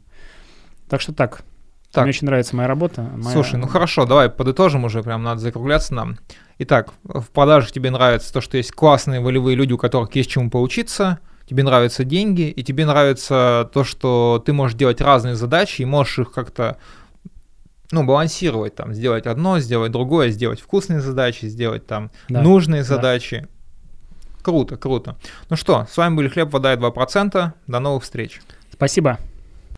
Так 0.89 1.03
что 1.03 1.13
так. 1.13 1.43
так. 1.93 2.05
Мне 2.05 2.11
очень 2.11 2.27
нравится 2.27 2.57
моя 2.57 2.67
работа. 2.67 3.03
Моя... 3.03 3.31
Слушай, 3.31 3.57
ну 3.61 3.67
хорошо, 3.67 4.07
давай 4.07 4.31
подытожим 4.31 4.85
уже, 4.85 5.03
прям 5.03 5.23
надо 5.23 5.41
закругляться 5.41 5.93
нам. 5.93 6.17
Итак, 6.59 6.95
в 7.05 7.27
продажах 7.27 7.71
тебе 7.71 7.91
нравится 7.91 8.33
то, 8.33 8.41
что 8.41 8.57
есть 8.57 8.73
классные 8.73 9.21
волевые 9.21 9.55
люди, 9.55 9.75
у 9.75 9.79
которых 9.79 10.15
есть 10.17 10.31
чему 10.31 10.51
поучиться, 10.51 11.19
тебе 11.49 11.63
нравятся 11.63 12.05
деньги, 12.05 12.49
и 12.49 12.63
тебе 12.63 12.85
нравится 12.85 13.71
то, 13.73 13.85
что 13.85 14.43
ты 14.45 14.53
можешь 14.53 14.77
делать 14.77 15.01
разные 15.01 15.35
задачи 15.35 15.83
и 15.83 15.85
можешь 15.85 16.19
их 16.19 16.33
как-то 16.33 16.79
ну, 17.91 18.05
балансировать, 18.05 18.75
там, 18.75 18.93
сделать 18.93 19.27
одно, 19.27 19.59
сделать 19.61 19.93
другое, 19.93 20.31
сделать 20.31 20.61
вкусные 20.61 21.01
задачи, 21.01 21.47
сделать 21.47 21.87
там 21.87 22.11
да, 22.29 22.43
нужные 22.43 22.83
да. 22.83 22.89
задачи. 22.89 23.49
Круто, 24.43 24.77
круто. 24.77 25.17
Ну 25.51 25.57
что, 25.57 25.87
с 25.91 25.97
вами 25.97 26.17
были 26.17 26.29
Хлеб, 26.29 26.53
вода 26.53 26.75
и 26.75 26.77
2%. 26.77 27.53
До 27.67 27.81
новых 27.81 28.03
встреч. 28.05 28.41
Спасибо. 28.73 29.19